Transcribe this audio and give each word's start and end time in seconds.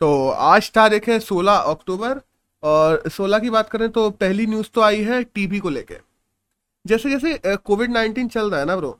तो 0.00 0.28
आज 0.28 0.70
तारीख 0.72 1.08
है 1.08 1.18
16 1.20 1.56
अक्टूबर 1.70 2.20
और 2.62 3.02
16 3.08 3.40
की 3.40 3.50
बात 3.50 3.68
करें 3.70 3.88
तो 3.88 4.08
पहली 4.12 4.46
न्यूज़ 4.46 4.68
तो 4.74 4.80
आई 4.80 5.02
है 5.04 5.22
टीबी 5.24 5.58
को 5.58 5.70
लेके। 5.70 5.94
जैसे 6.84 7.10
जैसे 7.10 7.56
कोविड 7.56 7.92
19 7.92 8.28
चल 8.28 8.50
रहा 8.50 8.60
है 8.60 8.66
ना 8.66 8.76
ब्रो 8.76 8.98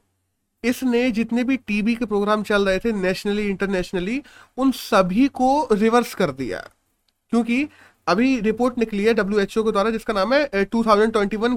इसने 0.65 1.11
जितने 1.11 1.45
भी 1.45 1.57
टीबी 1.57 1.95
के 1.95 2.05
प्रोग्राम 2.05 2.43
चल 2.43 2.69
रहे 2.69 2.79
थे 2.79 2.93
नेशनली 2.93 3.49
इंटरनेशनली 3.49 4.21
उन 4.59 4.71
सभी 4.73 5.27
को 5.31 5.69
रिवर्स 5.73 6.15
कर 6.15 6.31
दिया। 6.33 6.61
क्योंकि 7.33 7.67
अभी 8.07 8.39
रिपोर्ट 8.41 8.79
निकली 8.79 9.05
है 9.05 9.15
डब्ल्यू 9.15 9.41
एच 9.41 9.55
के 9.55 9.73
द्वारा, 9.73 9.91
जिसका 9.91 10.13
नाम 10.13 10.35
है 10.35 10.65
टू 10.67 10.83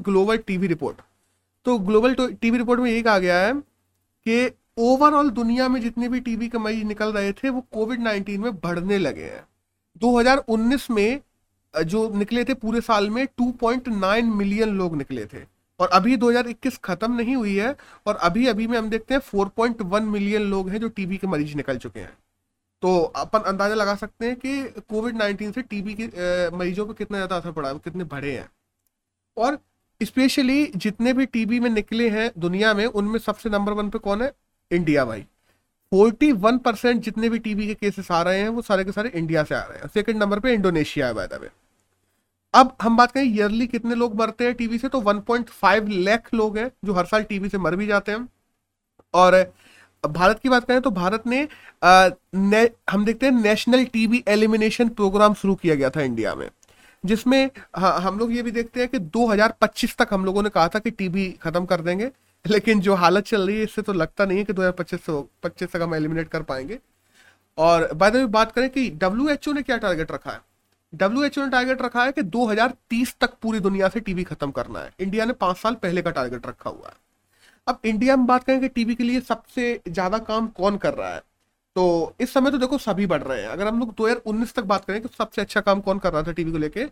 ग्लोबल 0.01 0.37
टीबी 0.37 0.67
रिपोर्ट 0.67 1.01
तो 1.65 1.77
ग्लोबल 1.81 2.15
टीबी 2.15 2.57
रिपोर्ट 2.57 2.79
में 2.79 2.91
यही 2.91 3.01
कहा 3.01 3.19
गया 3.19 3.39
है 3.39 3.53
कि 3.53 4.47
ओवरऑल 4.77 5.29
दुनिया 5.29 5.67
में 5.69 5.79
जितने 5.81 6.07
भी 6.09 6.19
टीबी 6.19 6.47
के 6.49 6.57
मरीज़ 6.57 6.83
निकल 6.83 7.11
रहे 7.13 7.31
थे, 7.33 7.49
वो 7.49 7.61
कोविड 7.73 7.99
19 7.99 8.37
में 8.37 8.55
बढ़ने 8.55 8.97
लगे 8.97 9.23
हैं। 9.23 9.45
2019 10.01 10.89
में 10.91 11.21
जो 11.73 12.09
निकले 12.15 12.43
थे 12.43 12.53
पूरे 12.53 12.81
साल 12.81 13.09
में 13.09 13.25
2.9 13.37 14.33
मिलियन 14.35 14.69
लोग 14.69 14.95
निकले 14.97 15.25
थे। 15.25 15.43
और 15.79 15.89
अभी 15.89 16.15
2021 16.17 16.77
खत्म 16.77 17.11
नहीं 17.11 17.35
हुई 17.35 17.55
है, 17.55 17.75
और 18.07 18.15
अभी 18.15 18.47
अभी 18.47 18.67
में 18.67 18.77
हम 18.77 18.89
देखते 18.89 19.13
हैं 19.13 19.21
4.1 19.21 20.03
मिलियन 20.03 20.41
लोग 20.41 20.69
हैं 20.69 20.79
जो 20.79 20.89
टीबी 20.89 21.17
के 21.17 21.27
मरीज़ 21.27 21.55
निकल 21.55 21.77
चुके 21.77 21.99
हैं। 21.99 22.17
तो 22.83 22.97
अपन 22.99 23.39
अंदाज़ा 23.39 23.75
लगा 23.75 23.95
सकते 23.95 24.25
हैं 24.25 24.35
कि 24.35 24.81
कोविड 24.89 25.15
19 25.15 25.51
से 25.51 25.61
टीबी 25.61 25.93
के 25.93 26.07
मरीजों 26.57 26.85
पर 26.85 26.93
कितना 26.93 27.17
ज़्यादा 27.17 27.35
असर 27.35 27.51
पड़ा, 27.51 27.73
कितने 27.73 28.03
बढ़े 28.03 28.31
हैं। 28.31 28.49
और 29.37 29.59
स्पेशली 30.01 30.65
जितने 30.75 31.13
भी 31.13 31.25
टीबी 31.25 31.59
में 31.59 31.69
निकले 31.69 32.09
हैं 32.09 32.31
दुनिया 32.37 32.73
में, 32.73 32.85
उनमें 32.85 33.19
सबसे 33.19 33.49
नंबर 33.49 33.73
वन 33.73 33.89
पे 33.89 33.99
कौन 33.99 34.21
है? 34.21 34.33
इंडिया 34.71 35.05
भाई 35.05 35.21
फोर्टी 35.91 36.31
वन 36.31 36.57
परसेंट 36.57 37.01
जितने 37.01 37.29
भी 37.29 37.39
टीबी 37.39 37.67
के 37.67 37.73
केसेस 37.73 38.11
आ 38.11 38.21
रहे 38.21 38.39
हैं 38.39 38.49
वो 38.49 38.61
सारे 38.61 38.83
के 38.83 38.91
सारे 38.91 39.09
इंडिया 39.09 39.43
से 39.43 39.55
आ 39.55 39.63
रहे 39.63 39.79
हैं। 39.79 39.87
सेकंड 39.87 40.17
नंबर 40.17 40.39
पे 40.39 40.53
इंडोनेशिया 40.53 41.07
है 41.07 41.13
बाय 41.13 41.49
अब 42.53 42.75
हम 42.81 42.97
बात 42.97 43.11
करें 43.11 43.23
ईयरली 43.23 43.67
कितने 43.67 43.95
लोग 43.95 44.15
मरते 44.19 44.45
हैं 44.45 44.53
टीबी 44.53 44.77
से 44.77 44.87
तो 44.87 45.01
1.5 45.01 45.89
लाख 45.89 46.33
लोग 46.33 46.57
हैं 46.57 46.71
जो 46.85 46.93
हर 46.93 47.05
साल 47.05 47.23
टीबी 47.23 47.49
से 47.49 47.57
मर 47.57 47.75
भी 47.75 47.87
जाते 47.87 48.11
हैं। 48.11 48.27
और 49.13 49.53
भारत 50.03 50.39
की 50.39 50.49
बात 50.49 50.65
करें 50.65 50.81
तो 50.81 50.91
भारत 50.91 51.27
ने, 51.27 51.47
आ, 51.83 52.09
ने 52.35 52.69
हम 52.89 53.05
देखते 53.05 53.25
हैं 53.25 53.33
नेशनल 53.33 53.85
टीबी 53.85 54.23
एलिमिनेशन 54.27 54.89
प्रोग्राम 54.89 55.33
शुरू 55.33 55.55
किया 55.55 55.75
गया 55.75 55.89
था 55.89 56.01
इंडिया 56.01 56.35
में 56.35 56.49
जिसमें 57.05 57.49
हाँ 57.75 57.99
हम 58.01 58.19
लोग 58.19 58.33
ये 58.33 58.41
भी 58.41 58.51
देखते 58.51 58.79
हैं 58.79 58.89
कि 58.89 58.99
2025 58.99 59.95
तक 59.97 60.07
हम 60.11 60.25
लोगों 60.25 60.43
ने 60.43 60.49
कहा 60.49 60.67
था 60.67 60.79
कि 60.79 60.91
टीबी 60.91 61.29
खत्म 61.41 61.65
कर 61.65 61.81
देंगे। 61.81 62.11
लेकिन 62.45 62.79
जो 62.81 62.95
हालत 62.95 63.25
चल 63.25 63.47
रही 63.47 63.57
है, 63.57 63.63
इससे 63.63 63.81
तो 63.81 63.93
लगता 63.93 64.25
नहीं 64.25 64.37
है 64.37 64.43
कि 64.43 64.53
दो 64.53 64.61
हज़ार 64.61 64.71
पच्चीस 64.73 65.05
सौ 65.05 65.21
पच्चीस 65.43 65.71
तक 65.71 65.81
हम 65.81 65.95
एलिमिनेट 65.95 66.29
कर 66.29 66.41
पाएँगे। 66.43 66.79
और 67.57 67.91
बाय 67.93 68.11
द 68.11 68.25
बात 68.29 68.51
करें 68.51 68.69
कि 68.69 68.89
डब्ल्यू 68.91 69.27
एच 69.29 69.47
ओ 69.47 69.51
ने 69.53 69.61
क्या 69.61 69.77
टारगेट 69.77 70.11
रखा 70.11 70.31
है? 70.31 70.39
डब्ल्यू 70.93 71.23
एच 71.23 71.37
ओ 71.39 71.43
ने 71.43 71.49
टारगेट 71.51 71.81
रखा 71.81 72.03
है 72.03 72.11
कि 72.11 72.21
2030 72.23 73.15
तक 73.21 73.33
पूरी 73.41 73.59
दुनिया 73.59 73.89
से 73.89 73.99
टीबी 73.99 74.23
खत्म 74.23 74.51
करना 74.51 74.79
है। 74.79 74.91
इंडिया 74.99 75.25
ने 75.25 75.33
पाँच 75.35 75.57
साल 75.57 75.75
पहले 75.75 76.01
का 76.01 76.11
टारगेट 76.11 76.47
रखा 76.47 76.69
हुआ 76.69 76.87
है। 76.87 76.95
अब 77.67 77.79
इंडिया 77.85 78.15
में 78.17 78.25
बात 78.25 78.43
करें 78.43 78.59
कि 78.61 78.67
टीबी 78.69 78.95
के 78.95 79.03
लिए 79.03 79.19
सबसे 79.21 79.79
ज़्यादा 79.89 80.17
काम 80.19 80.47
कौन 80.49 80.77
कर 80.77 80.93
रहा 80.93 81.13
है? 81.13 81.21
तो 81.75 82.15
इस 82.21 82.33
समय 82.33 82.51
तो 82.51 82.57
देखो 82.57 82.77
सभी 82.77 83.05
बढ़ 83.05 83.21
रहे 83.23 83.41
हैं। 83.41 83.49
अगर 83.49 83.67
हम 83.67 83.79
लोग 83.79 83.93
2019 83.95 84.53
तक 84.55 84.63
बात 84.63 84.85
करें 84.85 85.01
कि 85.01 85.09
सबसे 85.17 85.41
अच्छा 85.41 85.61
काम 85.61 85.81
कौन 85.81 85.99
कर 85.99 86.13
रहा 86.13 86.23
था 86.23 86.31
टीबी 86.31 86.51
को 86.51 86.57
लेके 86.57 86.85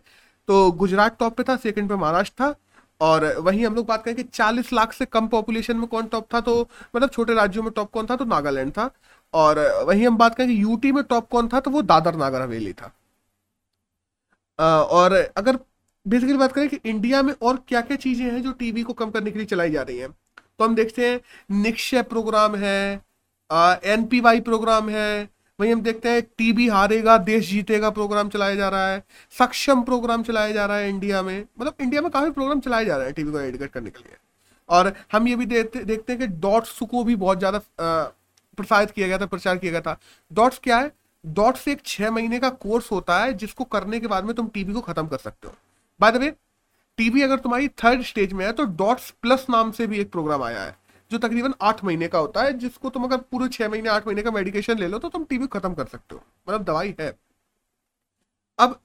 तो 0.48 0.70
गुजरात 0.72 1.18
टॉप 1.18 1.36
पे 1.36 1.42
था 1.42 1.56
सेकंड 1.58 1.88
पे 1.88 1.96
महाराष्ट्र 1.96 2.42
था। 2.42 2.54
और 3.02 3.24
वहीं 3.40 3.64
हम 3.66 3.74
लोग 3.74 3.86
बात 3.86 4.04
करें 4.04 4.16
कि 4.16 4.22
40 4.24 4.72
लाख 4.72 4.92
से 4.92 5.04
कम 5.06 5.28
पॉपुलेशन 5.28 5.76
में 5.76 5.86
कौन 5.88 6.06
टॉप 6.08 6.26
था 6.34 6.40
तो 6.42 6.60
मतलब 6.96 7.10
छोटे 7.10 7.34
राज्यों 7.34 7.62
में 7.64 7.72
टॉप 7.76 7.90
कौन 7.92 8.06
था 8.10 8.16
तो 8.16 8.24
नागालैंड 8.26 8.72
था। 8.72 8.90
और 9.34 9.58
वहीं 9.86 10.06
हम 10.06 10.16
बात 10.18 10.34
करें 10.34 10.48
कि 10.48 10.62
यूटी 10.62 10.92
में 10.92 11.02
टॉप 11.04 11.28
कौन 11.30 11.48
था 11.48 11.60
तो 11.60 11.70
वो 11.70 11.82
दादर 11.84 12.16
नागर 12.16 12.42
हवेली 12.42 12.72
था। 12.72 12.92
और 14.58 15.12
अगर 15.36 15.58
बेसिकली 16.06 16.36
बात 16.36 16.52
करें 16.52 16.68
कि 16.68 16.78
इंडिया 16.84 17.22
में 17.22 17.32
और 17.42 17.56
क्या 17.68 17.80
क्या 17.80 17.96
चीज़ें 17.96 18.24
हैं 18.26 18.42
जो 18.42 18.52
टीबी 18.52 18.82
को 18.82 18.92
कम 18.92 19.10
करने 19.10 19.30
के 19.30 19.38
लिए 19.38 19.46
चलाई 19.46 19.70
जा 19.70 19.82
रही 19.82 19.98
हैं 19.98 20.10
तो 20.58 20.64
हम 20.64 20.74
देखते 20.74 21.08
हैं 21.08 21.20
निक्षय 21.62 22.02
प्रोग्राम 22.04 22.56
है 22.56 23.00
एनपीवाई 23.92 24.40
प्रोग्राम 24.40 24.88
है 24.88 25.28
वहीं 25.58 25.72
हम 25.72 25.80
देखते 25.82 26.08
हैं 26.08 26.22
टीबी 26.38 26.68
हारेगा, 26.68 27.16
देश 27.18 27.48
जीतेगा 27.48 27.90
प्रोग्राम 27.92 28.28
चलाया 28.28 28.54
जा 28.54 28.68
रहा 28.68 28.88
है, 28.88 29.02
सक्षम 29.34 29.82
प्रोग्राम 29.82 30.22
चलाया 30.22 30.52
जा 30.52 30.66
रहा 30.66 30.76
है 30.76 30.88
इंडिया 30.88 31.22
में। 31.22 31.44
मतलब 31.58 31.74
इंडिया 31.80 32.02
में 32.02 32.10
काफ़ी 32.10 32.30
प्रोग्राम 32.30 32.60
चलाए 32.60 32.84
जा 32.84 32.96
रहे 32.96 33.06
हैं 33.06 33.14
टीबी 33.14 33.32
को 33.32 33.40
एडिकेट 33.40 33.70
करने 33.70 33.90
के 33.90 34.00
लिए। 34.00 34.16
और 34.68 34.92
हम 35.12 35.28
ये 35.28 35.36
भी 35.36 35.46
देखते 35.46 35.84
देखते 35.84 36.12
हैं 36.12 36.20
कि 36.20 36.26
डॉट्स 36.38 36.78
को 36.82 37.04
भी 37.04 37.16
बहुत 37.16 37.38
ज़्यादा 37.38 37.60
प्रसारित 38.58 38.90
किया 38.90 39.06
गया 39.08 39.18
था, 39.18 39.26
प्रचार 39.26 39.56
किया 39.58 39.72
गया 39.72 39.80
था। 39.80 39.98
डॉट्स 40.30 40.58
क्या 40.58 40.78
है? 40.78 40.90
डॉट्स 41.24 41.66
एक 41.68 41.82
छह 41.86 42.10
महीने 42.10 42.38
का 42.38 42.48
कोर्स 42.50 42.90
होता 42.92 43.18
है, 43.18 43.32
जिसको 43.34 43.64
करने 43.66 44.00
के 44.00 44.06
बाद 44.06 44.24
में 44.24 44.34
तुम 44.34 44.48
टीबी 44.48 44.72
को 44.72 44.80
खत्म 44.82 45.06
कर 45.06 45.16
सकते 45.18 45.48
हो। 45.48 45.54
बाय 46.00 46.12
द 46.12 46.16
वे 46.16 46.30
टीबी 46.98 47.22
अगर 47.22 47.38
तुम्हारी 47.38 47.68
थर्ड 47.76 48.02
स्टेज 48.04 48.32
में 48.32 48.44
है 48.44 48.52
तो 48.52 48.64
डॉट्स 48.76 49.10
प्लस 49.22 49.46
नाम 49.50 49.70
से 49.72 49.86
भी 49.86 49.98
एक 49.98 50.10
प्रोग्राम 50.12 50.42
आया 50.42 50.62
है। 50.62 50.76
जो 51.12 51.18
तकरीबन 51.18 51.54
आठ 51.62 51.82
महीने 51.84 52.08
का 52.08 52.18
होता 52.18 52.42
है, 52.42 52.52
जिसको 52.54 52.90
तुम 52.90 53.04
अगर 53.04 53.16
पूरे 53.22 53.48
छह 53.48 53.68
महीने, 53.68 53.88
आठ 53.90 54.06
महीने 54.06 54.22
का 54.22 54.30
मेडिकेशन 54.30 54.78
ले 54.78 54.88
लो 54.88 54.98
तो 54.98 55.08
तुम 55.10 55.24
टीबी 55.24 55.46
खत्म 55.48 55.74
कर 55.74 55.86
सकते 55.86 56.14
हो। 56.14 56.22
मतलब 56.48 56.64
दवाई 56.64 56.94
है। 57.00 57.16
अब 58.58 58.78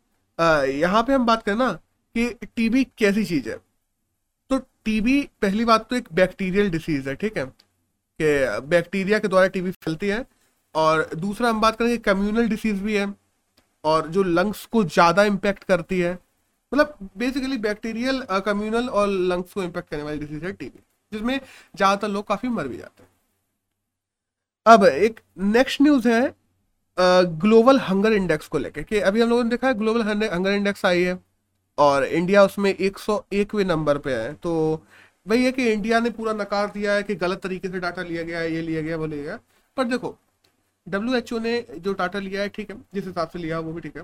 यहाँ 0.72 1.04
पे 1.04 1.14
हम 1.14 1.26
बात 1.26 1.44
करें 1.44 1.56
ना 1.58 1.72
कि 2.16 2.30
टीबी 2.46 2.84
कैसी 2.98 3.24
चीज़ 3.26 3.50
है। 3.50 3.56
तो 4.50 4.58
टीबी 4.86 5.22
पहली 5.42 5.66
बात 5.66 5.90
तो 5.90 5.96
एक 5.96 6.08
बैक्टीरियल 6.14 6.70
डिसीज 6.72 7.08
है, 7.08 7.16
ठीक 7.16 7.38
है? 7.38 7.46
कि 7.46 8.68
बैक्टीरिया 8.68 9.20
के 9.20 9.28
द्वारा 9.28 9.48
टीबी 9.48 9.72
फैलती 9.74 10.08
है, 10.08 10.26
और 10.76 11.10
दूसरा 11.16 11.50
हम 11.50 11.62
बात 11.62 11.76
करेंगे 11.76 11.98
कम्युनल 12.04 12.48
डिसीज 12.50 12.82
भी 12.82 12.96
है, 12.96 13.14
और 13.84 14.08
जो 14.10 14.24
लंग्स 14.24 14.66
को 14.66 14.84
ज़्यादा 14.86 15.24
इम्पेक्ट 15.26 15.64
करती 15.64 16.00
है। 16.00 16.14
मतलब 16.72 16.98
बेसिकली 17.18 17.58
बैक्टीरियल 17.60 18.22
कम्युनल 18.46 18.88
और 18.90 19.08
लंग्स 19.08 19.54
को 19.54 19.64
इम्पेक्ट 19.64 19.90
करने 19.90 20.04
वाली 20.04 20.20
डिसीज 20.20 20.44
है 20.44 20.52
टीबी 20.54 20.80
जिसमें 21.12 21.40
ज़्यादातर 21.76 22.08
लोग 22.08 22.28
काफ़ी 22.28 22.50
मर 22.50 22.68
भी 22.68 22.78
जाते 22.78 23.04
हैं। 23.04 23.10
अब 24.66 24.86
एक 24.86 25.20
नेक्स्ट 25.40 25.82
न्यूज़ 25.82 26.08
है 26.08 26.36
ग्लोबल 26.98 27.80
हंगर 27.80 28.14
इंडेक्स 28.14 28.48
को 28.48 28.58
लेकर 28.58 28.84
कि 28.84 29.00
अभी 29.02 29.22
हम 29.22 29.30
लोगों 29.30 29.44
ने 29.44 29.50
देखा 29.50 29.68
है 29.68 29.74
ग्लोबल 29.74 30.02
हंगर 30.04 30.52
इंडेक्स 30.52 30.86
आई 30.86 31.02
है 31.02 31.18
और 31.78 32.04
इंडिया 32.06 32.44
उसमें 32.44 32.70
एक 32.72 32.98
सौ 33.00 33.24
एकवे 33.34 33.64
नंबर 33.64 33.98
पे 33.98 34.14
है। 34.14 34.34
तो 34.34 34.54
वही 35.26 35.46
है 35.46 35.52
कि 35.52 35.72
इंडिया 35.72 36.00
ने 36.00 36.10
पूरा 36.10 36.34
नकार 36.34 36.72
दिया 36.72 36.94
है 36.94 37.04
कि 37.04 37.16
गलत 37.16 37.42
तरीके 37.42 37.70
से 37.70 37.80
डाटा 37.80 38.02
लिया 38.04 38.24
गया 38.24 38.40
है, 38.40 38.52
ये 38.54 38.62
लिया 38.62 38.82
गया, 38.82 38.98
वो 38.98 39.06
लिया 39.06 39.24
गया। 39.24 39.40
पर 39.78 39.84
देखो 39.84 40.16
डब्ल्यूएचओ 40.88 41.40
ने 41.40 41.60
जो 41.72 41.94
डाटा 41.94 42.20
लिया 42.20 42.42
है, 42.42 42.50
ठीक 42.50 42.70
है, 42.72 42.78
जिस 42.94 43.06
हिसाब 43.06 43.30
से 43.30 43.40
लिया, 43.40 43.60
वो 43.60 43.74
भी 43.74 43.82
ठीक 43.82 43.98
है। 43.98 44.04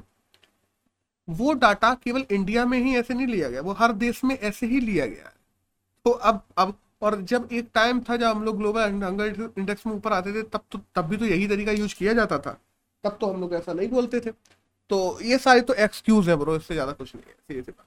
वो 1.28 1.54
डाटा 1.56 1.94
केवल 2.04 2.26
इंडिया 2.32 2.66
में 2.66 2.78
ही 2.80 2.96
ऐसे 2.98 3.14
नहीं 3.14 3.28
लिया 3.28 3.50
गया, 3.50 3.62
वो 3.62 3.74
हर 3.74 3.92
देश 3.94 4.24
में 4.24 4.38
ऐसे 4.38 4.68
ही 4.68 4.80
लिया 4.82 5.06
गया 5.06 5.26
है। 5.26 5.34
तो 6.06 6.12
अब 6.12 6.42
अब 6.58 6.74
और 7.04 7.22
जब 7.24 7.48
एक 7.52 7.70
टाइम 7.74 8.00
था 8.02 8.16
जब 8.18 8.28
हम 8.28 8.44
लोग 8.44 8.58
ग्लोबल 8.58 8.82
हंगर 8.82 9.52
इंडेक्स 9.58 9.86
में 9.88 9.94
ऊपर 9.94 10.14
आते 10.14 10.34
थे, 10.34 10.44
तब 10.44 10.62
तो 10.72 10.80
तब 10.96 11.06
भी 11.06 11.18
तो 11.18 11.26
यही 11.26 11.48
तरीका 11.48 11.72
यूज़ 11.74 11.96
किया 11.96 12.14
जाता 12.14 12.38
था। 12.40 12.58
तब 13.04 13.18
तो 13.22 13.28
हम 13.28 13.42
लोग 13.42 13.54
ऐसा 13.54 13.74
नहीं 13.74 13.90
बोलते 13.90 14.20
थे। 14.20 14.32
तो 14.92 15.20
ये 15.24 15.38
सारे 15.40 15.62
तो 15.62 15.74
एक्सक्यूज 15.76 16.30
है 16.30 16.36
ब्रो 16.36 16.56
इससे 16.56 16.74
ज़्यादा 16.74 16.92
कुछ 16.94 17.16
नहीं 17.16 17.26
है। 17.28 17.34
सीधे 17.34 17.62
सी 17.62 17.72
बात 17.72 17.86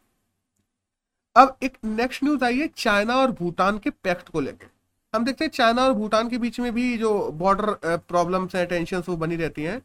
अब 1.36 1.56
एक 1.62 1.76
नेक्स्ट 1.84 2.24
न्यूज़ 2.24 2.44
आई 2.44 2.58
है 2.58 2.66
चाइना 2.76 3.16
और 3.16 3.30
भूटान 3.32 3.78
के 3.78 3.90
पैक्ट 3.90 4.28
को 4.28 4.40
लेकर 4.40 4.68
हम 5.14 5.24
देखते 5.24 5.44
हैं 5.44 5.50
चाइना 5.50 5.84
और 5.84 5.92
भूटान 5.94 6.28
के 6.28 6.38
बीच 6.38 6.58
में 6.60 6.72
भी 6.74 6.96
जो 6.98 7.12
बॉर्डर 7.34 7.98
प्रॉब्लम्स 7.98 8.54
हैं 8.56 8.66
टेंशन 8.66 9.02
वो 9.08 9.16
बनी 9.16 9.36
रहती 9.36 9.62
हैं। 9.62 9.80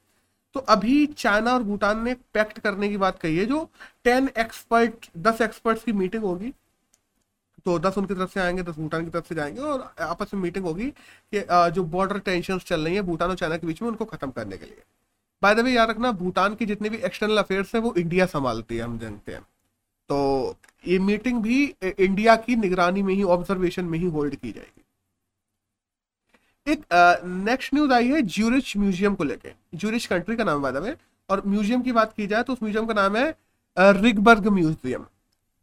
तो 0.55 0.59
अभी 0.69 1.05
चाइना 1.07 1.53
और 1.53 1.63
भूटान 1.63 2.03
ने 2.03 2.13
पैक्ट 2.33 2.59
करने 2.59 2.89
की 2.89 2.97
बात 2.97 3.19
कही 3.19 3.37
है, 3.37 3.45
जो 3.45 3.69
टेन 4.03 4.29
एक्सपर्ट 4.37 5.09
दस 5.17 5.41
एक्सपर्ट्स 5.41 5.83
की 5.83 5.91
मीटिंग 5.93 6.23
होगी। 6.23 6.53
तो 7.65 7.77
दस 7.79 7.97
उनकी 7.97 8.13
तरफ़ 8.13 8.31
से 8.31 8.39
आएँगे, 8.39 8.63
दस 8.63 8.75
भूटान 8.77 9.03
की 9.05 9.11
तरफ़ 9.11 9.27
से 9.27 9.35
जाएँगे 9.35 9.61
और 9.61 9.93
आपस 10.01 10.33
में 10.33 10.41
मीटिंग 10.41 10.65
होगी 10.65 10.89
कि 10.89 11.45
जो 11.71 11.83
बॉर्डर 11.85 12.19
टेंशन 12.21 12.57
चल 12.59 12.81
रही 12.81 12.95
है 12.95 13.01
भूटान 13.03 13.29
और 13.29 13.35
चाइना 13.35 13.57
के 13.57 13.67
बीच 13.67 13.81
में 13.81 13.89
उनको 13.89 14.05
खत्म 14.05 14.31
करने 14.31 14.57
के 14.57 14.65
लिए। 14.65 14.83
बाय 15.41 15.55
द 15.55 15.59
वे 15.59 15.71
याद 15.71 15.89
रखना, 15.89 16.11
भूटान 16.13 16.55
की 16.55 16.65
जितने 16.65 16.89
भी 16.89 16.97
एक्सटर्नल 16.99 17.37
अफेयर्स 17.37 17.73
है, 17.75 17.81
वो 17.81 17.93
इंडिया 17.95 18.25
संभालती 18.27 18.77
है, 18.77 18.83
हम 18.83 18.97
जानते 18.99 19.31
हैं। 19.31 19.41
तो 20.09 20.55
ये 20.83 20.99
मीटिंग 21.01 21.41
भी 21.41 21.63
इंडिया 21.83 22.35
की 22.37 22.55
निगरानी 22.57 23.01
में 23.03 23.13
ही 23.13 23.23
ऑब्जर्वेशन 23.25 23.85
में 23.85 23.97
ही 23.99 24.05
होल्ड 24.07 24.35
की 24.35 24.51
जाएगी। 24.51 24.81
एक 26.67 26.83
नेक्स्ट 27.25 27.73
न्यूज़ 27.73 27.91
आई 27.93 28.07
है 28.07 28.21
ज्यूरिच 28.23 28.75
म्यूज़ियम 28.77 29.15
को 29.15 29.23
लेके। 29.23 29.49
ज्यूरिच 29.75 30.05
कंट्री 30.05 30.35
का 30.35 30.43
नाम 30.43 30.61
बाय 30.61 30.71
द 30.71 30.77
वे 30.77 30.95
और 31.29 31.41
म्यूज़ियम 31.47 31.81
की 31.81 31.91
बात 31.91 32.13
की 32.13 32.27
जाए 32.27 32.43
तो 32.43 32.53
उस 32.53 32.59
म्यूज़ियम 32.63 32.85
का 32.85 32.93
नाम 32.93 33.15
है 33.17 33.33
रिगबर्ग 33.77 34.47
म्यूज़ियम 34.49 35.05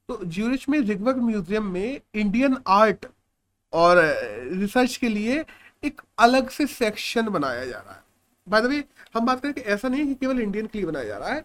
तो 0.08 0.18
ज्यूरिच 0.24 0.68
में 0.68 0.78
रिगबर्ग 0.80 1.16
म्यूज़ियम 1.18 1.64
में 1.64 2.00
इंडियन 2.14 2.56
आर्ट 2.66 3.06
और 3.72 3.98
रिसर्च 4.52 4.96
के 4.96 5.08
लिए 5.08 5.44
एक 5.82 6.00
अलग 6.18 6.48
से 6.50 6.66
सेक्शन 6.66 7.28
बनाया 7.28 7.64
जा 7.64 7.78
रहा 7.78 7.94
है। 7.94 8.02
बाय 8.46 8.62
द 8.62 8.66
वे 8.66 8.84
हम 9.14 9.26
बात 9.26 9.40
करें 9.40 9.52
कि 9.54 9.60
ऐसा 9.60 9.88
नहीं 9.88 10.00
है 10.00 10.06
कि 10.06 10.14
केवल 10.14 10.40
इंडियन 10.40 10.66
के 10.66 10.78
लिए 10.78 10.86
बनाया 10.86 11.04
जा 11.04 11.18
रहा 11.18 11.32
है। 11.32 11.44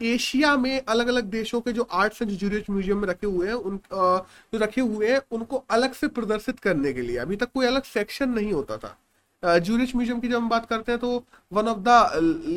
एशिया 0.00 0.56
में 0.56 0.80
अलग 0.80 1.08
अलग 1.08 1.24
देशों 1.30 1.60
के 1.60 1.72
जो 1.72 1.82
आर्ट्स 1.92 2.22
एंड 2.22 2.30
ज्यूरिच 2.30 2.70
म्यूज़ियम 2.70 2.98
में 2.98 3.08
रखे 3.08 3.26
हुए 3.26 3.46
हैं, 3.46 3.54
उन 3.54 3.80
जो 3.92 4.58
रखे 4.58 4.80
हुए 4.80 5.10
हैं, 5.10 5.20
उनको 5.32 5.64
अलग 5.70 5.92
से 5.92 6.08
प्रदर्शित 6.08 6.60
करने 6.60 6.92
के 6.92 7.00
लिए। 7.00 7.16
अभी 7.16 7.36
तक 7.36 7.52
कोई 7.54 7.66
अलग 7.66 7.82
सेक्शन 7.82 8.30
नहीं 8.30 8.52
होता 8.52 8.76
था। 8.76 8.96
जूरिच 9.44 9.94
म्यूज़ियम 9.96 10.20
की 10.20 10.28
जब 10.28 10.36
हम 10.36 10.48
बात 10.48 10.66
करते 10.66 10.92
हैं 10.92 11.00
तो 11.00 11.24
one 11.52 11.68
of 11.68 11.78
the 11.78 12.10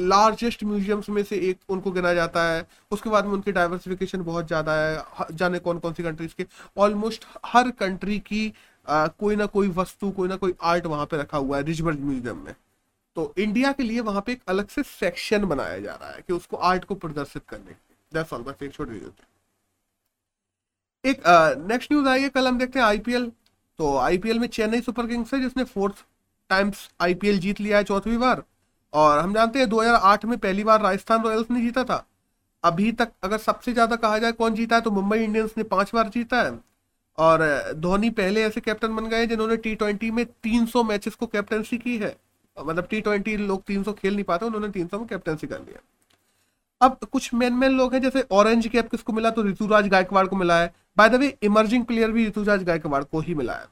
largest 0.10 0.64
museums 0.64 1.10
में 1.10 1.22
से 1.24 1.38
एक 1.50 1.60
उनको 1.70 1.92
गिना 1.92 2.14
जाता 2.14 2.44
है। 2.44 2.66
उसके 2.92 3.10
बाद 3.10 3.26
में 3.26 3.34
उनकी 3.34 3.52
डाइवर्सिफिकेशन 3.52 4.24
बहुत 4.24 4.48
ज़्यादा 4.48 4.74
है। 4.76 5.26
जाने 5.32 5.60
कौन 5.60 5.80
कौन 5.80 5.94
सी 5.94 6.04
कंट्रीज़ 6.04 6.34
के। 6.38 6.46
ऑलमोस्ट 6.78 7.26
हर 7.46 7.72
कंट्री 7.80 8.20
की 8.22 8.54
आ, 8.88 9.08
कोई 9.10 9.36
ना 9.36 9.46
कोई 9.48 9.68
वस्तु 9.76 10.10
कोई 10.12 10.28
ना 10.30 10.36
कोई 10.38 10.54
आर्ट 10.64 10.86
वहाँ 10.86 11.06
पे 11.06 11.18
रखा 11.18 11.38
हुआ 11.38 11.58
है 11.58 11.64
रिजबर्ग 11.64 12.00
म्यूज़ियम 12.02 12.38
में। 12.38 12.54
तो 13.18 13.34
इंडिया 13.38 13.72
के 13.72 13.84
लिए 13.84 14.00
वहाँ 14.02 14.22
पे 14.22 14.32
एक 14.32 14.42
अलग 14.50 14.68
से 14.68 14.84
सेक्शन 14.84 15.46
बनाया 15.46 15.80
जा 15.80 15.94
रहा 15.94 16.10
है 16.10 16.22
कि 16.28 16.34
उसको 16.34 16.58
आर्ट 16.58 16.84
को 16.86 16.96
प्रदर्शित 16.96 17.44
करने 17.50 17.76
दैट्स 18.12 18.34
ऑल 18.34 18.54
एक 18.64 18.74
छोटी 18.74 19.02
एक 21.04 21.24
नेक्स्ट 21.68 21.92
न्यूज़ 21.92 22.08
आई 22.08 22.22
है 22.22 22.30
कल 22.30 22.48
हम 22.48 22.58
देखते 22.58 22.80
हैं 22.80 22.86
आईपीएल 22.86 23.32
तो 23.80 23.96
आईपीएल 23.98 24.40
में 24.40 24.48
चेन्नई 24.50 24.82
सुपर 24.82 25.08
किंग्स 25.08 25.34
है 25.34 25.40
जिसने 25.42 25.64
फोर्थ 25.66 26.06
टाइम्स 26.50 26.90
आईपीएल 27.02 27.40
जीत 27.40 27.62
लिया 27.62 27.78
है 27.78 27.84
चौथी 27.84 28.18
बार। 28.18 28.44
और 28.94 29.20
हम 29.20 29.34
जानते 29.34 29.60
हैं 29.60 29.70
2008 29.70 30.26
में 30.26 30.38
पहली 30.38 30.64
बार 30.64 30.82
राजस्थान 30.82 31.24
रॉयल्स 31.24 31.52
ने 31.52 31.62
जीता 31.62 31.84
था। 31.84 32.06
अभी 32.64 32.92
तक 32.92 33.12
अगर 33.24 33.38
सबसे 33.38 33.74
ज़्यादा 33.74 33.96
कहा 33.96 34.18
जाए 34.18 34.32
कौन 34.32 34.54
जीता 34.54 34.76
है 34.76 34.82
तो 34.82 34.92
मुंबई 34.92 35.18
इंडियंस 35.20 35.54
ने 35.58 35.64
पाँच 35.66 35.92
बार 35.96 36.10
जीता 36.10 36.42
है। 36.42 36.60
और 37.18 37.74
धोनी 37.78 38.10
पहले 38.12 38.44
ऐसे 38.44 38.62
कैप्टन 38.62 38.96
बन 38.96 39.08
गए 39.08 39.26
जिन्होंने 39.28 39.58
टी 39.58 39.76
ट्वेंटी 39.76 40.10
में 40.12 40.26
300 40.44 40.84
मैचेस 40.84 41.16
को 41.16 41.28
कैप्टनसी 41.28 41.78
की 41.78 41.98
है। 41.98 42.16
मतलब 42.58 42.88
टी 42.90 43.02
ट्वेंटी 43.02 43.36
लोग 43.38 43.64
300 43.64 43.94
खेल 43.94 44.14
नहीं 44.14 44.24
पाते, 44.24 44.46
उन्होंने 44.46 44.70
300 44.70 45.00
में 45.00 45.08
कैप्टनसी 45.08 45.48
कर 45.48 45.60
लिया। 45.60 45.80
अब 46.82 46.98
कुछ 47.12 47.34
मेन 47.34 47.54
मेन 47.54 47.72
लोग 47.72 47.94
हैं, 47.94 48.02
जैसे 48.02 48.26
ऑरेंज 48.32 48.68
कैप 48.68 48.90
किसको 48.90 49.14
मिला 49.14 49.30
तो 49.30 49.44
ऋतुराज 49.44 49.88
गायकवाड़ 49.88 50.26
को 50.28 50.36
मिला 50.36 50.60
है। 50.62 50.74
By 50.98 51.10
the 51.10 51.16
way 51.16 51.36
emerging 51.44 51.86
player 51.86 52.12
भी 52.12 52.28
ऋतुराज 52.28 52.64
गायकवाड़ 52.64 53.04
को 53.04 53.20
ही 53.20 53.36
मिला 53.36 53.54
है। 53.54 53.66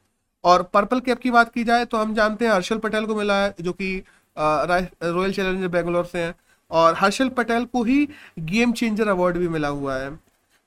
और 0.45 0.63
पर्पल 0.74 1.00
कैप 1.00 1.19
की 1.19 1.31
बात 1.31 1.53
की 1.53 1.63
जाए 1.63 1.86
तो 1.86 1.97
हम 1.97 2.13
जानते 2.15 2.45
हैं 2.45 2.51
हर्षल 2.53 2.77
पटेल 2.80 3.06
को 3.06 3.15
मिला 3.15 3.42
है, 3.44 3.53
जो 3.62 3.74
कि 3.74 4.03
रॉयल 4.38 5.33
चैलेंजर 5.33 5.68
बेंगलोर 5.68 6.06
से 6.06 6.19
हैं। 6.19 6.36
और 6.71 6.95
हर्षल 6.97 7.30
पटेल 7.30 7.65
को 7.65 7.83
ही 7.83 8.07
गेम 8.42 8.71
चेंजर 8.74 9.07
अवार्ड 9.07 9.38
भी 9.38 9.47
मिला 9.47 9.68
हुआ 9.69 9.95
है। 9.95 10.15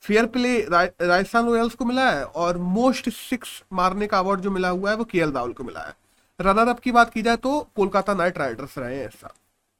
फेयर 0.04 0.26
प्ले 0.26 0.58
राजस्थान 0.62 1.46
रॉयल्स 1.46 1.74
को 1.74 1.84
मिला 1.84 2.10
है 2.10 2.24
और 2.24 2.58
मोस्ट 2.58 3.08
सिक्स 3.10 3.62
मारने 3.72 4.06
का 4.06 4.18
अवार्ड 4.18 4.40
जो 4.40 4.50
मिला 4.50 4.68
हुआ 4.68 4.90
है 4.90 4.96
वो 4.96 5.04
के 5.04 5.20
राहुल 5.22 5.52
को 5.52 5.64
मिला 5.64 5.80
है। 5.80 5.94
रनर 6.38 6.68
अप 6.68 6.78
की 6.78 6.92
बात 6.92 7.10
की 7.10 7.22
जाए 7.22 7.36
तो 7.36 7.60
कोलकाता 7.76 8.14
नाइट 8.14 8.38
राइडर्स 8.38 8.78
रहे 8.78 8.96
हैं 8.96 9.10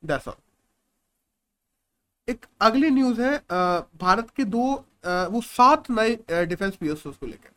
दैट्स 0.03 0.29
ऑल 0.29 0.35
एक 2.29 2.47
अगली 2.61 2.91
न्यूज़ 2.91 3.21
है 3.21 3.37
भारत 3.49 4.31
के 4.37 4.45
दो 4.47 4.65
वो 5.31 5.41
सात 5.43 5.91
नए 5.91 6.45
डिफेंस 6.47 6.75
पीएसओ 6.75 7.11
को 7.11 7.27
लेकर। 7.27 7.51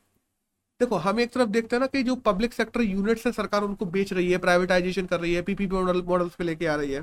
देखो, 0.81 0.95
हम 0.97 1.19
एक 1.19 1.31
तरफ़ 1.31 1.49
देखते 1.49 1.75
हैं 1.75 1.79
ना 1.81 1.87
कि 1.87 2.01
जो 2.03 2.15
पब्लिक 2.17 2.53
सेक्टर 2.53 2.81
यूनिट्स 2.81 3.25
है, 3.25 3.31
सरकार 3.31 3.63
उनको 3.63 3.85
बेच 3.87 4.13
रही 4.13 4.31
है 4.31 4.37
प्राइवेटाइजेशन 4.37 5.05
कर 5.05 5.19
रही 5.19 5.33
है 5.33 5.41
पीपीपी 5.41 5.75
मॉडल 5.75 6.01
मॉडल्स 6.03 6.35
पे 6.35 6.43
लेके 6.43 6.65
आ 6.67 6.75
रही 6.75 6.91
है। 6.91 7.01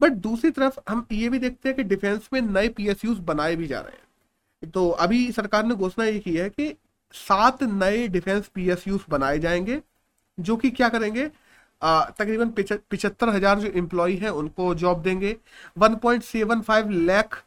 बट 0.00 0.12
दूसरी 0.26 0.50
तरफ़ 0.50 0.78
हम 0.88 1.06
ये 1.12 1.28
भी 1.28 1.38
देखते 1.38 1.68
हैं 1.68 1.76
कि 1.76 1.82
डिफेंस 1.84 2.28
में 2.32 2.40
नए 2.42 2.68
पीएसयूज 2.70 3.18
बनाए 3.24 3.56
भी 3.56 3.66
जा 3.66 3.80
रहे 3.80 3.92
हैं। 3.92 4.70
तो 4.70 4.88
अभी 4.90 5.30
सरकार 5.32 5.64
ने 5.64 5.74
घोषणा 5.74 6.04
ये 6.04 6.18
की 6.18 6.34
है 6.36 6.48
कि 6.50 6.74
सात 7.14 7.62
नए 7.62 8.06
डिफेंस 8.08 8.48
पीएसयूज 8.54 9.00
बनाए 9.10 9.38
जाएँगे, 9.38 9.80
जो 10.38 10.56
कि 10.56 10.70
क्या 10.70 10.88
करेंगे? 10.88 11.26
तकरीबन 11.82 12.50
पिछहत्तर 12.50 13.28
हज़ार 13.28 13.58
जो 13.60 13.68
एम्प्लॉय 13.70 14.14
है, 14.14 14.32
उनको 14.32 14.74
जॉब 14.74 15.02
देंगे। 15.02 15.36
1.75 15.78 16.90
लाख 16.90 17.42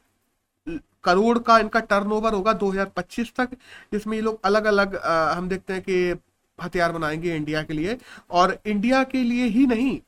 करोड़ 1.03 1.37
का 1.39 1.57
इनका 1.59 1.79
टर्नओवर 1.81 2.33
होगा 2.33 2.53
2025 2.55 3.33
तक। 3.37 3.55
जिसमें 3.93 4.15
ये 4.17 4.21
लोग 4.23 4.39
अलग 4.45 4.65
अलग 4.65 4.95
हम 4.97 5.49
देखते 5.49 5.73
हैं 5.73 5.81
कि 5.81 6.19
हथियार 6.59 6.91
बनाएँगे 6.91 7.35
इंडिया 7.35 7.63
के 7.63 7.73
लिए। 7.73 7.97
और 8.31 8.57
इंडिया 8.65 9.03
के 9.05 9.23
लिए 9.23 9.45
ही 9.47 9.65
नहीं 9.67 9.99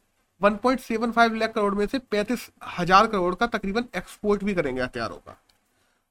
1.75 0.41 1.35
लाख 1.35 1.53
करोड़ 1.53 1.73
में 1.75 1.85
से 1.87 1.99
पैंतीस 2.01 2.49
हज़ार 2.77 3.07
करोड़ 3.07 3.33
का 3.35 3.47
तकरीबन 3.47 3.85
एक्सपोर्ट 3.95 4.43
भी 4.43 4.53
करेंगे 4.53 4.81
हथियारों 4.81 5.17
का। 5.17 5.37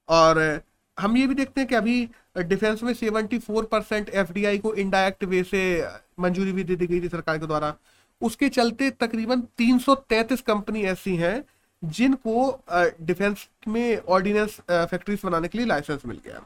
और 0.09 0.61
हम 0.99 1.17
ये 1.17 1.27
भी 1.27 1.35
देखते 1.35 1.61
हैं 1.61 1.69
कि 1.69 1.75
अभी 1.75 2.09
डिफेंस 2.39 2.83
में 2.83 2.93
74 2.95 3.65
परसेंट 3.65 4.09
एफडीआई 4.11 4.59
को 4.59 4.73
इनडायरेक्ट 4.75 5.25
वे 5.25 5.43
से 5.45 5.63
मंजूरी 6.21 6.53
भी 6.53 6.65
दे 6.65 6.77
दी 6.77 6.87
गई 6.87 7.01
थी 7.01 7.09
सरकार 7.09 7.39
के 7.39 7.47
द्वारा। 7.47 7.75
उसके 8.21 8.49
चलते 8.49 8.91
तकरीबन 8.91 9.41
333 9.59 10.41
कंपनी 10.41 10.83
ऐसी 10.87 11.17
हैं 11.17 11.45
जिनको 11.83 12.63
डिफेंस 13.03 13.47
में 13.69 13.99
ऑर्डिनेंस 13.99 14.59
फैक्ट्रीज 14.71 15.21
बनाने 15.25 15.49
के 15.49 15.59
लिए 15.59 15.67
लाइसेंस 15.67 16.03
मिल 16.07 16.21
गया। 16.27 16.45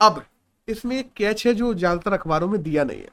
अब, 0.00 0.24
इसमें 0.68 0.96
एक 0.98 1.12
कैच 1.16 1.46
है 1.46 1.54
जो 1.54 1.72
ज़्यादातर 1.74 2.12
अखबारों 2.12 2.48
में 2.48 2.62
दिया 2.62 2.84
नहीं 2.84 3.00
है। 3.00 3.10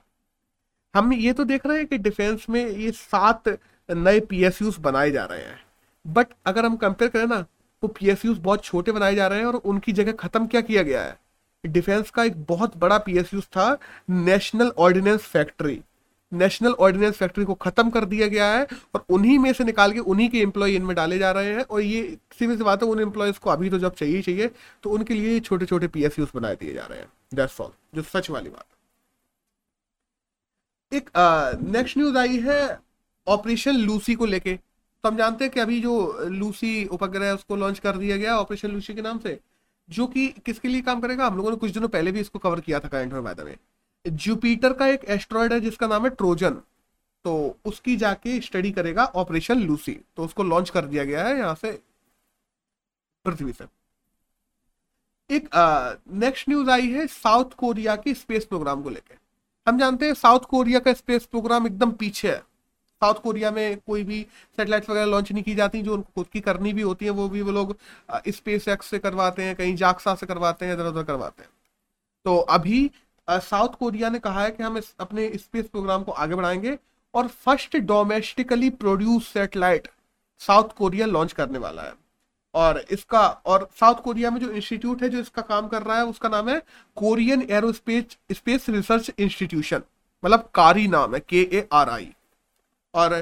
हम 0.94 1.14
ये 1.14 1.34
तो 1.34 1.44
देख 1.46 1.66
रहे 1.66 1.78
हैं 1.78 1.88
कि 1.88 1.98
डिफेंस 2.00 2.46
में 2.50 2.66
ये 2.68 2.92
सात 2.92 3.50
नए 3.90 4.20
पी 4.22 4.44
बनाए 4.80 5.12
जा 5.12 5.26
रहे 5.26 5.42
हैं। 5.42 5.60
बट 6.06 6.28
अगर 6.46 6.66
हम 6.66 6.76
कंपेयर 6.78 7.12
करें 7.12 7.26
ना 7.28 7.42
तो 7.84 7.88
पी 7.90 8.14
बहुत 8.30 8.64
छोटे 8.64 8.92
बनाए 8.92 9.16
जा 9.16 9.28
रहे 9.28 9.40
हैं 9.40 9.46
और 9.46 9.56
उनकी 9.56 9.92
जगह 9.94 10.12
खत्म 10.20 10.48
क्या 10.48 10.62
किया 10.62 10.84
गया 10.84 11.04
है? 11.04 11.18
डिफेंस 11.64 12.10
का 12.10 12.24
एक 12.24 12.44
बहुत 12.46 12.78
बड़ा 12.78 12.98
पीएसयू 12.98 13.42
था 13.42 13.78
national 14.10 14.72
ordnance 14.78 15.20
factory 15.22 15.82
national 16.32 16.74
ordnance 16.80 17.16
factory 17.16 17.46
को 17.46 17.54
खत्म 17.56 17.90
कर 17.90 18.06
दिया 18.06 18.28
गया 18.28 18.46
है 18.48 18.68
और 18.96 19.06
उन्हीं 19.10 19.38
में 19.40 19.52
से 19.54 19.64
निकाल 19.64 19.92
के 19.92 20.00
उन्हीं 20.02 20.30
के 20.30 20.40
एम्प्लॉय 20.40 20.76
इनमें 20.76 20.96
डाले 20.96 21.18
जा 21.20 21.32
रहे 21.32 21.54
हैं 21.54 21.62
और 21.62 21.82
ये 21.82 22.18
सीधी 22.40 22.58
सी 22.58 22.64
बात 22.64 22.84
है, 22.84 22.90
उन 22.90 23.00
एम्प्लॉयज़ 23.00 23.40
को 23.40 23.50
अभी 23.50 23.70
तो 23.70 23.80
जब 23.80 23.94
चाहिए 23.96 24.22
चाहिए 24.22 24.50
तो 24.84 24.90
उनके 24.90 25.14
लिए 25.14 25.40
छोटे 25.42 25.66
छोटे 25.66 25.88
पी 25.88 26.08
बनाए 26.36 26.56
दिए 26.56 26.74
जा 26.74 26.86
रहे 26.86 27.00
हैं। 27.00 27.08
दैट्स 27.34 27.62
ऑल 27.62 27.72
जो 27.96 28.02
सच 28.04 28.30
वाली 28.30 28.50
बात 28.50 28.66
एक 30.92 31.10
नेक्स्ट 31.70 31.98
न्यूज़ 31.98 32.18
आई 32.18 32.38
है 32.40 32.78
ऑपरेशन 33.28 33.76
लूसी 33.78 34.16
को 34.16 34.26
लेके। 34.26 34.54
तो 34.56 35.10
हम 35.10 35.18
जानते 35.18 35.46
हैं 35.46 35.54
कि 35.54 35.60
अभी 35.60 35.80
जो 35.82 36.26
लूसी 36.30 36.86
उपग्रह 36.88 37.26
है, 37.26 37.34
उसको 37.36 37.56
लॉन्च 37.56 37.80
कर 37.80 37.98
दिया 37.98 38.18
गया 38.18 38.36
ऑपरेशन 38.38 38.72
लूसी 38.72 38.94
के 38.94 39.02
नाम 39.02 39.20
से, 39.20 39.40
जो 39.90 40.08
कि 40.08 40.28
किसके 40.46 40.68
लिए 40.68 40.82
काम 40.82 41.02
करेगा? 41.02 41.28
हम 41.28 41.38
लोगों 41.38 41.52
ने 41.52 41.58
कुछ 41.58 41.72
दिनों 41.72 41.88
पहले 41.90 42.12
भी 42.12 42.20
इसको 42.20 42.40
कवर 42.40 42.60
किया 42.60 42.80
था 42.80 42.88
करंट 42.88 43.14
में। 43.14 43.24
बाय 43.24 43.36
जुपिटर 44.06 44.74
का 44.74 44.88
एक 44.88 45.04
एस्ट्रॉयड 45.10 45.54
है 45.54 45.60
जिसका 45.60 45.88
नाम 45.88 46.04
है 46.04 46.10
ट्रोजन 46.10 46.62
तो 47.26 47.34
उसकी 47.66 47.96
जाके 47.98 48.40
स्टडी 48.42 48.72
करेगा 48.72 49.06
ऑपरेशन 49.16 49.60
लूसी 49.60 50.00
तो 50.18 50.26
उसको 50.26 50.44
लॉन्च 50.44 50.70
कर 50.70 50.86
दिया 50.86 51.04
गया 51.04 51.24
है 51.24 51.38
यहाँ 51.38 51.56
से 51.56 51.72
पृथ्वी 53.26 53.54
से। 53.54 53.66
एक 55.30 55.50
नेक्स्ट 56.14 56.50
न्यूज़ 56.50 56.70
आई 56.70 56.88
है 56.92 57.06
साउथ 57.08 57.54
कोरिया 57.58 57.96
के 57.96 58.14
स्पेस 58.14 58.46
प्रोग्राम 58.46 58.82
को 58.84 58.90
लेकर 58.90 59.18
हम 59.68 59.78
जानते 59.80 60.06
हैं 60.06 60.14
साउथ 60.14 60.46
कोरिया 60.50 60.80
का 60.80 60.94
स्पेस 60.94 61.26
प्रोग्राम 61.26 61.68
एकदम 61.68 61.92
पीछे 61.92 62.28
है। 62.28 62.38
साउथ 63.02 63.22
कोरिया 63.24 63.52
में 63.52 63.78
कोई 63.78 64.04
भी 64.04 64.22
सेटेलाइट 64.58 64.90
वगैरह 64.90 65.06
लॉन्च 65.06 65.32
नहीं 65.32 65.44
की 65.44 65.56
जाती, 65.56 65.82
जो 65.82 65.94
उनको 65.94 66.12
खुद 66.16 66.28
की 66.34 66.40
करनी 66.40 66.74
भी 66.74 66.82
होती 66.82 67.06
है, 67.06 67.12
वो 67.12 67.28
भी 67.30 67.42
वो 67.42 67.52
लोग 67.52 67.76
स्पेस 68.30 68.68
एक्स 68.68 68.86
से 68.86 69.00
करवाते 69.00 69.44
हैं, 69.44 69.56
कहीं 69.56 69.76
जाक्सा 69.76 70.16
से 70.16 70.26
करवाते 70.26 70.66
हैं 70.66 70.74
इधर 70.74 70.86
उधर 70.86 71.04
करवाते 71.04 71.44
हैं। 71.44 71.50
तो 72.26 72.38
अभी 72.38 72.90
साउथ 73.32 73.76
कोरिया 73.80 74.10
ने 74.10 74.20
कहा 74.20 74.44
है 74.44 74.52
कि 74.52 74.64
हम 74.64 74.78
इस, 74.78 74.94
अपने 75.00 75.32
स्पेस 75.36 75.66
प्रोग्राम 75.66 76.04
को 76.04 76.12
आगे 76.14 76.36
बढ़ाएँगे 76.36 76.78
और 77.14 77.28
first 77.28 77.78
domestically 77.78 78.70
produce 78.72 79.28
satellite 79.28 79.88
South 80.42 80.70
Korea 80.78 81.06
launch 81.08 81.34
करने 81.34 81.60
वाला 81.60 81.82
है। 81.82 81.94
और 82.54 82.80
इसका, 82.92 83.28
और 83.28 83.70
साउथ 83.80 84.02
कोरिया 84.04 84.30
में 84.32 84.40
जो 84.42 84.50
इंस्टीट्यूट 84.52 85.04
है, 85.04 85.10
जो 85.10 85.20
इसका 85.20 85.42
काम 85.42 85.68
कर 85.68 85.82
रहा 85.82 85.98
है, 85.98 86.06
उसका 86.06 86.30
नाम 86.30 86.50
है 86.50 86.62
Korean 86.98 87.42
aerospace 87.52 88.18
space 88.32 88.70
research 88.70 89.12
institution. 89.20 89.82
मतलब 90.24 90.50
कारी 90.56 90.88
नाम 90.88 91.14
है 91.16 91.20
के 91.20 91.42
ए 91.54 91.68
आर 91.74 91.90
आई 91.90 92.10
और 92.94 93.14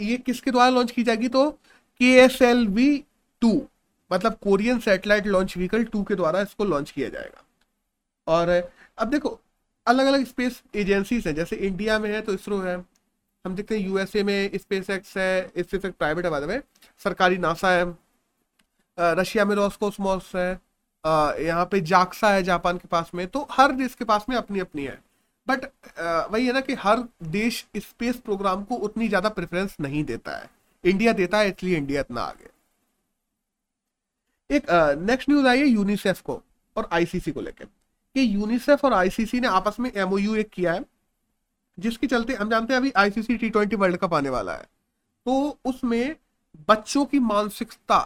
ये 0.00 0.16
किसके 0.18 0.50
द्वारा 0.50 0.70
लॉन्च 0.70 0.90
की 0.90 1.02
जाएगी 1.02 1.28
तो 1.28 1.50
K 2.00 2.12
S 2.14 2.40
L 2.42 2.66
V 2.68 3.04
two 3.42 3.50
मतलब 4.10 4.34
Korean 4.42 4.78
satellite 4.80 5.26
launch 5.26 5.56
vehicle 5.56 5.84
two 5.84 6.02
के 6.02 6.14
द्वारा 6.14 6.40
इसको 6.40 6.64
लॉन्च 6.64 6.90
किया 6.90 7.08
जाएगा। 7.08 7.42
और 8.26 8.50
अब 8.98 9.10
देखो 9.10 9.38
अलग 9.86 10.06
अलग 10.06 10.24
स्पेस 10.26 10.62
एजेंसीज 10.74 11.26
हैं, 11.26 11.34
जैसे 11.34 11.56
इंडिया 11.58 11.98
में 11.98 12.10
है 12.12 12.20
तो 12.22 12.32
इसरो 12.34 12.58
है। 12.60 12.76
हम 13.44 13.54
देखते 13.54 13.78
हैं 13.78 13.86
यूएसए 13.86 14.22
में 14.22 14.50
स्पेस 14.54 14.90
एक्स 14.90 15.16
है 15.16 15.48
स्पेस 15.58 15.84
एक्स 15.84 15.96
प्राइवेट 15.98 16.26
है 16.26 16.46
में 16.46 16.60
सरकारी 17.00 17.38
नासा 17.38 17.70
है। 17.70 17.84
रशिया 18.98 19.44
में 19.44 19.54
रॉसकोसमॉस 19.56 20.30
है। 20.36 20.50
यहाँ 21.40 21.64
पे 21.72 21.80
जाक्सा 21.82 22.28
है 22.30 22.42
जापान 22.42 22.78
के 22.78 22.88
पास 22.88 23.10
में। 23.14 23.26
तो 23.28 23.46
हर 23.50 23.72
देश 23.72 23.94
के 23.94 24.04
पास 24.04 24.24
में 24.28 24.36
अपनी 24.36 24.60
अपनी 24.60 24.84
है 24.84 24.98
बट 25.46 25.64
वही 26.32 26.46
है 26.46 26.52
ना 26.52 26.60
कि 26.60 26.74
हर 26.76 27.02
देश 27.24 27.64
स्पेस 27.76 28.16
प्रोग्राम 28.18 28.64
को 28.64 28.74
उतनी 28.76 29.08
ज़्यादा 29.08 29.28
प्रेफरेंस 29.30 29.76
नहीं 29.80 30.04
देता 30.04 30.36
है। 30.36 30.50
इंडिया 30.84 31.12
देता 31.14 31.38
है, 31.38 31.48
इसलिए 31.48 31.76
इंडिया 31.76 32.00
इतना 32.00 32.20
आगे। 32.22 32.50
एक 34.50 34.66
नेक्स्ट 35.00 35.28
न्यूज़ 35.30 35.46
आई 35.46 35.58
है 35.58 35.66
यूनिसेफ 35.66 36.20
को 36.20 36.42
और 36.76 36.88
आईसीसी 36.92 37.32
को 37.32 37.40
लेकर 37.40 37.66
कि 38.16 38.34
यूनिसेफ 38.34 38.84
और 38.84 38.92
आईसीसी 38.94 39.40
ने 39.40 39.48
आपस 39.48 39.76
में 39.80 39.90
एमओयू 39.92 40.34
एक 40.36 40.48
किया 40.50 40.72
है, 40.72 40.84
जिसके 41.78 42.06
चलते 42.06 42.34
हम 42.34 42.50
जानते 42.50 42.72
हैं 42.72 42.80
अभी 42.80 42.92
ICC 42.96 43.36
T 43.36 43.48
twenty 43.50 43.76
world 43.76 43.96
cup 43.96 44.14
आने 44.14 44.28
वाला 44.30 44.52
है। 44.52 44.62
तो 45.26 45.58
उसमें 45.64 46.16
बच्चों 46.68 47.04
की 47.04 47.18
मानसिकता 47.20 47.98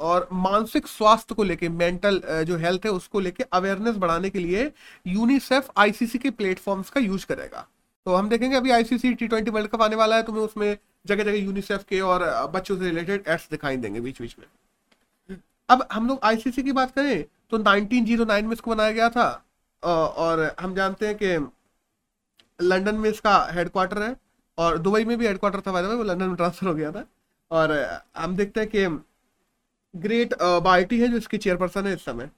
और 0.00 0.28
मानसिक 0.32 0.86
स्वास्थ्य 0.86 1.34
को 1.34 1.44
लेके 1.44 1.68
मेंटल 1.68 2.20
जो 2.46 2.56
हेल्थ 2.58 2.84
है, 2.84 2.90
उसको 2.90 3.20
लेके 3.20 3.44
अवेयरनेस 3.52 3.96
बढ़ाने 3.96 4.30
के 4.30 4.38
लिए 4.38 4.70
यूनिसेफ 5.06 5.70
आईसीसी 5.76 6.18
के 6.18 6.30
प्लेटफॉर्म्स 6.32 6.90
का 6.90 7.00
यूज़ 7.00 7.26
करेगा। 7.26 7.66
तो 8.06 8.14
हम 8.14 8.28
देखेंगे 8.28 8.56
अभी 8.56 8.70
ICC 8.70 9.14
T 9.14 9.28
twenty 9.28 9.50
world 9.50 9.70
cup 9.70 9.82
आने 9.82 9.96
वाला 9.96 10.16
है 10.16 10.22
तुम्हें 10.22 10.42
उसमें 10.44 10.76
जगह 11.06 11.24
जगह 11.24 11.38
यूनिसेफ 11.38 11.84
के 11.88 12.00
और 12.02 12.24
बच्चों 12.50 12.76
से 12.76 12.84
रिलेटेड 12.84 13.24
एड्स 13.28 13.48
दिखाई 13.50 13.76
देंगे 13.76 14.00
बीच 14.00 14.20
बीच 14.22 14.36
में। 14.38 14.46
अब 15.68 15.86
हम 15.92 16.06
लोग 16.08 16.20
आईसीसी 16.24 16.62
की 16.62 16.72
बात 16.72 16.94
करें 16.94 17.24
तो 17.50 17.58
1909 17.60 18.44
में 18.44 18.52
इसको 18.52 18.70
बनाया 18.70 18.92
गया 18.92 19.08
था। 19.10 19.45
और 19.82 20.54
हम 20.60 20.74
जानते 20.74 21.06
हैं 21.06 21.16
कि 21.22 21.36
लंदन 22.60 22.94
में 22.94 23.08
इसका 23.10 23.36
हेडक्वार्टर 23.52 24.02
है 24.02 24.14
और 24.58 24.78
दुबई 24.78 25.04
में 25.04 25.16
भी 25.18 25.26
हेडक्वार्टर 25.26 25.60
था 25.60 25.70
वो 25.72 26.02
लंदन 26.02 26.26
में 26.26 26.36
ट्रांसफ़र 26.36 26.68
हो 26.68 26.74
गया 26.74 26.90
था। 26.92 27.04
और 27.50 27.72
हम 28.16 28.36
देखते 28.36 28.60
हैं 28.60 28.68
कि 28.68 28.86
ग्रेट 29.94 30.34
बाइटी 30.64 31.00
है 31.00 31.08
जो 31.08 31.16
इसकी 31.16 31.38
चेयरपर्सन 31.38 31.86
है 31.86 31.92
इस 31.94 32.04
समय। 32.04 32.30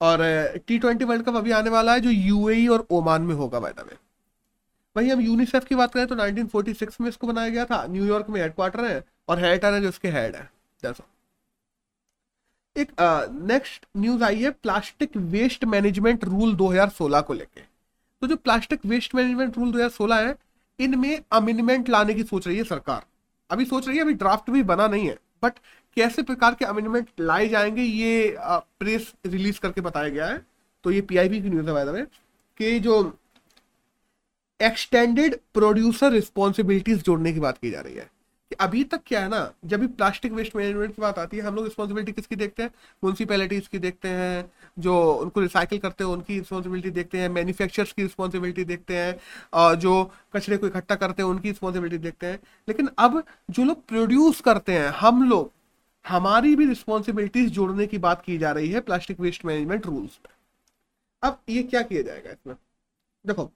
और 0.00 0.18
टी 0.66 0.78
ट्वेंटी 0.78 1.04
वर्ल्ड 1.04 1.24
कप 1.26 1.36
अभी 1.36 1.50
आने 1.52 1.70
वाला 1.70 1.92
है, 1.92 2.00
जो 2.00 2.10
यूएई 2.10 2.66
और 2.68 2.86
ओमान 2.90 3.22
में 3.22 3.34
होगा 3.34 3.58
वायदा 3.58 3.82
वे 3.82 3.96
वहीं 4.96 5.10
हम 5.10 5.20
यूनिसेफ 5.20 5.64
की 5.64 5.74
बात 5.74 5.92
करें 5.94 6.06
तो 6.06 6.14
1946 6.16 7.00
में 7.00 7.08
इसको 7.08 7.26
बनाया 7.26 7.48
गया 7.48 7.64
था। 7.64 7.84
न्यूयॉर्क 7.86 8.28
में 8.30 8.40
हेडक्वार्टर 8.40 8.84
है 8.84 9.04
और 9.28 9.38
हेडर 9.38 9.74
है 9.74 9.80
जो 9.82 9.88
उसके 9.88 10.08
हेड 10.08 10.36
है। 10.36 10.50
दैट्स 10.82 11.00
एक 12.78 12.92
नेक्स्ट 13.42 13.86
न्यूज़ 13.96 14.22
आई 14.24 14.42
है 14.42 14.50
प्लास्टिक 14.52 15.16
वेस्ट 15.16 15.64
मैनेजमेंट 15.64 16.24
रूल 16.24 16.54
2016 16.54 17.20
को 17.20 17.34
लेके। 17.34 17.60
तो 18.22 18.26
जो 18.26 18.36
प्लास्टिक 18.36 18.86
वेस्ट 18.86 19.14
मैनेजमेंट 19.14 19.58
रूल 19.58 19.72
2016 19.72 20.18
है, 20.18 20.34
इनमें 20.78 21.22
अमेंडमेंट 21.32 21.88
लाने 21.88 22.14
की 22.14 22.22
सोच 22.22 22.46
रही 22.46 22.56
है 22.56 22.64
सरकार। 22.64 23.04
अभी 23.50 23.64
सोच 23.64 23.88
रही 23.88 23.96
है, 23.96 24.02
अभी 24.02 24.14
ड्राफ्ट 24.14 24.50
भी 24.50 24.62
बना 24.62 24.86
नहीं 24.88 25.06
है 25.08 25.18
बट 25.42 25.58
कैसे 25.96 26.22
प्रकार 26.22 26.54
के 26.54 26.64
अमेंडमेंट 26.64 27.08
लाए 27.20 27.48
जाएँगे, 27.48 27.82
ये 27.82 28.36
प्रेस 28.40 29.12
रिलीज़ 29.26 29.60
करके 29.60 29.80
बताया 29.80 30.08
गया 30.08 30.26
है। 30.26 30.46
तो 30.84 30.90
ये 30.90 31.00
पीआईबी 31.00 31.40
की 31.42 31.50
न्यूज़ 31.50 31.70
है 31.70 32.04
कि 32.58 32.78
जो 32.80 33.18
एक्सटेंडेड 34.60 35.36
प्रोड्यूसर 35.54 36.12
रिस्पॉन्सिबिलिटीज 36.12 37.02
जोड़ने 37.02 37.32
की 37.32 37.40
बात 37.40 37.58
की 37.58 37.70
जा 37.70 37.80
रही 37.80 37.94
है। 37.94 38.10
अभी 38.56 38.82
तक 38.84 39.00
क्या 39.06 39.20
है 39.20 39.28
ना, 39.28 39.52
जब 39.64 39.80
भी 39.80 39.86
प्लास्टिक 39.86 40.32
वेस्ट 40.32 40.56
मैनेजमेंट 40.56 40.94
की 40.96 41.02
बात 41.02 41.18
आती 41.18 41.36
है, 41.36 41.42
हम 41.42 41.54
लोग 41.54 41.64
रिस्पॉन्सिबिलिटी 41.64 42.12
किसकी 42.12 42.36
देखते 42.36 42.62
हैं? 42.62 42.70
म्यूनसिपैलिटीज 43.04 43.68
की 43.68 43.78
देखते 43.78 44.08
हैं, 44.08 44.52
जो 44.78 45.12
उनको 45.12 45.40
रिसाइकिल 45.40 45.78
करते 45.78 46.04
हैं, 46.04 46.10
उनकी 46.10 46.38
रिस्पॉन्सिबिलिटी 46.38 46.90
देखते 46.90 47.18
हैं 47.18 47.28
मैन्युफैक्चरर्स 47.28 47.92
की 47.92 48.02
रिस्पॉन्सिबिलिटी 48.02 48.64
देखते 48.64 48.96
हैं 48.96 49.18
और 49.52 49.74
जो 49.74 50.12
कचरे 50.36 50.56
को 50.56 50.66
इकट्ठा 50.66 50.94
करते 50.94 51.22
हैं, 51.22 51.30
उनकी 51.30 51.48
रिस्पॉन्सिबिलिटी 51.48 51.98
देखते 51.98 52.26
हैं। 52.26 52.38
लेकिन 52.68 52.88
अब 52.98 53.22
जो 53.50 53.64
लोग 53.64 53.86
प्रोड्यूस 53.86 54.40
करते 54.40 54.72
हैं, 54.72 54.88
हम 54.88 55.28
लोग, 55.30 55.52
हमारी 56.08 56.54
भी 56.56 56.66
रिस्पॉन्सिबिलिटीज 56.66 57.50
जोड़ने 57.50 57.86
की 57.86 57.98
बात 57.98 58.22
की 58.22 58.38
जा 58.38 58.52
रही 58.52 58.70
है 58.70 58.80
प्लास्टिक 58.80 59.20
वेस्ट 59.20 59.44
मैनेजमेंट 59.44 59.86
रूल्स 59.86 60.18
अब 61.22 61.40
ये 61.48 61.62
क्या 61.62 61.82
किया 61.82 62.02
जाएगा 62.02 62.30
इसमें? 62.30 62.54
देखो, 63.26 63.50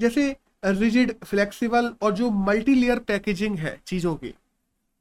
जैसे 0.00 0.36
रिजिड 0.62 1.14
फ्लेक्सिबल 1.24 1.94
और 2.02 2.12
जो 2.12 2.30
मल्टी 2.30 2.74
लेयर 2.74 2.98
पैकेजिंग 2.98 3.58
है 3.58 3.78
चीज़ों 3.86 4.14
की, 4.16 4.34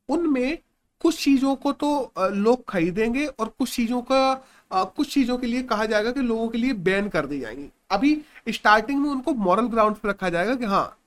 उनमें 0.09 0.57
कुछ 1.01 1.23
चीज़ों 1.23 1.55
को 1.55 1.71
तो 1.73 2.11
लोग 2.17 2.63
खरीदेंगे 2.69 3.25
और 3.25 3.47
कुछ 3.49 3.75
चीज़ों 3.75 4.01
का 4.11 4.43
कुछ 4.71 5.13
चीज़ों 5.13 5.37
के 5.37 5.47
लिए 5.47 5.61
कहा 5.63 5.85
जाएगा 5.85 6.11
कि 6.11 6.21
लोगों 6.21 6.47
के 6.49 6.57
लिए 6.57 6.73
बैन 6.85 7.07
कर 7.09 7.25
दी 7.25 7.39
जाएँगी। 7.39 7.69
अभी 7.91 8.15
स्टार्टिंग 8.49 9.01
में 9.01 9.09
उनको 9.09 9.33
मॉरल 9.33 9.67
ग्राउंड 9.67 9.95
पर 9.95 10.09
रखा 10.09 10.29
जाएगा 10.29 10.55
कि 10.55 10.65
हाँ 10.65 10.97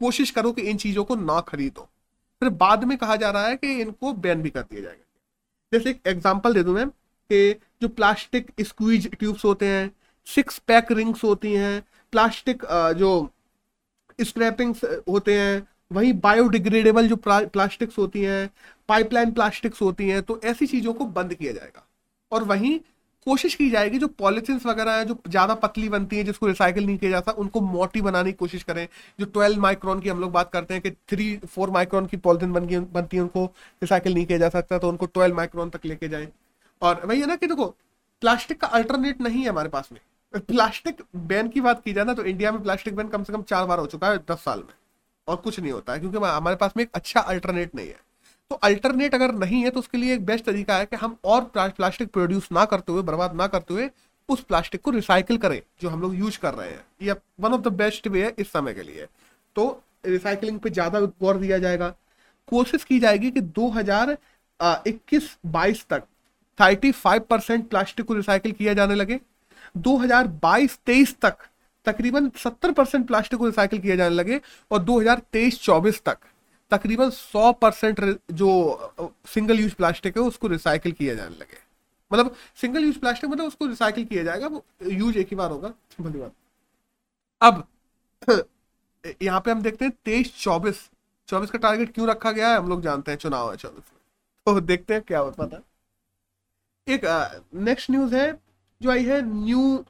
कोशिश 0.00 0.30
करो 0.30 0.52
कि 0.52 0.62
इन 0.62 0.76
चीज़ों 0.76 1.04
को 1.04 1.16
ना 1.16 1.40
खरीदो। 1.42 1.88
फिर 2.42 2.48
बाद 2.50 2.84
में 2.84 2.96
कहा 2.98 3.16
जा 3.16 3.30
रहा 3.30 3.46
है 3.46 3.56
कि 3.56 3.80
इनको 3.80 4.12
बैन 4.14 4.42
भी 4.42 4.50
कर 4.50 4.62
दिया 4.62 4.82
जाएगा। 4.82 5.04
जैसे 5.72 5.90
एक 5.90 6.00
एग्ज़ाम्पल 6.06 6.54
दे 6.54 6.62
दू 6.62 6.72
मैम 6.74 6.88
कि 7.30 7.52
जो 7.82 7.88
प्लास्टिक 7.90 8.50
स्क्वीज 8.60 9.10
ट्यूब्स 9.10 9.44
होते 9.44 9.66
हैं 9.66 9.90
सिक्स 10.26 10.58
पैक 10.66 10.92
रिंग्स 10.92 11.24
होती 11.24 11.52
हैं 11.54 11.82
प्लास्टिक 12.12 12.64
जो 12.96 13.12
स्क्रैपिंग्स 14.20 14.84
होते 15.08 15.38
हैं। 15.38 15.66
वहीं 15.90 16.12
बायोडिग्रेडेबल 16.20 17.08
जो 17.08 17.16
प्लास्टिक्स 17.26 17.98
होती 17.98 18.22
हैं 18.22 18.48
पाइपलाइन 18.88 19.32
प्लास्टिक्स 19.32 19.82
होती 19.82 20.08
हैं 20.08 20.22
तो 20.22 20.40
ऐसी 20.44 20.66
चीज़ों 20.66 20.92
को 20.94 21.04
बंद 21.06 21.34
किया 21.34 21.52
जाएगा। 21.52 21.86
और 22.32 22.44
वहीं 22.44 22.78
कोशिश 23.26 23.54
की 23.54 23.68
जाएगी 23.70 23.98
जो 23.98 24.06
पॉलिथिन 24.10 24.60
वगैरह 24.64 24.92
है, 24.92 25.04
जो 25.04 25.16
ज़्यादा 25.28 25.54
पतली 25.56 25.88
बनती 25.88 26.16
है, 26.16 26.24
जिसको 26.24 26.46
रिसाइकिल 26.46 26.86
नहीं 26.86 26.96
किया 26.98 27.10
जाता 27.10 27.32
उनको 27.34 27.60
मोटी 27.60 28.00
बनाने 28.02 28.30
की 28.30 28.36
कोशिश 28.36 28.62
करें। 28.62 28.86
जो 29.20 29.26
ट्वेल्व 29.26 29.60
माइक्रॉन 29.60 30.00
की 30.00 30.08
हम 30.08 30.20
लोग 30.20 30.32
बात 30.32 30.50
करते 30.52 30.74
हैं 30.74 30.82
कि 30.82 30.90
थ्री 30.90 31.36
फोर 31.46 31.70
माइक्रॉन 31.70 32.06
की 32.06 32.16
पॉलिथिन 32.18 32.52
बन 32.52 32.66
बनती 32.92 33.16
है, 33.16 33.22
उनको 33.22 33.44
रिसाइकिल 33.82 34.14
नहीं 34.14 34.26
किया 34.26 34.38
जा 34.38 34.48
सकता 34.50 34.78
तो 34.78 34.88
उनको 34.88 35.06
ट्वेल्व 35.08 35.36
माइक्रॉन 35.36 35.70
तक 35.70 35.86
लेके 35.86 36.08
जाए। 36.08 36.28
और 36.82 37.06
वही 37.06 37.20
है 37.20 37.26
ना 37.26 37.36
कि 37.36 37.46
देखो 37.46 37.66
प्लास्टिक 38.22 38.60
का 38.60 38.66
अल्टरनेट 38.68 39.20
नहीं 39.20 39.42
है 39.42 39.48
हमारे 39.48 39.68
पास 39.68 39.88
में। 39.92 40.00
प्लास्टिक 40.34 41.02
बैन 41.16 41.48
की 41.48 41.60
बात 41.60 41.82
की 41.84 41.92
जाए 41.92 42.04
ना 42.04 42.14
तो 42.14 42.24
इंडिया 42.24 42.52
में 42.52 42.62
प्लास्टिक 42.62 42.96
बैन 42.96 43.08
कम 43.08 43.24
से 43.24 43.32
कम 43.32 43.42
चार 43.44 43.66
बार 43.66 43.78
हो 43.78 43.86
चुका 43.86 44.08
है 44.08 44.18
दस 44.30 44.40
साल 44.40 44.58
में, 44.58 44.74
और 45.28 45.36
कुछ 45.38 45.60
नहीं 45.60 45.72
होता 45.72 45.92
है, 45.92 46.00
क्योंकि 46.00 46.18
हमारे 46.18 46.56
पास 46.56 46.72
में 46.76 46.84
एक 46.84 46.90
अच्छा 46.94 47.20
अल्टरनेट 47.22 47.74
नहीं 47.74 47.88
है। 47.88 48.00
तो 48.50 48.56
अल्टरनेट 48.58 49.14
अगर 49.14 49.32
नहीं 49.34 49.62
है 49.64 49.70
तो 49.70 49.80
उसके 49.80 49.98
लिए 49.98 50.14
एक 50.14 50.24
बेस्ट 50.26 50.44
तरीका 50.44 50.76
है 50.76 50.86
कि 50.86 50.96
हम 50.96 51.16
और 51.24 51.44
प्लास्टिक 51.56 52.10
प्रोड्यूस 52.10 52.48
ना 52.52 52.64
करते 52.66 52.92
हुए, 52.92 53.02
बर्बाद 53.02 53.34
ना 53.34 53.46
करते 53.46 53.74
हुए, 53.74 53.90
उस 54.28 54.40
प्लास्टिक 54.42 54.80
को 54.82 54.90
रिसाइकिल 54.90 55.36
करें, 55.38 55.62
जो 55.80 55.88
हम 55.88 56.02
लोग 56.02 56.14
यूज़ 56.16 56.38
कर 56.38 56.54
रहे 56.54 56.70
हैं। 56.70 56.84
ये 57.02 57.14
one 57.40 57.52
of 57.52 57.60
the 57.60 57.68
best 57.74 58.08
way 58.08 58.24
है 58.24 58.34
इस 58.38 58.52
समय 58.52 58.74
के 58.74 58.82
लिए। 58.82 59.06
तो 59.56 59.82
रिसाइकलिंग 60.06 60.58
पे 60.60 60.70
ज़्यादा 60.70 61.00
गौर 61.00 61.36
दिया 61.36 61.58
जाएगा। 61.58 61.94
कोशिश 62.48 62.84
की 62.84 62.98
जाएगी 63.00 63.30
कि 63.30 63.40
2021-22 63.40 65.86
तक 65.90 66.02
35 66.58 67.20
परसेंट 67.20 67.68
प्लास्टिक 67.68 68.06
को 68.06 68.14
रिसाइकिल 68.14 68.52
किया 68.52 68.74
जाने 68.74 68.94
लगे। 68.94 69.20
2022-23 69.78 71.20
तक 71.20 71.36
तकरीबन 71.84 72.30
70 72.30 72.72
परसेंट 72.72 73.06
प्लास्टिक 73.06 73.38
को 73.38 73.46
रिसाइकिल 73.46 73.80
किया 73.80 73.96
जाने 73.96 74.14
लगे 74.14 74.40
और 74.70 74.78
2023-24 74.78 76.02
तक 76.04 76.18
तकरीबन 76.70 77.10
100 77.10 77.52
परसेंट 77.52 78.20
जो 78.32 78.78
सिंगल 79.26 79.60
यूज़ 79.60 79.74
प्लास्टिक 79.74 80.16
है, 80.16 80.22
उसको 80.22 80.46
रिसाइकिल 80.46 80.92
किया 80.92 81.14
जाने 81.14 81.36
लगे। 81.36 81.58
मतलब 82.12 82.36
सिंगल 82.56 82.84
यूज़ 82.84 82.98
प्लास्टिक 82.98 83.30
मतलब 83.30 83.44
उसको 83.44 83.66
रिसाइकिल 83.66 84.04
किया 84.04 84.22
जाएगा 84.22 84.60
यूज़ 84.82 85.18
एक 85.18 85.28
ही 85.28 85.36
बार 85.36 85.50
होगा। 85.50 85.68
धन्यवाद। 86.00 86.32
अब, 87.42 87.66
यहाँ 89.22 89.40
पे 89.40 89.50
हम 89.50 89.62
देखते 89.62 89.84
हैं 89.84 89.94
तेईस 90.04 90.36
चौबीस। 90.36 90.90
चौबीस 91.28 91.50
का 91.50 91.58
टारगेट 91.58 91.94
क्यों 91.94 92.08
रखा 92.08 92.32
गया 92.32 92.48
है? 92.48 92.56
हम 92.56 92.68
लोग 92.68 92.82
जानते 92.82 93.10
हैं, 93.10 93.18
चुनाव 93.18 93.50
है 93.50 93.56
चौबीस 93.56 93.90
में। 93.92 94.00
तो 94.46 94.60
देखते 94.60 94.94
हैं 94.94 95.02
क्या 95.02 95.18
होता 95.18 95.44
है। 95.44 95.62
एक 96.94 97.00
नेक्स्ट 97.54 97.90
न्यूज़ 97.90 98.14
है 98.14 98.51
जो 98.82 98.90
आई 98.90 99.04
है 99.04 99.20
न्यू 99.24 99.84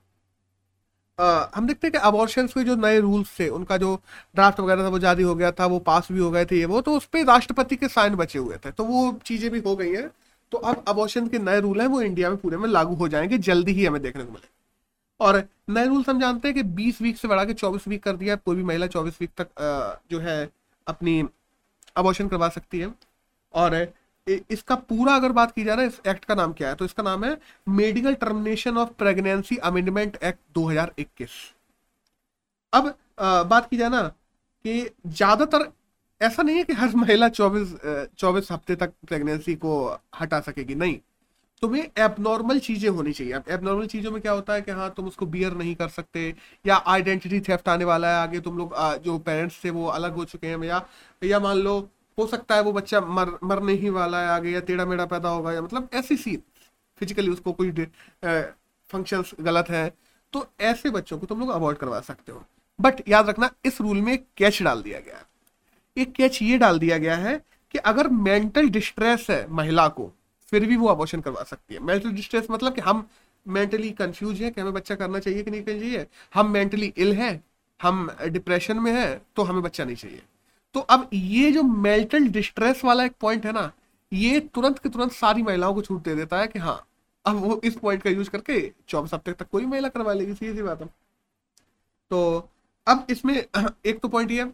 आ, 1.18 1.46
हम 1.54 1.66
देखते 1.66 1.86
हैं 1.86 1.92
कि 1.92 1.98
अबॉर्शन 1.98 2.46
के 2.46 2.64
जो 2.64 2.74
नए 2.76 2.98
रूल्स 3.00 3.38
थे 3.38 3.48
उनका 3.50 3.76
जो 3.76 3.94
ड्राफ्ट 4.34 4.60
वगैरह 4.60 4.84
था 4.84 4.88
वो 4.88 4.98
जारी 4.98 5.22
हो 5.22 5.34
गया 5.34 5.50
था 5.52 5.66
वो 5.66 5.78
पास 5.78 6.08
भी 6.12 6.18
हो 6.18 6.30
गए 6.30 6.44
थे 6.44 6.58
ये 6.58 6.64
वो 6.66 6.80
तो 6.80 6.96
उस 6.96 7.04
पर 7.06 7.24
राष्ट्रपति 7.24 7.76
के 7.76 7.88
साइन 7.88 8.14
बचे 8.16 8.38
हुए 8.38 8.56
थे। 8.56 8.70
तो 8.70 8.84
वो 8.84 9.12
चीज़ें 9.24 9.50
भी 9.50 9.60
हो 9.60 9.74
गई 9.76 9.92
हैं। 9.92 10.08
तो 10.52 10.58
अब 10.58 10.84
अबॉर्शन 10.88 11.28
के 11.28 11.38
नए 11.38 11.60
रूल 11.60 11.80
हैं 11.80 11.88
वो 11.88 12.00
इंडिया 12.02 12.30
में 12.30 12.38
पूरे 12.38 12.56
में 12.56 12.68
लागू 12.68 12.94
हो 12.94 13.08
जाएँगे 13.08 13.38
जल्दी 13.40 13.72
ही 13.72 13.84
हमें 13.86 14.00
देखने 14.02 14.24
को 14.24 14.32
मिले 14.32 14.48
और 15.20 15.42
नए 15.70 15.86
रूल्स 15.86 16.08
हम 16.08 16.20
जानते 16.20 16.48
हैं 16.48 16.54
कि 16.54 16.62
20 16.74 17.00
वीक 17.02 17.16
से 17.16 17.28
बढ़ा 17.28 17.44
के 17.44 17.54
24 17.54 17.88
वीक 17.88 18.02
कर 18.02 18.16
दिया 18.16 18.36
कोई 18.36 18.56
भी 18.56 18.62
महिला 18.62 18.86
24 18.86 19.20
वीक 19.20 19.30
तक 19.40 19.48
जो 20.10 20.18
है 20.20 20.38
अपनी 20.86 21.22
अबॉर्शन 21.96 22.28
करवा 22.28 22.48
सकती 22.48 22.80
है। 22.80 22.92
और 23.54 23.74
इसका 24.26 24.74
पूरा 24.74 25.14
अगर 25.16 25.32
बात 25.32 25.52
की 25.52 25.64
जाए 25.64 25.76
ना, 25.76 25.82
इस 25.82 26.00
एक्ट 26.06 26.24
का 26.24 26.34
नाम 26.34 26.52
क्या 26.52 26.68
है 26.68 26.74
तो 26.74 26.84
इसका 26.84 27.02
नाम 27.02 27.24
है 27.24 27.36
medical 27.70 28.14
termination 28.16 28.76
of 28.78 28.90
pregnancy 28.98 29.56
amendment 29.64 30.16
act 30.22 30.38
2021 30.54 31.30
अब 32.72 32.94
बात 33.20 33.68
की 33.70 33.76
जाए 33.76 33.88
ना, 33.90 34.02
कि 34.02 34.90
ज़्यादातर 35.06 35.70
ऐसा 36.20 36.42
नहीं 36.42 36.56
है 36.56 36.64
कि 36.64 36.72
हर 36.72 36.94
महिला 36.96 37.28
24 37.30 37.74
24 38.18 38.50
हफ़्ते 38.52 38.74
तक 38.76 38.92
प्रेगनेंसी 39.06 39.54
को 39.56 39.72
हटा 40.20 40.40
सकेगी, 40.40 40.74
नहीं। 40.74 40.98
तुम्हें 41.62 41.82
एबनॉर्मल 41.98 42.58
चीज़ें 42.60 42.88
होनी 42.90 43.12
चाहिए। 43.12 43.32
अब 43.32 43.44
एबनॉर्मल 43.50 43.86
चीज़ों 43.86 44.10
में 44.12 44.20
क्या 44.22 44.32
होता 44.32 44.54
है 44.54 44.62
कि 44.62 44.70
हाँ 44.72 44.88
तुम 44.96 45.06
उसको 45.08 45.26
बियर 45.28 45.52
नहीं 45.54 45.74
कर 45.74 45.88
सकते, 45.90 46.34
या 46.64 46.76
आइडेंटिटी 46.88 47.40
थेफ्ट 47.48 47.68
आने 47.68 47.84
वाला 47.84 48.08
है, 48.10 48.22
आगे 48.22 48.40
तुम 48.40 48.58
लोग 48.58 48.74
जो 49.04 49.18
पेरेंट्स 49.20 49.64
थे 49.64 49.70
वो 49.72 49.86
अलग 49.90 50.14
हो 50.14 50.24
चुके 50.24 50.46
हैं, 50.46 50.62
या 50.64 50.84
या 51.22 51.40
मान 51.40 51.56
लो 51.58 51.80
हो 52.18 52.26
सकता 52.26 52.54
है 52.54 52.62
वो 52.62 52.72
बच्चा 52.72 53.00
मर, 53.00 53.38
मरने 53.44 53.72
ही 53.72 53.90
वाला 53.90 54.20
है 54.20 54.28
आगे 54.28 54.50
या 54.50 54.60
टेढ़ा 54.60 54.84
मेढ़ा 54.84 55.06
पैदा 55.06 55.28
होगा 55.28 55.52
या 55.52 55.62
मतलब 55.62 55.88
ऐसी 55.94 56.16
सी 56.16 56.36
फिजिकली 57.00 57.30
उसको 57.30 57.52
कोई 57.52 57.70
फ़ंक्शंस 58.90 59.30
गलत 59.40 59.70
है 59.70 59.88
तो 60.32 60.46
ऐसे 60.60 60.90
बच्चों 60.90 61.18
को 61.18 61.26
तुम 61.26 61.40
लोग 61.40 61.48
अवॉइड 61.50 61.76
करवा 61.76 62.00
सकते 62.00 62.32
हो। 62.32 62.44
बट 62.78 63.08
याद 63.08 63.28
रखना, 63.28 63.50
इस 63.64 63.80
रूल 63.80 64.00
में 64.00 64.12
एक 64.12 64.26
कैच 64.36 64.62
डाल 64.62 64.82
दिया 64.82 65.00
गया 65.00 65.16
है। 65.16 65.24
एक 65.96 66.12
कैच 66.12 66.40
ये 66.42 66.58
डाल 66.58 66.78
दिया 66.78 66.98
गया 66.98 67.16
है 67.16 67.36
कि 67.74 67.78
अगर 67.80 68.08
मेंटल 68.08 68.68
डिस्ट्रेस 68.68 69.26
है 69.30 69.46
महिला 69.50 69.86
को, 69.88 70.10
फिर 70.52 70.66
भी 70.66 70.76
वो 70.76 70.88
अबॉर्शन 70.88 71.20
करवा 71.20 71.42
सकती 71.42 71.74
है। 71.74 71.80
मेंटल 71.80 72.10
डिस्ट्रेस 72.10 72.46
मतलब 72.50 72.74
कि 72.74 72.80
हम 72.80 73.06
मेंटली 73.46 73.90
कंफ्यूज 73.92 74.42
है 74.42 74.50
कि 74.50 74.60
हमें 74.60 74.72
बच्चा 74.72 74.94
करना 74.94 75.18
चाहिए 75.18 75.42
कि 75.42 75.50
नहीं 75.50 75.62
करना 75.62 75.80
चाहिए। 75.80 76.06
हम 76.34 76.50
मेंटली 76.50 76.92
इल 76.96 77.12
हैं, 77.12 77.42
हम 77.80 78.10
डिप्रेशन 78.22 78.78
में 78.78 78.92
हैं 78.92 79.22
तो 79.36 79.42
हमें 79.42 79.62
बच्चा 79.62 79.84
नहीं 79.84 79.96
चाहिए। 79.96 80.22
तो 80.74 80.80
अब 80.80 81.08
ये 81.14 81.50
जो 81.52 81.62
मेंटल 81.62 82.26
डिस्ट्रेस 82.28 82.84
वाला 82.84 83.04
एक 83.04 83.12
पॉइंट 83.20 83.46
है 83.46 83.52
ना, 83.52 83.70
ये 84.12 84.40
तुरंत 84.54 84.78
के 84.78 84.88
तुरंत 84.88 85.12
सारी 85.12 85.42
महिलाओं 85.42 85.74
को 85.74 85.82
छूट 85.82 86.02
दे 86.02 86.14
देता 86.14 86.40
है 86.40 86.46
कि 86.48 86.58
हाँ 86.58 86.80
अब 87.24 87.36
वो 87.36 87.60
इस 87.64 87.74
पॉइंट 87.78 88.02
का 88.02 88.10
यूज़ 88.10 88.30
करके 88.30 88.60
चौबीस 88.88 89.14
हफ़्ते 89.14 89.32
तक 89.32 89.48
कोई 89.50 89.66
महिला 89.66 89.88
करवा 89.88 90.12
लेगी, 90.12 90.34
सीधी 90.34 90.54
सी 90.54 90.62
बात 90.62 90.80
है। 90.82 90.88
तो 92.10 92.48
अब 92.86 93.06
इसमें 93.10 93.34
एक 93.86 94.00
तो 94.00 94.08
पॉइंट 94.08 94.30
ये 94.30 94.44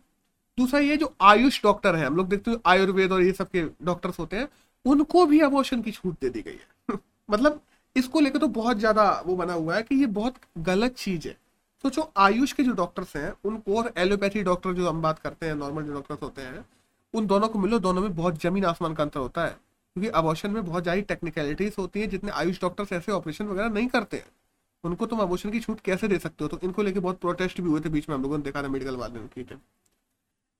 दूसरा 0.58 0.80
ये 0.80 0.96
जो 0.96 1.14
आयुष 1.22 1.62
डॉक्टर 1.62 1.96
है, 1.96 2.06
हम 2.06 2.16
लोग 2.16 2.28
देखते 2.28 2.50
हैं 2.50 2.58
आयुर्वेद 2.66 3.12
और 3.12 3.22
ये 3.22 3.32
सब 3.32 3.48
के 3.50 3.62
डॉक्टर्स 3.84 4.18
होते 4.18 4.37
हैं, 4.37 4.48
उनको 4.84 5.25
भी 5.26 5.40
अबॉर्शन 5.40 5.82
की 5.82 5.90
छूट 5.92 6.14
दे 6.20 6.28
दी 6.30 6.42
गई 6.42 6.58
है। 6.90 6.98
मतलब 7.30 7.60
इसको 7.96 8.20
लेकर 8.20 8.38
तो 8.38 8.48
बहुत 8.48 8.78
ज़्यादा 8.78 9.10
वो 9.26 9.37
बना 9.37 9.52
हुआ 9.52 9.76
है 9.76 9.82
कि 9.82 9.94
ये 9.94 10.06
बहुत 10.18 10.34
गलत 10.60 10.94
चीज़ 10.96 11.28
है। 11.28 11.37
तो 11.85 12.11
आयुष 12.16 12.52
के 12.52 12.62
जो 12.62 12.73
डॉक्टर्स 12.73 13.16
हैं, 13.16 13.32
उनको 13.44 13.76
और 13.78 13.92
एलोपैथी 13.99 14.42
डॉक्टर 14.42 14.73
जो 14.73 14.88
हम 14.88 15.02
बात 15.02 15.18
करते 15.18 15.47
हैं 15.47 15.54
नॉर्मल 15.54 15.82
जो 15.82 15.92
डॉक्टर्स 15.92 16.23
होते 16.23 16.42
हैं, 16.42 16.64
उन 17.14 17.26
दोनों 17.26 17.49
को 17.49 17.58
मिलो, 17.58 17.78
दोनों 17.78 18.02
में 18.02 18.14
बहुत 18.16 18.40
ज़मीन 18.40 18.64
आसमान 18.64 18.94
का 18.94 19.02
अंतर 19.02 19.20
होता 19.20 19.44
है। 19.44 19.50
क्योंकि 19.50 20.08
अबॉर्शन 20.11 20.50
में 20.50 20.64
बहुत 20.64 20.82
ज़्यादा 20.82 21.00
टेक्निकलिटीज 21.00 21.75
होती 21.78 22.00
है 22.00 22.06
जितने 22.06 22.30
आयुष 22.32 22.61
डॉक्टर्स 22.61 22.92
ऐसे 22.92 23.12
ऑपरेशन 23.12 23.44
वगैरह 23.44 23.68
नहीं 23.68 23.88
करते 23.88 24.16
हैं। 24.16 24.26
उनको 24.85 25.06
तुम 25.06 25.18
अबॉर्शन 25.18 25.50
की 25.50 25.61
छूट 25.61 25.80
कैसे 25.80 26.08
दे 26.08 26.18
सकते 26.18 26.44
हो? 26.44 26.49
तो 26.49 26.58
इनको 26.62 26.82
लेके 26.82 27.00
बहुत 27.00 27.20
प्रोटेस्ट 27.20 27.61
भी 27.61 27.68
हुए 27.68 27.80
थे 27.80 27.88
बीच 27.88 28.08
में, 28.08 28.14
हम 28.16 28.23
लोगों 28.23 28.38
ने 28.38 28.44
देखा 28.44 28.62
था 28.62 28.68
मेडिकल 28.68 28.97
वाले 28.97 29.26
ठीक 29.26 29.50
है। 29.52 29.58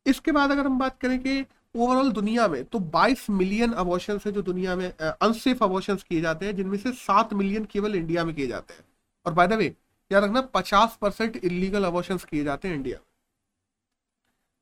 इसके 0.07 0.33
बाद 0.33 0.51
अगर 0.51 0.67
हम 0.67 0.79
बात 0.79 0.99
करें 1.01 1.19
कि 1.19 1.45
ओवरऑल 1.75 2.11
दुनिया 2.13 2.47
में 2.49 2.65
तो 2.65 2.79
22 2.79 3.29
मिलियन 3.31 3.73
अबॉर्शन 3.75 4.19
है 4.27 4.33
जो 4.33 4.43
दुनिया 4.43 4.77
में 4.77 4.89
अनसेफ 4.91 5.63
अबॉर्शन 5.63 5.97
किए 5.99 6.21
जाते 6.21 6.47
हैं, 6.47 6.57
जिनमें 6.57 6.79
से 6.79 6.93
7 6.95 7.33
मिलियन 7.35 7.65
केवल 7.65 7.95
इंडिया 7.95 8.25
में 8.25 8.35
किए 8.35 8.47
जाते 8.47 8.75
हैं। 8.75 8.85
और 9.27 9.33
बाय 9.33 9.49
द 9.49 9.53
वे 9.53 9.75
याद 10.11 10.25
रखना, 10.25 10.41
पचास 10.41 10.97
परसेंट 11.00 11.37
इलीगल 11.37 11.85
अबॉर्शन 11.85 12.17
किए 12.21 12.45
जाते 12.45 12.69
हैं 12.69 12.75
इंडिया 12.75 12.99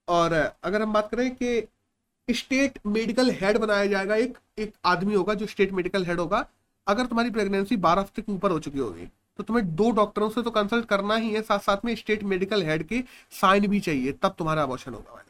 और, 0.09 0.33
अगर 0.65 0.83
हम 0.83 0.93
बात 0.93 1.11
करें 1.11 1.35
कि 1.35 2.35
स्टेट 2.35 2.79
मेडिकल 2.87 3.31
हेड 3.33 3.59
बनाया 3.59 3.87
जाएगा, 3.87 4.15
एक 4.17 4.39
एक 4.59 4.73
आदमी 4.85 5.15
होगा 5.15 5.35
जो 5.35 5.47
स्टेट 5.47 5.73
मेडिकल 5.73 6.05
हेड 6.07 6.21
होगा, 6.21 6.47
अगर 6.87 7.07
तुम्हारी 7.07 7.31
प्रेगनेंसी 7.31 7.77
बारह 7.79 8.01
हफ़्ते 8.01 8.23
के 8.23 8.33
ऊपर 8.33 8.51
हो 8.51 8.59
चुकी 8.61 8.79
होगी 8.79 9.07
तो 9.39 9.43
तुम्हें 9.43 9.75
दो 9.77 9.91
डॉक्टरों 9.91 10.29
से 10.31 10.43
तो 10.43 10.51
कंसल्ट 10.51 10.87
करना 10.89 11.17
ही 11.17 11.31
है 11.33 11.41
साथ 11.43 11.59
साथ 11.61 11.85
में 11.85 11.95
स्टेट 11.97 12.23
मेडिकल 12.25 12.63
हेड 12.63 12.87
के 12.89 13.03
साइन 13.33 13.67
भी 13.67 13.81
चाहिए, 13.81 14.13
तब 14.13 14.35
तुम्हारा 14.39 14.63
अबॉर्शन 14.63 14.95
होगा 14.95 15.23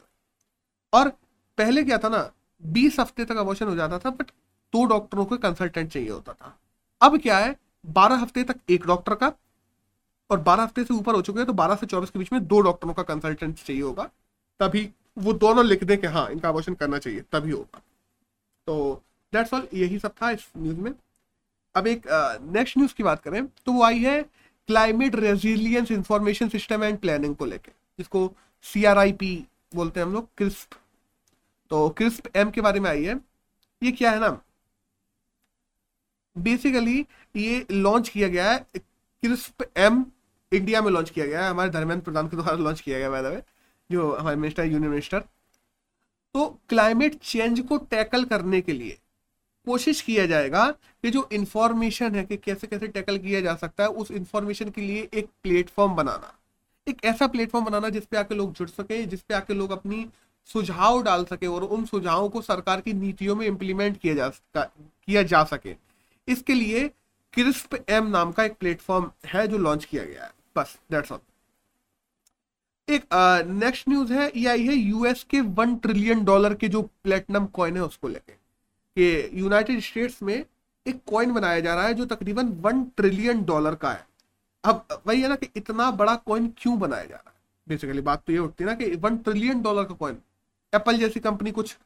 और 0.93 1.09
पहले 1.57 1.83
क्या 1.83 1.97
था 1.97 2.09
ना, 2.09 2.29
बीस 2.63 2.99
हफ़्ते 2.99 3.25
तक 3.25 3.37
अबॉर्शन 3.37 3.67
हो 3.67 3.75
जाता 3.75 3.97
था 3.99 4.09
बट 4.11 4.31
दो 4.73 4.83
डॉक्टरों 4.85 5.25
को 5.25 5.37
कंसल्टेंट 5.37 5.91
चाहिए 5.91 6.09
होता 6.09 6.33
था। 6.33 6.57
अब 7.01 7.17
क्या 7.21 7.37
है, 7.37 7.55
बारह 7.85 8.15
हफ़्ते 8.15 8.43
तक 8.43 8.59
एक 8.69 8.85
डॉक्टर 8.87 9.15
का 9.15 9.31
और 10.29 10.39
बारह 10.39 10.63
हफ़्ते 10.63 10.83
से 10.83 10.93
ऊपर 10.93 11.15
हो 11.15 11.21
चुके 11.21 11.39
हैं 11.39 11.47
तो 11.47 11.53
बारह 11.53 11.75
से 11.75 11.85
चौबीस 11.85 12.09
के 12.09 12.19
बीच 12.19 12.31
में 12.33 12.45
दो 12.47 12.59
डॉक्टरों 12.61 12.93
का 12.93 13.03
कंसल्टेंट 13.03 13.55
चाहिए 13.57 13.81
होगा। 13.81 14.03
तभी 14.59 14.89
वो 15.17 15.33
दोनों 15.35 15.65
लिख 15.65 15.83
दें 15.83 15.97
कि 15.97 16.07
हाँ 16.07 16.29
इनका 16.31 16.49
अबॉर्शन 16.49 16.73
करना 16.73 16.97
चाहिए 16.99 17.21
तभी 17.31 17.51
होगा। 17.51 17.81
तो 18.67 19.03
दैट्स 19.33 19.53
ऑल 19.53 19.67
यही 19.73 19.99
सब 19.99 20.13
था 20.21 20.31
इस 20.31 20.47
न्यूज़ 20.57 20.77
में। 20.77 20.93
अब 21.75 21.87
एक 21.87 22.07
नेक्स्ट 22.43 22.73
uh, 22.73 22.77
न्यूज़ 22.77 22.93
की 22.95 23.03
बात 23.03 23.21
करें 23.23 23.45
तो 23.47 23.71
वो 23.71 23.83
आई 23.83 23.99
है 23.99 24.21
climate 24.21 25.15
resilience 25.15 25.91
information 25.91 26.49
system 26.49 26.83
and 26.83 26.97
planning 26.99 27.35
को 27.35 27.45
लेकर 27.45 27.71
जिसको 27.99 28.31
सीआरआईपी 28.65 29.35
बोलते 29.75 29.99
हैं 29.99 30.07
हम 30.07 30.13
लोग 30.13 30.27
क्रिस्प 30.37 30.75
तो 31.71 31.87
क्रिस्प 31.89 32.35
एम 32.35 32.49
के 32.51 32.61
बारे 32.61 32.79
में 32.79 32.89
आई 32.89 33.03
है। 33.03 33.15
ये 33.81 33.91
क्या 33.91 34.11
है 34.11 34.19
ना? 34.19 34.29
बेसिकली 36.35 36.99
ये 37.35 37.65
लॉन्च 37.71 38.09
किया 38.09 38.27
गया 38.27 38.51
है 38.51 38.59
क्रिस्प 38.75 39.63
एम 39.77 40.05
इंडिया 40.51 40.81
में 40.81 40.91
लॉन्च 40.91 41.09
किया 41.09 41.25
गया 41.25 41.43
है, 41.43 41.49
हमारे 41.49 41.69
धर्मेंद्र 41.69 42.03
प्रधान 42.03 42.27
के 42.27 42.37
द्वारा 42.37 42.57
लॉन्च 42.57 42.81
किया 42.81 42.99
गया 42.99 43.29
है 43.29 43.45
जो 43.89 44.11
हमारे 44.11 44.35
मिनिस्टर 44.35 44.65
यूनियन 44.65 44.89
मिनिस्टर 44.89 45.19
तो 46.35 46.45
क्लाइमेट 46.69 47.15
चेंज 47.15 47.59
को 47.67 47.77
टैकल 47.91 48.23
करने 48.25 48.61
के 48.61 48.73
लिए 48.73 48.97
कोशिश 49.67 50.01
किया 50.01 50.25
जाएगा 50.25 50.69
कि 50.71 51.09
जो 51.11 51.27
इंफॉर्मेशन 51.33 52.15
है 52.15 52.23
कि 52.25 52.37
कैसे 52.37 52.67
कैसे 52.67 52.87
टैकल 52.87 53.17
किया 53.17 53.41
जा 53.41 53.55
सकता 53.55 53.83
है, 53.83 53.89
उस 53.89 54.11
इंफॉर्मेशन 54.11 54.69
के 54.69 54.81
लिए 54.81 55.07
एक 55.13 55.29
प्लेटफॉर्म 55.43 55.95
बनाना। 55.95 56.33
एक 56.87 57.03
ऐसा 57.05 57.27
प्लेटफॉर्म 57.27 57.65
बनाना 57.65 57.89
जिसपे 57.89 58.17
आके 58.17 58.35
लोग 58.35 58.53
जुड़ 58.53 58.67
सके 58.69 59.03
जिसपे 59.05 59.33
आके 59.33 59.53
लोग 59.53 59.71
अपनी 59.71 60.05
सुझाव 60.49 61.01
डाल 61.03 61.25
सके 61.25 61.47
और 61.47 61.63
उन 61.63 61.85
सुझावों 61.85 62.29
को 62.29 62.41
सरकार 62.41 62.81
की 62.81 62.93
नीतियों 62.93 63.35
में 63.35 63.45
इम्प्लीमेंट 63.47 63.97
किया 63.97 64.13
जा 64.13 64.29
किया 64.57 65.23
जा 65.23 65.43
सके। 65.43 65.75
इसके 66.27 66.53
लिए 66.53 66.87
क्रिस्प 67.33 67.75
एम 67.89 68.07
नाम 68.07 68.31
का 68.31 68.43
एक 68.43 68.53
प्लेटफॉर्म 68.53 69.11
है 69.25 69.47
जो 69.47 69.57
लॉन्च 69.57 69.85
किया 69.85 70.03
गया 70.03 70.23
है। 70.23 70.31
बस 70.57 70.77
दैट्स 70.91 71.11
ऑल 71.11 71.19
एक 72.89 73.05
नेक्स्ट 73.47 73.89
न्यूज़ 73.89 74.13
है 74.13 74.31
ये 74.35 74.47
आई 74.49 74.65
है 74.65 74.73
यूएस 74.73 75.23
के 75.29 75.39
वन 75.41 75.75
ट्रिलियन 75.75 76.23
डॉलर 76.25 76.53
के 76.53 76.67
जो 76.67 76.81
प्लेटिनम 77.03 77.45
कॉइन 77.45 77.75
है, 77.75 77.83
उसको 77.83 78.07
लेके। 78.07 78.33
कि 78.33 79.39
यूनाइटेड 79.39 79.79
स्टेट्स 79.79 80.21
में 80.23 80.45
एक 80.87 81.01
कॉइन 81.07 81.33
बनाया 81.33 81.59
जा 81.59 81.73
रहा 81.75 81.85
है, 81.85 81.93
जो 81.93 82.05
तकरीबन 82.05 82.47
वन 82.61 82.83
ट्रिलियन 82.97 83.43
डॉलर 83.45 83.75
का 83.75 83.91
है। 83.91 84.05
अब, 84.63 84.85
वही 85.07 85.21
है 85.21 85.29
ना 85.29 85.35
कि 85.35 85.49
इतना 85.55 85.89
बड़ा 85.91 86.15
कॉइन 86.15 86.47
क्यों 86.57 86.77
बनाया 86.79 87.03
जा 87.03 87.15
रहा 87.15 87.29
है? 87.29 87.35
बेसिकली 87.67 88.01
बात 88.01 88.23
तो 88.27 88.33
ये 88.33 88.39
उठती 88.39 88.63
है 88.63 88.69
ना 88.69 88.75
कि 88.75 88.95
वन 88.95 89.17
ट्रिलियन 89.17 89.61
डॉलर 89.61 89.83
का 89.83 89.95
कॉइन 89.95 90.17
एप्पल 90.73 90.97
जैसी 90.97 91.19
कंपनी 91.19 91.51
कुछ 91.51 91.77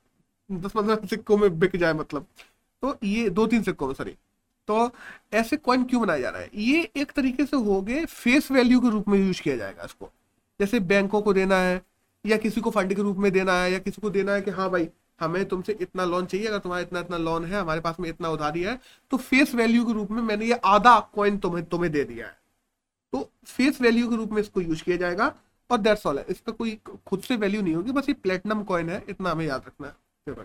दस 0.52 0.72
पंद्रह 0.72 1.08
सिक्कों 1.08 1.38
में 1.38 1.60
बिक 1.60 1.76
जाए 1.76 1.94
मतलब। 1.94 2.28
तो 2.82 2.98
ये, 3.04 3.30
दो 3.30 3.48
तीन 3.48 3.64
सिक्कों 3.64 3.88
में 3.88 3.94
सॉरी 3.94 4.16
तो 4.68 4.92
ऐसे 5.34 5.58
कॉइन 5.58 5.84
क्यों 5.84 6.02
बनाया 6.02 6.20
जा 6.20 6.30
रहा 6.30 6.42
है? 6.42 6.50
ये 6.56 6.82
एक 6.96 7.12
तरीके 7.12 7.46
से 7.46 7.58
हो 7.58 7.82
गए 7.82 8.06
फेस 8.06 8.52
वैल्यू 8.52 8.80
के 8.82 8.90
रूप 8.90 9.08
में 9.08 9.18
यूज़ 9.20 9.42
किया 9.42 9.56
जाएगा 9.58 9.84
इसको। 9.84 10.10
जैसे 10.60 10.80
बैंकों 10.82 11.22
को 11.22 11.34
देना 11.34 11.58
है, 11.58 11.82
या 12.26 12.38
किसी 12.38 12.62
को 12.62 12.72
फंड 12.72 12.94
के 12.94 13.02
रूप 13.02 13.18
में 13.18 13.32
देना 13.32 13.54
है, 13.54 13.72
या 13.72 13.80
किसी 13.80 14.02
को 14.02 14.10
देना 14.10 14.34
है 14.34 14.42
कि 14.42 14.52
हाँ 14.52 14.70
भाई, 14.70 14.88
हमें 15.20 15.46
तुमसे 15.46 15.78
इतना 15.82 16.06
लोन 16.06 16.26
चाहिए, 16.26 16.48
अगर 16.48 16.60
तुम्हारा 16.60 16.82
इतना 16.82 17.00
इतना 17.00 17.18
लोन 17.18 17.46
है, 17.46 17.60
हमारे 17.60 17.82
पास 17.82 18.00
में 18.00 18.10
इतना 18.10 18.30
उधारी 18.30 18.62
है 18.62 18.80
तो 19.12 19.18
फेस 19.18 19.54
वैल्यू 19.56 19.86
के 19.86 19.94
रूप 19.94 20.12
में 20.12 20.22
मैंने 20.24 20.46
ये 20.46 20.60
आधा 20.66 21.00
कॉइन 21.16 21.38
तुम्हें 21.38 21.66
तुम्हें 21.66 21.92
दे 21.92 22.04
दिया 22.04 22.28
है। 22.28 22.40
तो 23.14 23.30
फेस 23.48 23.82
वैल्यू 23.82 24.10
के 24.10 24.16
रूप 24.16 24.32
में 24.32 24.42
इसको 24.42 24.62
यूज़ 24.62 24.84
किया 24.84 24.98
जाएगा, 24.98 25.34
और 25.70 25.78
दैट्स 25.78 26.06
ऑल 26.08 26.18
है। 26.20 26.26
इसका 26.30 26.52
कोई 26.52 26.80
खुद 27.08 27.22
से 27.22 27.36
वैल्यू 27.36 27.62
नहीं 27.62 27.76
होगी, 27.76 27.92
बस 27.92 28.10
ये 28.10 28.16
प्लेटिनम 28.16 28.64
कॉइन 28.64 28.90
है, 28.90 29.04
इतना 29.10 29.32
हमें 29.32 29.46
याद 29.46 29.64
रखना 29.68 29.88
है। 29.88 30.36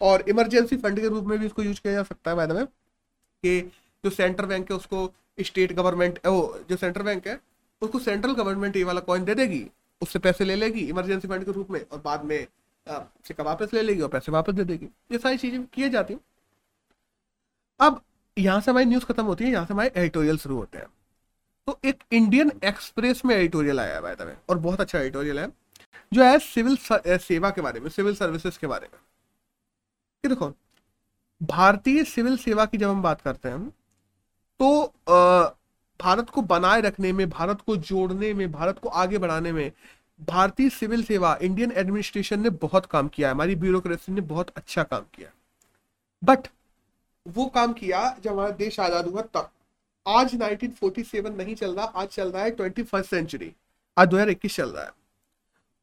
और 0.00 0.24
इमरजेंसी 0.28 0.76
फंड 0.76 1.00
के 1.00 1.08
रूप 1.08 1.24
में 1.26 1.38
भी 1.38 1.46
इसको 1.46 1.62
यूज़ 1.62 1.80
किया 1.80 1.92
जा 1.92 2.02
सकता 2.04 2.30
है 2.30 2.36
मैडम 2.36 2.64
कि 2.64 3.60
जो 4.04 4.10
सेंट्रल 4.10 4.46
बैंक 4.46 4.70
है 4.70 4.76
उसको 4.76 5.10
स्टेट 5.38 5.72
गवर्नमेंट 5.72 6.18
वो 6.26 6.58
जो 6.68 6.76
सेंट्रल 6.76 7.04
बैंक 7.04 7.26
है, 7.28 7.38
उसको 7.82 7.98
सेंट्रल 7.98 8.32
गवर्नमेंट 8.34 8.76
ये 8.76 8.84
वाला 8.84 9.00
कॉइन 9.02 9.24
दे 9.24 9.34
देगी, 9.34 9.66
उससे 10.02 10.18
पैसे 10.18 10.44
ले 10.44 10.54
लेगी 10.56 10.80
इमरजेंसी 10.88 11.28
फंड 11.28 11.44
के 11.44 11.52
रूप 11.52 11.70
में 11.70 11.80
और 11.82 12.00
बाद 12.04 12.24
में 12.24 12.46
सिक्का 12.86 13.44
वापस 13.44 13.74
ले 13.74 13.82
लेगी 13.82 14.02
और 14.02 14.08
पैसे 14.08 14.32
वापस 14.32 14.52
दे 14.54 14.64
देगी। 14.64 14.86
ये 15.12 15.18
सारी 15.18 15.36
चीज़ें 15.36 15.64
की 15.66 15.88
जाती 15.90 16.14
हैं। 16.14 16.20
अब 17.80 18.00
यहाँ 18.36 18.60
से 18.60 18.70
हमारी 18.70 18.86
न्यूज़ 18.86 19.04
खत्म 19.04 19.24
होती 19.24 19.44
है, 19.44 19.50
यहाँ 19.50 19.66
से 19.66 19.74
हमारे 19.74 19.92
एडिटोरियल 19.96 20.38
शुरू 20.38 20.56
होते 20.56 20.78
हैं। 20.78 20.86
तो 21.68 21.78
एक 21.84 22.02
इंडियन 22.12 22.52
एक्सप्रेस 22.64 23.24
में 23.24 23.34
एडिटोरियल 23.34 23.80
आया 23.80 24.00
है 24.20 24.36
और 24.50 24.58
बहुत 24.58 24.80
अच्छा 24.80 24.98
एडिटोरियल 24.98 25.38
है, 25.38 25.48
जो 26.12 26.22
है 26.22 26.38
सिविल 26.40 26.76
सेवा 27.18 27.50
के 27.50 27.60
बारे 27.60 27.80
में 27.80 27.88
सिविल 27.90 28.14
सर्विसेज़ 28.14 28.58
के 28.58 28.66
बारे 28.66 28.88
में। 28.92 28.98
कि 30.26 30.28
देखो, 30.28 30.52
भारतीय 31.40 32.04
सिविल 32.06 32.36
सेवा 32.38 32.64
की 32.66 32.78
जब 32.78 32.90
हम 32.90 33.02
बात 33.02 33.20
करते 33.20 33.48
हैं 33.48 33.68
तो 34.60 34.92
भारत 36.00 36.30
को 36.30 36.42
बनाए 36.44 36.80
रखने 36.80 37.12
में, 37.12 37.28
भारत 37.30 37.60
को 37.60 37.76
जोड़ने 37.78 38.32
में, 38.34 38.50
भारत 38.52 38.78
को 38.78 38.88
आगे 38.90 39.18
बढ़ाने 39.18 39.52
में, 39.52 39.72
भारतीय 40.20 40.68
सिविल 40.70 41.02
सेवा, 41.04 41.36
इंडियन 41.42 41.72
एडमिनिस्ट्रेशन 41.72 42.40
ने 42.40 42.50
बहुत 42.58 42.86
काम 42.86 43.08
किया 43.08 43.28
है। 43.28 43.34
हमारी 43.34 43.54
ब्यूरोक्रेसी 43.56 44.12
ने 44.12 44.20
बहुत 44.22 44.50
अच्छा 44.56 44.82
काम 44.84 45.04
किया 45.14 45.30
बट 46.22 46.48
वो 47.26 47.46
काम 47.46 47.72
किया 47.72 48.16
जब 48.24 48.32
हमारा 48.32 48.50
देश 48.56 48.78
आज़ाद 48.80 49.06
हुआ 49.06 49.22
तब। 49.24 49.50
आज 50.06 50.34
1947 50.34 51.36
नहीं 51.36 51.54
चल 51.54 51.74
रहा, 51.74 51.84
आज 51.86 52.08
चल 52.08 52.30
रहा 52.30 52.42
है 52.42 52.50
ट्वेंटी 52.52 52.82
फ़र्स्ट 52.84 53.10
सेंचुरी 53.10 53.52
आज 53.96 54.08
दो 54.08 54.48
चल 54.48 54.70
रहा 54.70 54.84
है। 54.84 54.90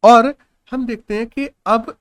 और 0.04 0.34
हम 0.72 0.86
देखते 0.86 1.18
हैं 1.18 1.28
कि 1.28 1.50
अब 1.68 1.96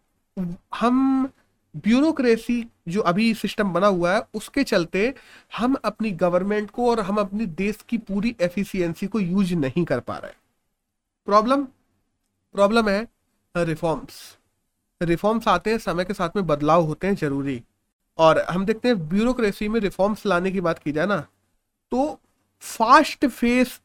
हम 0.74 1.28
ब्यूरोक्रेसी 1.76 2.64
जो 2.88 3.00
अभी 3.00 3.32
सिस्टम 3.35 3.72
बना 3.72 3.87
हुआ 3.87 4.14
है, 4.14 4.22
उसके 4.35 4.64
चलते 4.64 5.14
हम 5.56 5.74
अपनी 5.85 6.11
गवर्नमेंट 6.12 6.70
को 6.70 6.90
और 6.90 7.00
हम 7.00 7.16
अपनी 7.16 7.46
देश 7.46 7.78
की 7.88 7.98
पूरी 7.98 8.35
एफिशिएंसी 8.40 9.06
को 9.06 9.20
यूज़ 9.20 9.54
नहीं 9.54 9.85
कर 9.85 10.00
पा 10.00 10.16
रहे। 10.18 10.32
प्रॉब्लम? 11.26 11.64
प्रॉब्लम 12.54 12.88
है 12.88 13.06
रिफॉर्म्स। 13.56 14.38
रिफॉर्म्स 15.00 15.48
आते 15.48 15.70
हैं, 15.70 15.78
समय 15.78 16.04
के 16.04 16.14
साथ 16.14 16.37
में 16.37 16.46
बदलाव 16.46 16.85
होते 16.85 17.06
हैं, 17.06 17.14
ज़रूरी। 17.14 17.62
और 18.18 18.40
हम 18.40 18.64
देखते 18.66 18.88
हैं, 18.88 19.08
ब्यूरोक्रेसी 19.08 19.68
में 19.68 19.80
रिफॉर्म्स 19.80 20.26
लाने 20.26 20.50
की 20.52 20.61
बात 20.61 20.78
की 20.78 20.92
जाए 20.92 21.06
ना 21.06 21.26
तो 21.92 22.18
फास्ट 22.62 23.26
फेस 23.26 23.80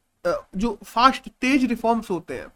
जो 0.58 0.78
फास्ट 0.84 1.30
तेज 1.41 1.65
रिफॉर्म्स 1.65 2.10
होते 2.10 2.34
हैं, 2.34 2.47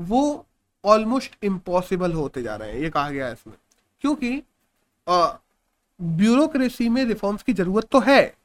वो 0.00 0.46
ऑलमोस्ट 0.84 1.36
इम्पॉसिबल 1.42 2.12
होते 2.12 2.42
जा 2.42 2.56
रहे 2.56 2.72
हैं, 2.72 2.78
ये 2.78 2.90
कहा 2.90 3.10
गया 3.10 3.26
है 3.26 3.32
इसमें। 3.32 3.54
क्योंकि 4.00 4.42
ब्यूरोक्रेसी 5.08 6.88
में 6.88 7.04
रिफॉर्म्स 7.04 7.42
की 7.42 7.52
ज़रूरत 7.52 7.88
तो 7.90 8.00
है 8.00 8.36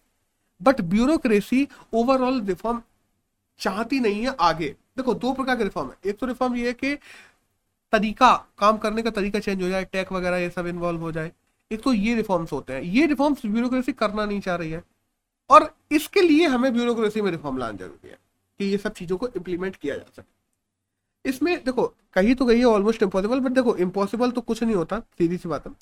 बट 0.62 0.82
ब्यूरोक्रेसी 0.84 1.68
ओवरऑल 1.94 2.42
रिफॉर्म 2.42 2.82
चाहती 3.60 4.00
नहीं 4.00 4.24
है 4.24 4.36
आगे। 4.40 4.70
देखो, 4.98 5.14
दो 5.14 5.34
प्रकार 5.34 5.58
के 5.58 5.64
रिफॉर्म 5.64 5.90
है। 5.90 6.10
एक 6.10 6.18
तो 6.20 6.26
रिफॉर्म 6.26 6.56
ये 6.56 6.68
है 6.68 6.74
कि 6.74 6.96
तरीका, 7.94 8.34
काम 8.58 8.78
करने 8.78 9.02
का 9.02 9.10
तरीका 9.10 9.40
चेंज 9.40 9.62
हो 9.64 9.70
जाए 9.70 9.86
टैक 9.86 10.12
वगैरह 10.12 10.38
ये 10.38 10.50
सब 10.50 10.68
इन्वॉल्व 10.68 11.02
हो 11.02 11.12
जाए। 11.12 11.32
एक 11.72 11.82
तो 11.84 11.94
ये 11.94 12.16
रिफॉर्म्स 12.16 12.52
होते 12.52 12.74
हैं। 12.74 12.82
ये 12.82 13.06
रिफॉर्म्स 13.08 13.46
ब्यूरोक्रेसी 13.46 13.92
करना 13.94 14.26
नहीं 14.26 14.40
चाह 14.42 14.56
रही 14.56 14.72
है। 14.72 14.84
और 15.50 15.74
इसके 15.92 16.22
लिए 16.22 16.48
हमें 16.48 16.74
ब्यूरोक्रेसी 16.74 17.22
में 17.22 17.32
रिफॉर्म 17.32 17.58
लाना 17.58 17.78
ज़रूरी 17.78 18.10
है 18.10 18.18
कि 18.60 18.66
ये 18.66 18.78
सब 18.78 18.94
चीज़ों 18.94 19.18
को 19.18 19.28
इम्प्लीमेंट 19.28 19.76
किया 19.76 19.96
जा 19.96 20.06
सके। 20.18 21.30
इसमें 21.30 21.64
देखो, 21.64 21.86
कही 22.14 22.36
तो 22.36 22.46
गई 22.46 22.60
है 22.60 22.66
ऑलमोस्ट 22.66 23.04
इम्पॉसिबल 23.04 23.40
बट 23.40 23.52
देखो 23.52 23.76
इम्पॉसिबल 23.78 24.32
तो 24.32 24.42
कुछ 24.42 24.64
नहीं 24.64 24.76
होता, 24.76 25.00
सीधी 25.00 25.38
सी 25.38 25.50
बात 25.50 25.68
है। 25.68 25.74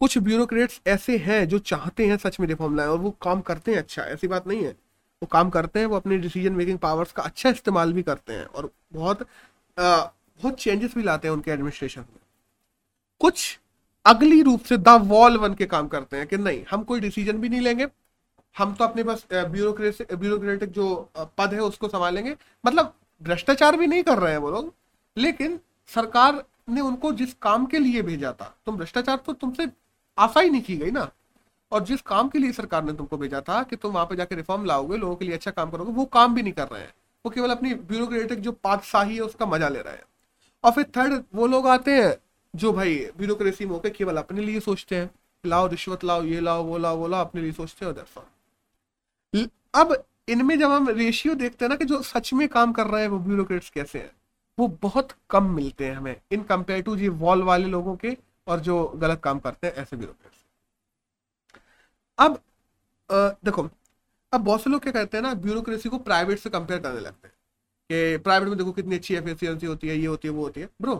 कुछ 0.00 0.16
ब्यूरोक्रेट्स 0.18 0.80
ऐसे 0.86 1.16
हैं 1.18 1.46
जो 1.48 1.58
चाहते 1.60 2.06
हैं 2.06 2.16
सच 2.16 2.38
में 2.40 2.46
रिफॉर्म 2.48 2.76
लाए 2.76 2.86
और 2.86 2.98
वो 2.98 3.10
काम 3.22 3.40
करते 3.40 3.72
हैं 3.72 3.78
अच्छा 3.78 4.02
ऐसी 4.04 4.28
बात 4.28 4.46
नहीं 4.46 4.62
है। 4.64 4.70
वो 4.70 5.26
काम 5.26 5.50
करते 5.50 5.78
हैं 5.78 5.86
वो 5.86 5.96
अपने 5.96 6.18
डिसीज़न 6.18 6.52
मेकिंग 6.52 6.78
पावर्स 6.78 7.12
का 7.12 7.22
अच्छा 7.22 7.50
इस्तेमाल 7.50 7.92
भी 7.92 8.02
करते 8.02 8.32
हैं 8.32 8.44
और 8.44 8.70
बहुत 8.92 9.22
आ, 9.22 10.04
बहुत 10.40 10.54
चेंजेस 10.54 10.94
भी 10.94 11.02
लाते 11.02 11.28
हैं 11.28 11.34
उनके 11.34 11.50
एडमिनिस्ट्रेशन 11.50 12.00
में। 12.00 12.20
कुछ 13.20 13.58
अगली 14.04 14.40
रूप 14.42 14.62
से 14.62 14.76
द 14.78 14.88
वॉल 15.04 15.38
बन 15.38 15.54
के 15.54 15.66
काम 15.66 15.88
करते 15.88 16.16
हैं 16.16 16.26
कि 16.26 16.36
नहीं 16.36 16.64
हम 16.70 16.82
कोई 16.84 17.00
डिसीज़न 17.00 17.38
भी 17.38 17.48
नहीं 17.48 17.60
लेंगे 17.60 17.86
हम 18.56 18.74
तो 18.74 18.84
अपने 18.84 19.02
बस 19.02 19.26
ब्यूरोक्रेसी 19.32 20.04
ब्यूरोक्रेटिक 20.16 20.70
जो 20.70 20.86
पद 21.38 21.54
है 21.54 21.60
उसको 21.60 21.88
संभालेंगे। 21.88 22.36
मतलब 22.64 22.92
भ्रष्टाचार 23.22 23.76
भी 23.76 23.86
नहीं 23.86 24.02
कर 24.02 24.18
रहे 24.18 24.32
हैं 24.32 24.38
वो 24.38 24.50
लोग 24.50 24.72
लेकिन 25.16 25.58
सरकार 25.90 26.44
ने 26.68 26.80
उनको 26.80 27.12
जिस 27.12 27.32
काम 27.42 27.66
के 27.66 27.78
लिए 27.78 28.02
भेजा 28.02 28.32
था 28.32 28.54
तुम 28.66 28.76
भ्रष्टाचार 28.76 29.16
तो 29.16 29.32
तुमसे 29.32 29.66
आशा 30.18 30.40
ही 30.40 30.50
नहीं 30.50 30.62
की 30.62 30.76
गई 30.76 30.90
ना। 30.90 31.10
और 31.72 31.84
जिस 31.84 32.02
काम 32.02 32.28
के 32.28 32.38
लिए 32.38 32.52
सरकार 32.52 32.84
ने 32.84 32.92
तुमको 32.92 33.16
भेजा 33.16 33.40
था 33.40 33.62
कि 33.62 33.76
तुम 33.76 33.92
वहाँ 33.92 34.06
पे 34.06 34.16
जाके 34.16 34.34
रिफॉर्म 34.34 34.64
लाओगे, 34.64 34.96
लोगों 34.96 35.16
के 35.16 35.24
लिए 35.24 35.34
अच्छा 35.34 35.50
काम 35.50 35.70
करोगे, 35.70 35.92
वो 35.92 36.04
काम 36.04 36.34
भी 36.34 36.42
नहीं 36.42 36.52
कर 36.52 36.68
रहे 36.68 36.82
हैं। 36.82 36.94
वो 37.26 37.30
केवल 37.30 37.50
अपनी 37.50 37.74
ब्यूरोक्रेटिक 37.74 38.40
जो 38.40 38.52
पातशाही 38.52 39.14
है, 39.14 39.20
उसका 39.20 39.46
मज़ा 39.46 39.68
ले 39.68 39.80
रहे 39.80 39.94
हैं। 39.94 40.04
और 40.64 40.72
फिर 40.72 40.84
थर्ड 40.84 41.24
वो 41.34 41.46
लोग 41.46 41.66
आते 41.66 41.90
हैं 41.90 42.16
जो 42.56 42.72
भाई 42.72 43.10
ब्यूरोक्रेसी 43.18 43.66
में 43.66 43.80
केवल 43.80 44.16
अपने 44.16 44.42
लिए 44.42 44.60
सोचते 44.60 44.96
हैं 44.96 45.10
लाओ, 45.46 45.66
रिश्वत 45.66 46.04
लाओ, 46.04 46.22
ये 46.22 46.40
लाओ, 46.40 46.64
वो 46.64 46.78
लाओ 46.78 46.96
वो 46.96 47.08
लाओ, 47.08 47.24
अपने 47.24 47.42
लिए 47.42 47.52
सोचते 47.52 47.86
हैं 47.86 49.50
अब 49.74 50.04
इनमें 50.28 50.58
जब 50.58 50.70
हम 50.70 50.88
रेशियो 50.88 51.34
देखते 51.34 51.64
हैं 51.64 51.70
ना 51.70 51.76
कि 51.76 51.84
जो 51.84 52.02
सच 52.02 52.32
में 52.32 52.48
काम 52.48 52.72
कर 52.72 52.86
रहे 52.86 53.02
हैं, 53.02 53.08
वो 53.08 53.18
ब्यूरोक्रेट्स 53.18 53.70
कैसे 53.70 53.98
हैं, 53.98 54.10
वो 54.58 54.68
बहुत 54.82 55.08
कम 55.30 55.44
मिलते 55.44 55.86
हैं 55.86 55.94
हमें। 55.94 56.16
इन 56.32 56.42
कंपेयर 56.42 56.82
टू 56.82 56.96
जी 56.96 57.08
वॉल 57.08 57.42
वाले 57.42 57.66
लोगों 57.66 57.96
के 57.96 58.16
और 58.46 58.60
जो 58.60 58.84
गलत 58.96 59.20
काम 59.20 59.38
करते 59.38 59.66
हैं 59.66 59.74
ऐसे 59.74 59.96
ब्यूरोक्रेट्स 59.96 60.38
अब 62.18 62.32
आ, 63.10 63.28
देखो 63.44 63.68
अब 64.32 64.40
बहुत 64.40 64.62
से 64.62 64.70
लोग 64.70 64.82
क्या 64.82 64.92
कहते 64.92 65.16
हैं 65.16 65.22
ना 65.22 65.34
ब्यूरोक्रेसी 65.34 65.88
को 65.88 65.98
प्राइवेट 65.98 66.38
से 66.38 66.50
कंपेयर 66.50 66.80
करने 66.80 67.00
लगते 67.00 67.28
हैं 67.28 67.34
कि 67.90 68.22
प्राइवेट 68.22 68.48
में 68.48 68.58
देखो 68.58 68.72
कितनी 68.72 68.96
अच्छी 68.96 69.14
एफिशिएंसी 69.14 69.66
होती 69.66 69.88
है 69.88 69.96
ये 69.96 70.06
होती 70.06 70.28
है 70.28 70.34
वो 70.34 70.42
होती 70.42 70.60
है। 70.60 70.68
ब्रो 70.82 70.94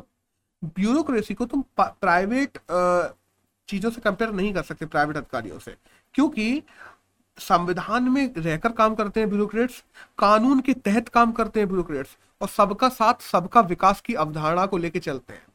ब्यूरोक्रेसी 0.64 1.34
को 1.34 1.46
तुम 1.46 1.64
प्राइवेट 1.80 2.58
चीज़ों 3.68 3.90
से 3.90 4.00
कंपेयर 4.00 4.32
नहीं 4.32 4.52
कर 4.54 4.62
सकते 4.62 4.86
प्राइवेट 4.86 5.16
अधिकारियों 5.16 5.58
से 5.58 5.76
क्योंकि 6.14 6.62
संविधान 7.38 8.08
में 8.08 8.34
रहकर 8.34 8.72
काम 8.72 8.94
करते 8.94 9.20
हैं 9.20 9.28
ब्यूरोक्रेट्स 9.28 9.82
कानून 10.18 10.60
के 10.60 10.74
तहत 10.74 11.08
काम 11.08 11.32
करते 11.32 11.60
हैं 11.60 11.68
ब्यूरोक्रेट्स 11.68 12.16
और 12.40 12.48
सबका 12.48 12.88
साथ 12.88 13.22
सबका 13.22 13.60
विकास 13.60 14.00
की 14.00 14.14
अवधारणा 14.14 14.66
को 14.66 14.76
लेकर 14.76 14.98
चलते 15.00 15.32
हैं। 15.32 15.46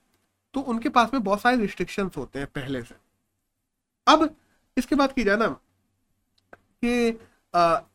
तो 0.54 0.62
उनके 0.62 0.90
पास 0.90 1.10
में 1.14 1.24
बहुत 1.24 1.42
सारे 1.42 1.58
रिस्ट्रिक्शंस 1.58 2.18
होते 2.18 2.40
हैं 2.40 2.48
पहले 2.48 2.82
से। 2.82 2.96
अब 4.08 4.36
इसके 4.78 4.96
बाद 4.96 5.12
की 5.14 5.24
जाए 5.24 5.38
ना 5.38 5.48
कि 6.84 7.08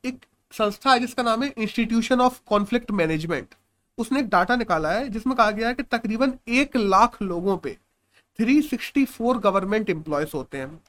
एक 0.08 0.24
संस्था 0.52 0.92
है 0.92 0.98
जिसका 1.00 1.22
नाम 1.22 1.42
है 1.42 1.52
इंस्टीट्यूशन 1.58 2.20
ऑफ़ 2.20 2.40
कॉन्फ्लिक्ट 2.48 2.90
मैनेजमेंट 2.92 3.54
उसने 3.98 4.20
एक 4.20 4.28
डाटा 4.28 4.56
निकाला 4.56 4.90
है 4.92 5.08
जिसमें 5.08 5.36
कहा 5.36 5.50
गया 5.50 5.68
है 5.68 5.74
कि 5.74 5.82
तकरीबन 5.82 6.32
एक 6.48 6.76
लाख 6.76 7.20
लोगों 7.22 7.56
पे 7.58 7.76
364 8.38 9.38
गवर्नमेंट 9.38 9.90
एम्प्लॉयज़ 9.90 10.30
होते 10.34 10.58
हैं। 10.58 10.80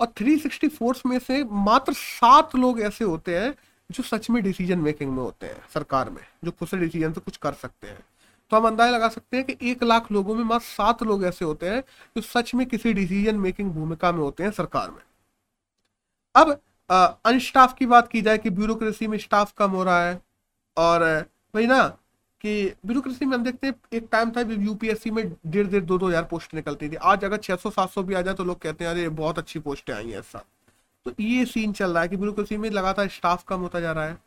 और 0.00 0.06
364 0.18 1.02
में 1.06 1.18
से 1.18 1.42
मात्र 1.44 1.92
सात 1.92 2.54
लोग 2.56 2.80
ऐसे 2.80 3.04
होते 3.04 3.38
हैं 3.38 3.54
जो 3.90 4.02
सच 4.02 4.28
में 4.30 4.42
डिसीज़न 4.42 4.78
मेकिंग 4.78 5.10
में 5.10 5.22
होते 5.22 5.46
हैं, 5.46 5.62
सरकार 5.74 6.10
में, 6.10 6.22
जो 6.44 6.50
खुद 6.50 6.68
से 6.68 6.76
डिसीज़न 6.76 7.12
से 7.12 7.20
कुछ 7.20 7.36
कर 7.36 7.52
सकते 7.54 7.86
हैं। 7.86 8.04
तो 8.50 8.56
हम 8.56 8.66
अंदाज़ा 8.66 8.96
लगा 8.96 9.08
सकते 9.08 9.36
हैं 9.36 9.46
कि 9.46 9.70
एक 9.70 9.82
लाख 9.84 10.10
लोगों 10.12 10.34
में 10.34 10.44
मात्र 10.44 10.64
सात 10.66 11.02
लोग 11.02 11.24
ऐसे 11.24 11.44
होते 11.44 11.68
हैं 11.68 11.80
जो 12.16 12.20
सच 12.22 12.54
में 12.54 12.66
किसी 12.66 12.92
डिसीज़न 12.92 13.36
मेकिंग 13.38 13.70
भूमिका 13.72 14.12
में 14.12 14.20
होते 14.20 14.42
हैं 14.42 14.50
सरकार 14.50 14.90
में। 14.90 15.02
अब 16.34 16.58
अनस्टाफ 17.26 17.74
की 17.74 17.86
बात 17.86 18.08
की 18.08 18.22
जाए 18.22 18.38
कि 18.38 18.50
ब्यूरोक्रेसी 18.50 19.06
में 19.06 19.18
स्टाफ 19.18 19.52
कम 19.58 19.70
हो 19.70 19.84
रहा 19.84 20.04
है 20.04 20.20
और, 20.76 21.02
वही 21.54 21.66
ना, 21.66 21.86
कि 22.40 22.74
ब्यूरोक्रेसी 22.86 23.24
में 23.24 23.36
हम 23.36 23.44
देखते 23.44 23.66
हैं, 23.66 23.74
एक 23.92 24.08
टाइम 24.12 24.30
था 24.30 24.40
यूपीएससी 24.40 25.10
में 25.10 25.24
डेढ़ 25.46 25.66
डेढ़ 25.66 25.84
दो 25.84 25.98
दो 25.98 26.08
हज़ार 26.08 26.24
पोस्ट 26.24 26.54
निकलती 26.54 26.88
थी। 26.88 26.96
आज 26.96 27.24
अगर 27.24 27.36
छह 27.38 27.56
सौ, 27.56 27.70
सात 27.70 27.90
सौ 27.90 28.02
भी 28.02 28.14
आ 28.14 28.20
जाए 28.22 28.34
तो 28.34 28.44
लोग 28.44 28.58
कहते 28.58 28.84
हैं, 28.84 28.90
अरे, 28.90 29.08
बहुत 29.10 29.38
अच्छी 29.38 29.58
पोस्टें 29.58 29.92
आई 29.94 30.10
हैं 30.10 30.18
ऐसा। 30.18 30.44
तो 31.06 31.12
ये 31.20 31.44
सीन 31.44 31.72
चल 31.72 31.90
रहा 31.90 32.02
है 32.02 32.08
कि 32.08 32.16
ब्यूरोक्रेसी 32.16 32.56
में 32.56 32.68
लगातार 32.70 33.08
स्टाफ 33.08 33.44
कम 33.48 33.60
होता 33.60 33.80
जा 33.80 33.92
रहा 33.92 34.04
है। 34.04 34.18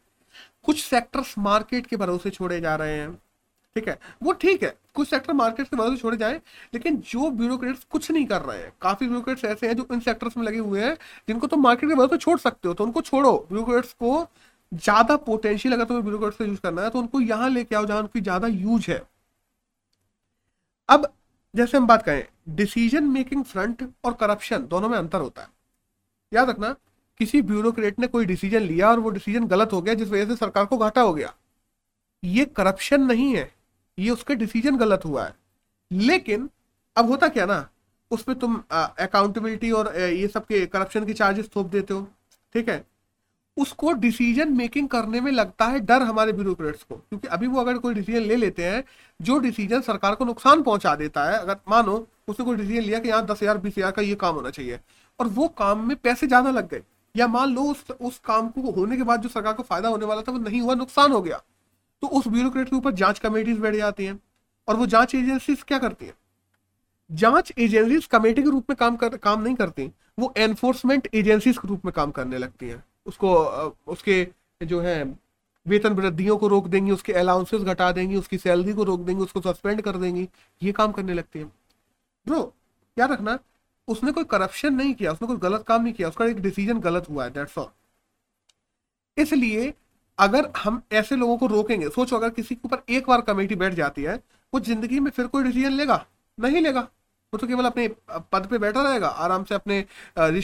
कुछ 0.64 0.84
सेक्टर्स 0.84 1.38
मार्केट 1.38 1.88
के 1.88 1.98
भरोसे 1.98 2.30
छोड़े 2.30 2.60
जा 2.62 2.76
रहे 2.76 2.98
हैं। 2.98 3.18
ठीक 3.76 3.88
है? 3.88 3.98
वो 4.24 4.32
ठीक 4.34 4.64
है। 4.64 4.74
कुछ 4.96 5.08
सेक्टर 5.10 5.34
मार्केट 5.34 5.68
के 5.68 5.76
भरोसे 5.78 5.98
छोड़े 5.98 6.18
जाए, 6.18 6.40
लेकिन 6.74 6.98
जो 7.04 7.30
ब्यूरोक्रेट्स 7.32 7.84
कुछ 7.86 8.10
नहीं 8.12 8.26
कर 8.28 8.42
रहे 8.42 8.58
हैं, 8.58 8.72
काफ़ी 8.82 9.08
ब्यूरोक्रेट्स 9.08 9.46
ऐसे 9.46 9.68
हैं 9.68 9.76
जो 9.76 9.88
इन 9.94 10.00
सेक्टर्स 10.02 10.38
में 10.38 10.44
लगे 10.46 10.58
हुए 10.60 10.82
हैं, 10.84 10.96
जिनको 11.28 11.48
तो 11.48 11.58
मार्केट 11.58 11.90
के 11.90 11.96
भरोसे 11.96 12.18
छोड़ 12.18 12.38
सकते 12.40 12.68
हो 12.68 12.74
तो 12.74 12.84
उनको 12.84 13.02
छोड़ो। 13.02 13.38
ब्यूरोक्रेट्स 13.50 13.94
को 13.94 14.28
ज़्यादा 14.72 15.16
पोटेंशियल 15.20 15.74
अगर 15.74 15.86
तुम्हें 15.86 16.04
ब्यूरोक्रेट्स 16.04 16.38
का 16.38 16.46
यूज़ 16.46 16.60
करना 16.60 16.82
है 16.82 16.90
तो 16.90 17.00
उनको 17.00 17.20
यहाँ 17.22 17.50
लेके 17.50 17.76
आओ 17.76 17.86
जहाँ 17.86 18.00
उनकी 18.00 18.22
ज़्यादा 18.22 18.48
यूज़ 18.48 18.92
है। 18.92 19.02
अब, 20.90 21.12
जैसे 21.54 21.78
हम 21.78 21.88
बात 21.88 22.04
करें 22.04 22.26
डिसीज़न 22.56 23.04
मेकिंग 23.06 23.44
फ्रंट 23.46 23.84
और 24.06 24.14
करप्शन 24.16 24.68
दोनों 24.68 24.90
में 24.90 24.98
अंतर 24.98 25.22
होता 25.22 25.42
है। 25.42 25.48
याद 26.32 26.50
रखना, 26.50 26.76
किसी 27.20 27.42
ब्यूरोक्रेट 27.44 28.00
ने 28.00 28.08
कोई 28.08 28.26
डिसीज़न 28.26 28.62
लिया 28.62 28.90
और 28.90 29.00
वो 29.00 29.10
डिसीज़न 29.12 29.48
गलत 29.48 29.74
हो 29.74 29.82
गया, 29.82 29.94
जिस 29.94 30.10
वजह 30.10 30.26
से 30.26 30.36
सरकार 30.36 30.66
को 30.66 30.78
घाटा 30.78 31.02
हो 31.02 31.14
गया। 31.14 31.34
ये 32.24 32.46
करप्शन 32.48 33.02
नहीं 33.04 33.36
है। 33.36 33.52
ये 33.98 34.10
उसका 34.10 34.34
डिसीज़न 34.36 34.78
गलत 34.78 35.06
हुआ 35.06 35.26
है। 35.26 35.34
लेकिन, 35.92 36.50
अब 36.96 37.10
होता 37.10 37.28
क्या 37.30 37.46
ना, 37.46 37.68
उस 38.12 38.24
पर 38.24 38.34
तुम 38.36 38.62
अकाउंटेबिलिटी 38.72 39.72
और 39.72 39.96
ये 39.98 40.28
सब 40.28 40.46
के 40.46 40.66
करप्शन 40.68 41.06
के 41.06 41.14
चार्जेस 41.14 41.50
थोप 41.56 41.68
देते 41.68 41.94
हो, 41.94 42.08
ठीक 42.56 42.70
है? 42.70 42.84
उसको 43.58 43.92
डिसीज़न 43.94 44.54
मेकिंग 44.54 44.88
करने 44.90 45.22
में 45.22 45.32
लगता 45.32 45.66
है 45.66 45.80
डर 45.82 46.02
हमारे 46.02 46.32
ब्यूरोक्रेट्स 46.34 46.84
को, 46.84 46.96
क्योंकि 46.96 47.28
अभी 47.28 47.48
वो 47.48 47.60
अगर 47.62 47.78
कोई 47.78 47.94
डिसीज़न 47.94 48.22
ले 48.22 48.36
लेते 48.36 48.66
हैं, 48.66 48.84
जो 49.20 49.38
डिसीज़न 49.40 49.82
सरकार 49.82 50.16
को 50.16 50.26
नुकसान 50.26 50.62
पहुँचा 50.64 50.96
देता 50.96 51.24
है, 51.26 51.38
अगर 51.38 51.58
मानो, 51.70 51.96
उसने 52.28 52.46
कोई 52.46 52.58
डिसीज़न 52.58 52.82
लिया 52.82 53.00
कि 53.00 53.10
यहाँ 53.10 53.26
दस 53.26 53.42
हज़ार, 53.44 53.58
बीस 53.58 53.78
हज़ार 53.78 53.92
का 53.92 54.02
ये 54.02 54.16
काम 54.16 54.36
होना 54.36 54.50
चाहिए, 54.50 54.80
और 55.20 55.28
वो 55.30 55.48
काम 55.58 55.88
में 55.88 55.96
पैसे 55.98 56.28
ज़्यादा 56.28 56.52
लग 56.52 56.70
गए, 56.70 56.82
या 57.16 57.28
मान 57.28 57.54
लो 57.56 57.64
उस 57.64 57.86
उस 57.92 58.20
काम 58.26 58.50
को 58.50 58.72
होने 58.72 58.98
के 58.98 59.04
बाद 59.04 59.22
जो 59.22 59.30
सरकार 59.30 59.54
को 59.54 59.64
फ़ायदा 59.64 59.90
होने 59.90 60.06
वाला 60.06 60.22
था, 60.22 60.32
वो 60.32 60.38
नहीं 60.40 60.62
हुआ, 60.62 60.76
नुकसान 60.76 61.12
हो 61.12 61.22
गया 61.22 61.42
तो 62.04 62.08
उस 62.08 62.28
ब्यूरोक्रेट 62.28 62.70
के 62.70 62.76
ऊपर 62.76 62.92
जाँच 62.94 63.20
कमेटीज 63.20 63.60
बैठ 63.60 63.76
जाती 63.76 64.06
हैं 64.06 64.20
और 64.68 64.76
वो 64.76 64.86
जाँच 64.86 65.16
एजेंसीज 65.16 65.64
क्या 65.64 65.80
करती 65.80 66.06
है? 66.06 66.14
जाँच 67.10 67.52
एजेंसीज 67.58 68.06
कमेटी 68.06 68.44
के 68.44 68.50
रूप 68.50 68.70
में 68.70 68.76
काम 68.76 68.96
कर, 68.96 69.18
काम 69.18 69.42
नहीं 69.42 69.56
करती, 69.56 69.92
वो 70.20 70.34
एनफोर्समेंट 70.38 71.08
एजेंसीज 71.14 71.58
के 71.58 71.68
रूप 71.68 71.86
में 71.86 71.92
काम 71.94 72.12
करने 72.12 72.38
लगती 72.38 72.70
हैं। 72.70 72.84
उसको 73.06 73.34
उसके 73.88 74.28
जो 74.62 74.80
है, 74.82 75.04
वेतन 75.66 75.94
वृद्धियों 75.94 76.38
को 76.38 76.48
रोक 76.48 76.68
देंगी, 76.68 76.92
उसके 76.92 77.14
अलाउंसेस 77.14 77.62
घटा 77.62 77.92
देंगी, 77.92 78.16
उसकी 78.16 78.38
सैलरी 78.38 78.74
को 78.74 78.84
रोक 78.84 79.00
देंगी, 79.00 79.24
उसको 79.24 79.42
सस्पेंड 79.42 79.82
कर 79.82 79.98
देंगी, 79.98 80.28
ये 80.62 80.72
काम 80.72 80.92
करने 80.92 81.14
लगती 81.14 81.40
है। 81.40 81.46
ब्रो 82.28 82.54
याद 82.98 83.12
रखना, 83.12 83.38
उसने 83.88 84.12
कोई 84.12 84.24
करप्शन 84.24 84.74
नहीं 84.74 84.94
किया, 84.94 85.12
उसने 85.12 85.28
कोई 85.28 85.38
गलत 85.40 85.64
काम 85.64 85.84
नहीं 85.84 85.94
किया, 85.94 86.10
उसका 86.10 86.26
एक 86.26 86.40
डिसीज़न 86.42 86.80
गलत 86.80 87.10
हुआ 87.10 87.24
है 87.24 87.30
दैट्स 87.30 87.58
ऑल 87.58 87.70
इसलिए 89.18 89.74
अगर 90.18 90.50
हम 90.58 90.82
ऐसे 90.94 91.16
लोगों 91.16 91.38
को 91.38 91.48
रोकेंगे, 91.48 91.90
सोचो 91.90 92.16
अगर 92.16 92.30
किसी 92.32 92.56
के 92.56 92.62
ऊपर 92.66 92.84
एक 92.90 93.08
बार 93.08 93.22
कमेटी 93.24 93.56
बैठ 93.56 93.74
जाती 93.74 94.04
है, 94.04 94.16
वो 94.54 94.60
ज़िंदगी 94.62 95.00
में 95.00 95.12
फिर 95.12 95.28
कोई 95.28 95.44
डिसीज़न 95.44 95.72
लेगा? 95.72 96.06
नहीं 96.38 96.62
लेगा। 96.62 96.82
वो 97.34 97.38
तो 97.38 97.48
केवल 97.48 97.66
अपने 97.66 97.88
पद 98.32 98.48
पे 98.48 98.58
बैठा 98.58 98.82
रहेगा, 98.82 99.08
आराम 99.08 99.44
से 99.44 99.56
अपने 99.56 99.78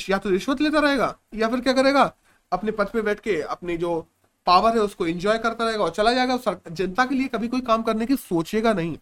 या 0.10 0.18
तो 0.18 0.30
रिश्वत 0.30 0.62
लेता 0.62 0.80
रहेगा, 0.80 1.16
या 1.36 1.50
फिर 1.50 1.62
क्या 1.62 1.74
करेगा? 1.74 2.12
अपने 2.52 2.72
पद 2.72 2.90
पे 2.90 3.02
बैठ 3.02 3.20
के 3.20 3.42
अपनी 3.44 3.78
जो 3.78 4.00
पावर 4.48 4.74
है 4.74 4.82
उसको 4.82 5.08
एंजॉय 5.08 5.38
करता 5.38 5.66
रहेगा 5.66 5.84
और 5.84 5.90
चला 5.92 6.14
जाएगा। 6.14 6.38
जनता 6.70 7.06
के 7.06 7.16
लिए 7.16 7.28
कभी 7.28 7.48
कोई 7.48 7.62
काम 7.64 7.82
करने 7.84 8.06
की 8.06 8.16
सोचेगा 8.18 8.74
नहीं। 8.74 8.98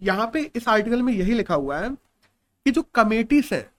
यहाँ 0.00 0.30
पे 0.34 0.40
इस 0.56 0.68
आर्टिकल 0.68 1.02
में 1.02 1.12
यही 1.12 1.34
लिखा 1.34 1.54
हुआ 1.56 1.78
है 1.78 1.88
कि 1.90 2.70
जो 2.70 2.82
कमेटीज 2.94 3.48
है 3.52 3.70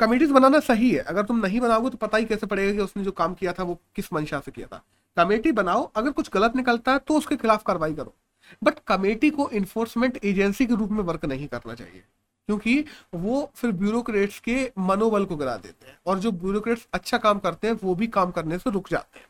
कमेटीज 0.00 0.30
बनाना 0.30 0.60
सही 0.60 0.90
है। 0.90 0.98
अगर 1.00 1.24
तुम 1.24 1.38
नहीं 1.38 1.60
बनाओगे 1.60 1.90
तो 1.90 1.96
पता 1.98 2.18
ही 2.18 2.24
कैसे 2.24 2.46
पड़ेगा 2.46 2.72
कि 2.72 2.80
उसने 2.80 3.04
जो 3.04 3.12
काम 3.12 3.34
किया 3.34 3.52
था, 3.52 3.62
वो 3.62 3.80
किस 3.96 4.12
मंशा 4.12 4.40
से 4.40 4.50
किया 4.50 4.66
था। 4.66 4.82
कमेटी 5.18 5.52
बनाओ 5.54 5.90
अगर 5.96 6.10
कुछ 6.12 6.30
गलत 6.34 6.56
निकलता 6.56 6.92
है 6.92 6.98
तो 6.98 7.16
उसके 7.18 7.36
खिलाफ 7.36 7.62
कार्रवाई 7.66 7.94
करो। 7.94 8.14
बट 8.62 8.78
कमेटी 8.86 9.30
को 9.30 9.48
इन्फोर्समेंट 9.52 10.18
एजेंसी 10.24 10.66
के 10.66 10.74
रूप 10.74 10.90
में 10.90 11.02
वर्क 11.04 11.24
नहीं 11.24 11.46
करना 11.48 11.74
चाहिए। 11.74 12.02
क्योंकि 12.48 12.84
वो 13.14 13.50
फिर 13.54 13.72
ब्यूरोक्रेट्स 13.74 14.38
के 14.40 14.54
मनोबल 14.80 15.24
को 15.24 15.36
गिरा 15.36 15.56
देते 15.56 15.86
हैं 15.86 15.98
और 16.06 16.18
जो 16.18 16.30
ब्यूरोक्रेट्स 16.34 16.86
अच्छा 16.94 17.18
काम 17.18 17.38
करते 17.38 17.66
हैं 17.68 17.74
वो 17.82 17.94
भी 17.94 18.06
काम 18.08 18.30
करने 18.30 18.58
से 18.58 18.70
रुक 18.70 18.88
जाते 18.90 19.18
हैं। 19.18 19.26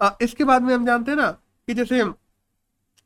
आ, 0.00 0.10
इसके 0.22 0.44
बाद 0.44 0.62
में 0.62 0.74
हम 0.74 0.86
जानते 0.86 1.10
हैं 1.10 1.18
ना 1.18 1.30
कि 1.68 1.74
जैसे 1.74 2.02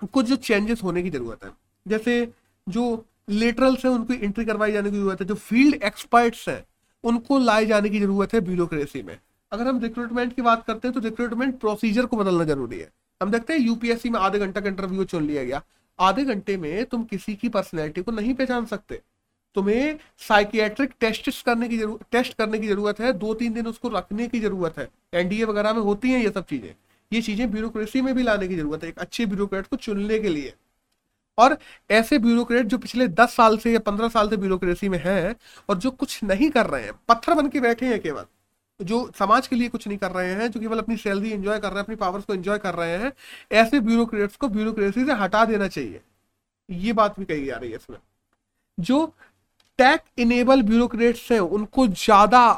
कुछ 0.04 0.26
जो 0.26 0.36
चेंजेस 0.38 0.82
होने 0.82 1.02
की 1.02 1.10
ज़रूरत 1.10 1.44
है। 1.44 1.50
जैसे 1.86 2.32
जो 2.66 3.04
लेटरल्स 3.28 3.84
है 3.84 3.90
उनको 3.90 4.14
एंट्री 4.14 4.44
करवाई 4.44 4.72
जाने 4.72 4.90
की 4.90 4.96
ज़रूरत 4.96 5.20
है 5.20 5.26
जो 5.26 5.34
फ़ील्ड 5.36 5.82
एक्सपर्ट्स 5.82 6.48
है 6.48 6.64
उनको 7.04 7.38
लाए 7.38 7.66
जाने 7.66 7.88
की 7.90 8.00
ज़रूरत 8.00 8.34
है 8.34 8.40
ब्यूरोक्रेसी 8.40 9.02
में। 9.02 9.18
अगर 9.56 9.68
हम 9.68 9.80
रिक्रूटमेंट 9.80 10.34
की 10.34 10.42
बात 10.42 10.64
करते 10.66 10.88
हैं 10.88 10.94
तो 10.94 11.00
रिक्रूटमेंट 11.00 11.58
प्रोसीजर 11.60 12.06
को 12.06 12.16
बदलना 12.16 12.44
ज़रूरी 12.44 12.78
है। 12.78 12.90
हम 13.20 13.30
देखते 13.30 13.52
हैं 13.52 13.60
यूपीएससी 13.60 14.10
में 14.10 14.18
आधे 14.20 14.38
घंटा 14.38 14.60
का 14.60 14.68
इंटरव्यू 14.68 15.04
चुन 15.06 15.26
लिया 15.26 15.44
गया। 15.44 15.62
आधे 15.98 16.24
घंटे 16.24 16.56
में 16.56 16.84
तुम 16.86 17.04
किसी 17.06 17.34
की 17.34 17.48
पर्सनैलिटी 17.50 18.02
को 18.02 18.12
नहीं 18.12 18.34
पहचान 18.34 18.66
सकते। 18.66 19.00
तुम्हें 19.56 19.98
साइकियाट्रिक 20.18 20.92
टेस्ट 21.00 21.30
करने 21.44 21.68
की 21.68 21.78
ज़रूरत 21.78 22.04
टेस्ट 22.12 22.34
करने 22.34 22.58
की 22.58 22.68
ज़रूरत 22.68 23.00
है 23.00 23.12
दो 23.14 23.32
तीन 23.34 23.52
दिन 23.52 23.66
उसको 23.66 23.88
रखने 23.88 24.26
की 24.28 24.40
ज़रूरत 24.40 24.78
है। 24.78 24.88
एनडीए 25.14 25.44
वगैरह 25.44 25.72
में 25.72 25.80
होती 25.82 26.10
हैं 26.10 26.20
ये 26.20 26.30
सब 26.30 26.44
चीज़ें। 26.46 26.74
ये 27.12 27.22
चीज़ें 27.22 27.50
ब्यूरोक्रेसी 27.50 28.00
में 28.00 28.14
भी 28.14 28.22
लाने 28.22 28.48
की 28.48 28.56
ज़रूरत 28.56 28.82
है, 28.82 28.88
एक 28.88 28.98
अच्छे 28.98 29.26
ब्यूरोक्रेट 29.26 29.66
को 29.66 29.76
चुनने 29.78 30.18
के 30.18 30.28
लिए। 30.28 30.52
और 31.38 31.56
ऐसे 31.90 32.18
ब्यूरोक्रेट 32.18 32.66
जो 32.66 32.78
पिछले 32.78 33.06
दस 33.10 33.34
साल 33.34 33.56
से 33.58 33.72
या 33.72 33.78
पंद्रह 33.80 34.08
साल 34.08 34.28
से 34.30 34.36
ब्यूरोक्रेसी 34.36 34.88
में 34.88 34.98
हैं 34.98 35.34
और 35.68 35.78
जो 35.78 35.90
कुछ 35.92 36.22
नहीं 36.24 36.50
कर 36.50 36.66
रहे 36.66 36.82
हैं, 36.82 36.92
पत्थर 37.08 37.34
बन 37.34 37.48
के 37.48 37.60
बैठे 37.60 37.86
हैं 37.86 38.00
केवल। 38.00 38.24
जो 38.80 39.10
समाज 39.18 39.46
के 39.46 39.56
लिए 39.56 39.68
कुछ 39.68 39.86
नहीं 39.88 39.98
कर 39.98 40.10
रहे 40.10 40.32
हैं, 40.32 40.50
जो 40.50 40.60
केवल 40.60 40.78
अपनी 40.78 40.96
सैलरी 40.96 41.30
एंजॉय 41.32 41.58
कर 41.58 41.68
रहे 41.68 41.76
हैं, 41.76 41.84
अपनी 41.84 41.96
पावर्स 41.96 42.24
को 42.24 42.34
एंजॉय 42.34 42.58
कर 42.58 42.74
रहे 42.74 42.96
हैं, 42.98 43.12
ऐसे 43.54 43.80
ब्यूरोक्रेट्स 43.80 44.36
को 44.36 44.48
ब्यूरोक्रेसी 44.48 45.04
से 45.06 45.12
हटा 45.14 45.44
देना 45.44 45.68
चाहिए। 45.68 46.00
ये 46.68 46.92
बात 46.92 47.18
भी 47.18 47.24
कही 47.24 47.44
जा 47.46 47.56
रही 47.56 47.70
है 47.70 47.76
इसमें। 47.76 47.98
जो 48.78 49.04
टैक 49.78 50.02
इनेबल 50.18 50.62
ब्यूरोक्रेट्स 50.62 51.30
हैं, 51.32 51.40
उनको 51.40 51.86
ज़्यादा 51.86 52.52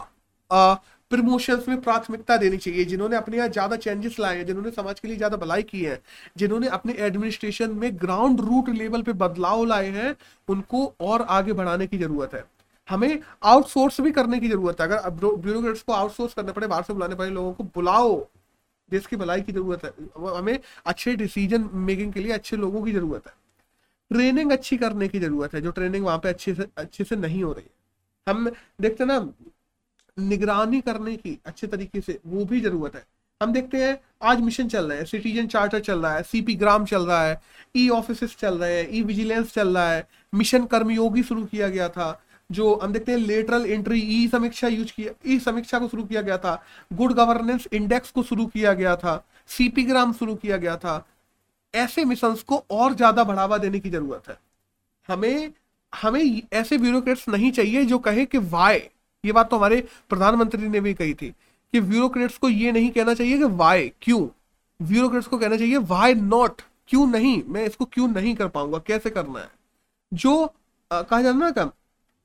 प्रमोशंस 1.11 1.69
में 1.69 1.81
प्राथमिकता 1.81 2.37
देनी 2.37 2.57
चाहिए, 2.57 2.85
जिन्होंने 2.85 3.17
अपने 3.17 3.37
यहाँ 3.37 3.49
ज़्यादा 3.49 3.77
चेंजेस 3.77 4.19
लाए 4.21 4.37
हैं, 4.37 4.47
जिन्होंने 4.47 4.71
समाज 4.71 5.01
के 5.01 5.09
लिए 5.09 5.17
ज़्यादा 5.17 5.37
भलाई 5.37 5.63
की 5.63 5.83
है, 5.83 6.01
जिन्होंने 6.37 6.69
अपने 6.69 6.93
एडमिनिस्ट्रेशन 6.99 7.71
में 7.73 7.91
ग्राउंड 8.01 8.41
रूट 8.41 8.69
लेवल 8.71 9.03
पे 9.03 9.13
बदलाव 9.15 9.65
लाए 9.65 9.89
हैं, 9.91 10.15
उनको 10.49 10.85
और 11.01 11.23
आगे 11.23 11.53
बढ़ाने 11.53 11.87
की 11.87 11.99
ज़रूरत 11.99 12.35
है। 12.35 12.45
हमें 12.89 13.19
आउटसोर्स 13.43 14.01
भी 14.01 14.11
करने 14.13 14.39
की 14.41 14.49
ज़रूरत 14.49 14.81
है। 14.81 14.87
अगर 14.89 15.11
ब्यूरोक्रेट्स 15.11 15.83
को 15.83 15.93
आउटसोर्स 15.93 16.35
करने 16.35 16.53
पड़े, 16.53 16.67
बाहर 16.67 16.83
से 16.83 16.93
बुलाने 16.93 17.15
पड़े 17.15 17.31
लोगों 17.31 17.53
को, 17.53 17.65
बुलाओ। 17.65 18.27
देश 18.91 19.07
की 19.07 19.17
भलाई 19.17 19.41
की 19.41 19.53
ज़रूरत 19.53 19.85
है। 19.85 19.93
हमें 20.37 20.59
अच्छे 20.87 21.15
डिसीज़न 21.17 21.69
मेकिंग 21.75 22.13
के 22.13 22.21
लिए 22.21 22.33
अच्छे 22.33 22.57
लोगों 22.57 22.83
की 22.83 22.93
ज़रूरत 22.93 23.27
है। 23.27 23.33
ट्रेनिंग 24.11 24.53
अच्छी 24.53 24.77
करने 24.77 25.09
की 25.09 25.19
ज़रूरत 25.21 25.55
है। 25.55 25.61
जो 25.61 25.71
ट्रेनिंग 25.71 26.05
वहाँ 26.05 26.19
पे 26.19 26.29
अच्छे 26.29 26.55
से 26.55 26.67
अच्छे 26.77 27.05
से 27.05 27.17
नहीं 27.17 27.43
हो 27.43 27.53
रही 27.53 27.65
है। 27.65 28.33
हम 28.33 28.51
देखते 28.81 29.05
ना, 29.05 29.19
निगरानी 30.17 30.81
करने 30.81 31.17
की 31.17 31.39
अच्छे 31.47 31.67
तरीके 31.67 32.01
से 32.01 32.19
वो 32.27 32.45
भी 32.45 32.61
ज़रूरत 32.61 32.95
है। 32.95 33.05
हम 33.41 33.53
देखते 33.53 33.85
हैं, 33.85 34.01
आज 34.23 34.41
मिशन 34.41 34.69
चल 34.69 34.87
रहा 34.87 34.99
है। 34.99 35.05
सिटीजन 35.05 35.47
चार्टर 35.47 35.81
चल 35.81 36.01
रहा 36.01 36.15
है। 36.15 36.23
सीपी 36.23 36.55
ग्राम 36.55 36.85
चल 36.85 37.07
रहा 37.07 37.23
है। 37.23 37.41
ई 37.77 37.89
ऑफ़िस 37.89 38.37
चल 38.37 38.59
रहे 38.59 38.79
हैं। 38.79 38.89
ई 38.91 39.03
विजिलेंस 39.03 39.53
चल 39.55 39.75
रहा 39.75 39.91
है। 39.93 40.07
मिशन 40.35 40.65
कर्मयोगी 40.67 41.23
शुरू 41.23 41.45
किया 41.45 41.69
गया 41.69 41.89
था। 41.89 42.11
जो 42.51 42.75
हम 42.75 42.93
देखते 42.93 43.13
हैं 43.13 43.19
लेटरल 43.19 43.67
एंट्री 43.67 44.01
ई 44.01 44.27
समीक्षा 44.29 44.69
यूज़ 44.69 44.93
किया 44.93 45.13
ई 45.27 45.39
समीक्षा 45.39 45.79
को 45.79 45.89
शुरू 45.89 46.05
किया 46.05 46.21
गया 46.23 46.39
था। 46.39 46.63
गुड 46.93 47.13
गवर्नेंस 47.13 47.67
इंडेक्स 47.73 48.11
को 48.11 48.23
शुरू 48.23 48.47
किया 48.47 48.73
गया 48.73 48.97
था। 48.97 49.23
सीपी 49.49 49.83
ग्राम 49.83 50.13
शुरू 50.13 50.35
किया 50.35 50.57
गया 50.57 50.77
था। 50.77 51.05
ऐसे 51.75 52.05
मिशन 52.05 52.35
को 52.47 52.65
और 52.71 52.95
ज़्यादा 52.95 53.25
बढ़ावा 53.25 53.59
देने 53.59 53.81
की 53.81 53.91
ज़रूरत 53.91 54.29
है। 54.29 54.39
हमें 55.09 55.53
हमें 55.93 56.43
ऐसे 56.53 56.79
ब्यूरोक्रेट्स 56.79 57.29
नहीं 57.29 57.51
चाहिए 57.53 57.85
जो 57.85 57.99
कहे 57.99 58.25
कि 58.27 58.39
वाई 58.39 58.79
ये 59.25 59.33
बात 59.33 59.51
तो 59.51 59.57
हमारे 59.57 59.81
प्रधानमंत्री 60.09 60.69
ने 60.69 60.81
भी 60.81 60.95
कही 60.95 61.15
थी 61.15 61.29
कि 61.73 61.81
ब्यूरोक्रेट्स 61.81 62.37
को 62.39 62.49
ये 62.49 62.73
नहीं 62.73 62.91
कहना 62.91 63.15
चाहिए 63.15 63.39
कि 63.39 63.45
वाई 63.45 63.91
क्यों। 64.03 64.27
ब्यूरोक्रेट्स 64.81 65.27
को 65.27 65.39
कहना 65.39 65.57
चाहिए 65.57 65.77
वाई 65.77 66.15
नॉट 66.15 66.63
क्यों 66.89 67.07
नहीं? 67.07 67.43
मैं 67.47 67.65
इसको 67.67 67.85
क्यों 67.85 68.09
नहीं 68.09 68.35
कर 68.37 68.49
पाऊँगा? 68.49 68.79
कैसे 68.79 69.11
करना 69.11 69.41
है? 69.41 69.51
जो 70.13 70.45
आ, 70.91 71.03
कहा 71.03 71.23
जाता 71.23 71.39
ना 71.39 71.51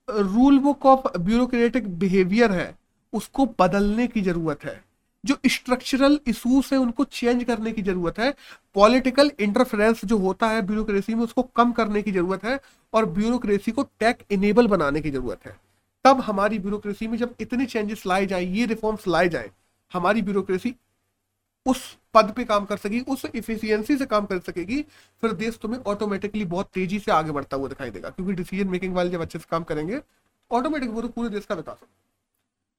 rule 0.07 0.59
book 0.59 0.85
of 0.85 1.17
bureaucratic 1.17 1.87
behaviour 1.99 2.51
है, 2.51 2.75
उसको 3.13 3.45
बदलने 3.59 4.07
की 4.07 4.21
ज़रूरत 4.21 4.63
है। 4.65 4.83
जो 5.23 5.37
स्ट्रक्चरल 5.47 6.19
इशूज 6.27 6.69
है, 6.73 6.77
उनको 6.79 7.03
चेंज 7.03 7.43
करने 7.43 7.71
की 7.71 7.81
ज़रूरत 7.81 8.19
है। 8.19 8.33
पॉलिटिकल 8.75 9.31
इंटरफेरेंस 9.39 10.03
जो 10.05 10.17
होता 10.17 10.47
है 10.49 10.61
ब्यूरोक्रेसी 10.61 11.15
में, 11.15 11.23
उसको 11.23 11.41
कम 11.55 11.71
करने 11.71 12.01
की 12.01 12.11
ज़रूरत 12.11 12.43
है 12.43 12.59
और 12.93 13.05
ब्यूरोक्रेसी 13.09 13.71
को 13.71 13.83
टेक 13.99 14.23
इनेबल 14.31 14.67
बनाने 14.67 15.01
की 15.01 15.11
ज़रूरत 15.11 15.45
है। 15.45 15.55
तब 16.05 16.21
हमारी 16.21 16.59
ब्यूरोक्रेसी 16.59 17.07
में 17.07 17.17
जब 17.17 17.35
इतने 17.39 17.65
चेंजेस 17.65 18.05
लाए 18.05 18.25
जाए, 18.25 18.45
ये 18.45 18.65
रिफॉर्म्स 18.65 19.07
लाए 19.07 19.29
जाए, 19.29 19.49
हमारी 19.91 20.21
ब्यूरोक्रेसी 20.21 20.75
उस 21.65 21.97
पद 22.13 22.31
पे 22.35 22.43
काम 22.45 22.65
कर 22.65 22.77
सकेगी, 22.77 22.99
उस 23.03 23.25
इफिशियंसी 23.27 23.97
से 23.97 24.05
काम 24.05 24.25
कर 24.25 24.39
सकेगी, 24.41 24.81
फिर 25.23 25.31
देश 25.33 25.57
तुम्हें 25.57 25.81
ऑटोमेटिकली 25.83 26.45
बहुत 26.47 26.69
तेज़ी 26.73 26.99
से 26.99 27.11
आगे 27.11 27.31
बढ़ता 27.31 27.57
हुआ 27.57 27.67
दिखाई 27.69 27.89
देगा, 27.91 28.09
क्योंकि 28.09 28.33
डिसीज़न 28.33 28.67
मेकिंग 28.69 28.95
वाले 28.95 29.09
जब 29.09 29.21
अच्छे 29.21 29.39
से 29.39 29.45
काम 29.51 29.63
करेंगे 29.63 30.01
ऑटोमेटिक 30.51 30.89
वो 30.89 31.01
तो 31.01 31.07
पूरे 31.09 31.29
देश 31.29 31.45
का 31.45 31.55
विकास 31.55 31.77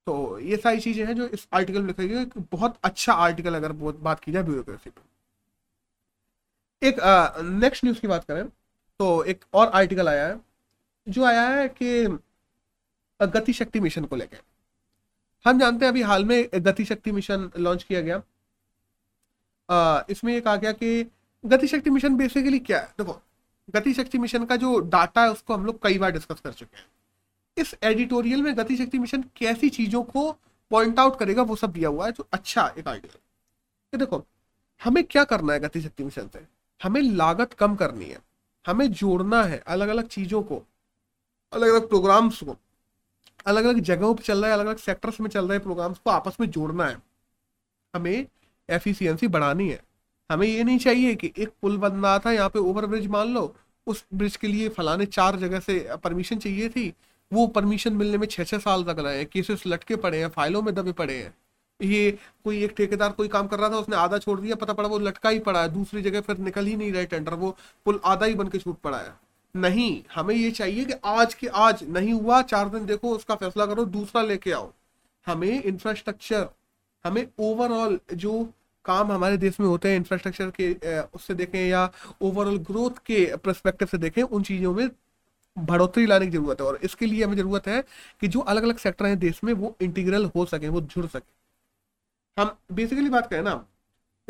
तो 0.06 0.38
ये 0.40 0.56
सारी 0.56 0.80
चीज़ें 0.80 1.04
हैं 1.06 1.14
जो 1.16 1.26
इस 1.28 1.46
आर्टिकल 1.54 1.80
में 1.80 1.86
लिखा 1.88 2.02
गया 2.04 2.24
बहुत 2.52 2.76
अच्छा 2.84 3.12
आर्टिकल 3.14 3.54
अगर 3.54 3.72
बात 3.72 4.20
की 4.20 4.32
जाए 4.32 4.42
ब्यूरोक्रेसी 4.42 4.90
पे। 4.90 5.00
एक 6.82 6.96
नेक्स्ट 7.62 7.84
न्यूज़ 7.84 8.00
की 8.00 8.08
बात 8.08 8.24
करें 8.24 8.44
तो 9.00 9.22
एक 9.24 9.44
और 9.54 9.68
आर्टिकल 9.70 10.08
आया 10.08 10.26
है, 10.26 10.40
जो 11.06 11.24
आया 11.24 11.48
है 11.48 11.68
कि 11.70 12.18
गति 13.20 13.52
शक्ति 13.52 13.80
मिशन 13.80 14.04
को 14.04 14.16
लेकर 14.16 14.38
हम 15.44 15.58
जानते 15.58 15.84
हैं 15.84 15.92
अभी 15.92 16.02
हाल 16.02 16.24
में 16.24 16.48
गति 16.56 16.84
शक्ति 16.84 17.12
मिशन 17.12 17.50
लॉन्च 17.58 17.82
किया 17.82 18.00
गया। 18.00 18.22
इसमें 20.10 20.32
ये 20.32 20.40
कहा 20.40 20.56
गया 20.56 20.72
कि 20.72 21.06
गति 21.44 21.66
शक्ति 21.66 21.90
मिशन 21.90 22.16
बेसिकली 22.16 22.58
क्या 22.58 22.78
है? 22.80 22.86
देखो, 22.98 23.20
गति 23.68 23.92
शक्ति 23.94 24.18
मिशन 24.18 24.44
का 24.44 24.56
जो 24.56 24.78
डाटा 24.80 25.22
है, 25.22 25.30
उसको 25.32 25.54
हम 25.54 25.64
लोग 25.66 25.82
कई 25.82 25.98
बार 25.98 26.10
डिस्कस 26.10 26.40
कर 26.40 26.52
चुके 26.52 26.76
हैं। 26.76 26.86
इस 27.56 27.74
एडिटोरियल 27.82 28.42
में 28.42 28.56
गति 28.58 28.76
शक्ति 28.76 28.98
मिशन 28.98 29.24
कैसी 29.36 29.68
चीज़ों 29.70 30.02
को 30.02 30.30
पॉइंट 30.70 30.98
आउट 30.98 31.18
करेगा, 31.18 31.42
वो 31.42 31.56
सब 31.56 31.72
दिया 31.72 31.88
हुआ 31.88 32.06
है, 32.06 32.12
जो 32.12 32.26
अच्छा 32.32 32.66
एक 32.78 32.88
आर्टिकल 32.88 33.98
देखो, 33.98 34.24
हमें 34.80 35.02
क्या 35.04 35.24
करना 35.24 35.52
है 35.52 35.60
गति 35.60 35.80
शक्ति 35.80 36.04
मिशन 36.04 36.28
से? 36.28 36.46
हमें 36.80 37.00
लागत 37.02 37.52
कम 37.52 37.74
करनी 37.76 38.04
है। 38.04 38.18
हमें 38.64 38.86
जोड़ना 38.92 39.42
है 39.42 39.58
अलग 39.66 39.88
अलग 39.88 40.06
चीज़ों 40.06 40.42
को 40.42 40.62
अलग 41.52 41.68
अलग 41.68 41.88
प्रोग्राम्स 41.88 42.42
को 42.42 42.56
अलग 43.46 43.64
अलग 43.64 43.80
जगहों 43.80 44.14
पर 44.14 44.22
चल 44.22 44.38
रहा 44.38 44.46
है 44.46 44.52
अलग 44.52 44.66
अलग 44.66 44.76
सेक्टर्स 44.76 45.20
में 45.20 45.28
चल 45.30 45.48
रहे 45.48 45.58
प्रोग्राम्स 45.58 45.98
को 45.98 46.10
आपस 46.10 46.36
में 46.40 46.48
जोड़ना 46.50 46.86
है। 46.86 46.96
हमें 47.94 48.26
एफिशिएंसी 48.68 49.28
बढ़ानी 49.28 49.68
है। 49.70 49.82
हमें 50.30 50.46
ये 50.46 50.64
नहीं 50.64 50.78
चाहिए 50.78 51.14
कि 51.14 51.32
एक 51.38 51.52
पुल 51.62 51.76
बन 51.78 51.92
रहा 51.92 52.18
था, 52.18 52.32
यहाँ 52.32 52.48
पे 52.48 52.58
ओवर 52.58 52.86
ब्रिज 52.86 53.06
मान 53.06 53.34
लो, 53.34 53.54
उस 53.86 54.04
ब्रिज 54.14 54.36
के 54.36 54.46
लिए 54.46 54.68
फलाने 54.68 55.06
चार 55.06 55.36
जगह 55.36 55.60
से 55.60 55.78
परमिशन 56.04 56.38
चाहिए 56.38 56.68
थी, 56.68 56.92
वो 57.32 57.46
परमिशन 57.46 57.92
मिलने 57.92 58.18
में 58.18 58.26
छः 58.26 58.44
छः 58.44 58.58
साल 58.58 58.84
लग 58.84 58.98
रहे 58.98 59.16
हैं 59.16 59.26
केसेस 59.26 59.62
लटके 59.66 59.96
पड़े 59.96 60.18
हैं, 60.18 60.28
फाइलों 60.28 60.62
में 60.62 60.74
दबे 60.74 60.92
पड़े 60.92 61.14
हैं। 61.14 61.34
ये 61.80 62.18
कोई 62.44 62.62
एक 62.64 62.74
ठेकेदार 62.76 63.12
कोई 63.12 63.28
काम 63.28 63.46
कर 63.46 63.58
रहा 63.58 63.70
था, 63.70 63.76
उसने 63.76 63.96
आधा 63.96 64.18
छोड़ 64.18 64.40
दिया, 64.40 64.56
पता 64.56 64.72
पड़ा 64.72 64.88
वो 64.88 64.98
लटका 64.98 65.28
ही 65.28 65.38
पड़ा 65.38 65.62
है, 65.62 65.68
दूसरी 65.68 66.02
जगह 66.02 66.20
फिर 66.20 66.38
निकल 66.38 66.66
ही 66.66 66.76
नहीं 66.76 66.92
रहे 66.92 67.06
टेंडर 67.06 67.34
वो 67.34 67.56
पुल 67.86 68.00
आधा 68.04 68.26
ही 68.26 68.34
बन 68.34 68.48
के 68.48 68.58
छूट 68.58 68.80
पड़ा 68.80 68.98
है। 68.98 69.14
नहीं, 69.54 70.02
हमें 70.14 70.34
ये 70.34 70.50
चाहिए 70.50 70.84
कि 70.84 70.94
आज 71.04 71.34
के 71.34 71.46
आज 71.46 71.84
नहीं 71.88 72.12
हुआ, 72.12 72.42
चार 72.42 72.68
दिन 72.68 72.86
देखो, 72.86 73.10
उसका 73.10 73.34
फैसला 73.34 73.66
करो, 73.66 73.84
दूसरा 73.84 74.22
लेके 74.22 74.52
आओ। 74.52 74.72
हमें 75.26 75.62
इंफ्रास्ट्रक्चर 75.62 76.48
हमें 77.04 77.26
ओवरऑल 77.38 77.98
जो 78.14 78.42
काम 78.84 79.12
हमारे 79.12 79.36
देश 79.36 79.58
में 79.60 79.66
होते 79.66 79.88
हैं 79.88 79.96
इंफ्रास्ट्रक्चर 79.96 80.50
के 80.60 81.00
उससे 81.00 81.34
देखें 81.34 81.58
या 81.60 81.90
ओवरऑल 82.22 82.58
ग्रोथ 82.60 82.98
के 83.06 83.24
परस्पेक्टिव 83.36 83.88
से 83.88 83.98
देखें, 83.98 84.22
उन 84.22 84.42
चीज़ों 84.42 84.74
में 84.74 84.88
बढ़ोतरी 85.56 86.06
लाने 86.06 86.26
की 86.26 86.32
ज़रूरत 86.32 86.60
है। 86.60 86.66
और 86.66 86.78
इसके 86.84 87.06
लिए 87.06 87.24
हमें 87.24 87.36
ज़रूरत 87.36 87.66
है 87.68 87.82
कि 88.20 88.28
जो 88.28 88.40
अलग 88.42 88.62
अलग 88.62 88.78
सेक्टर 88.78 89.06
हैं 89.06 89.18
देश 89.18 89.40
में, 89.44 89.52
वो 89.52 89.76
इंटीग्रल 89.82 90.24
हो 90.36 90.44
सके, 90.46 90.68
वो 90.68 90.80
जुड़ 90.80 91.06
सके। 91.06 91.32
हम 92.36 92.56
बेसिकली 92.72 93.10
बात 93.10 93.30
करें 93.30 93.42
ना, 93.42 93.54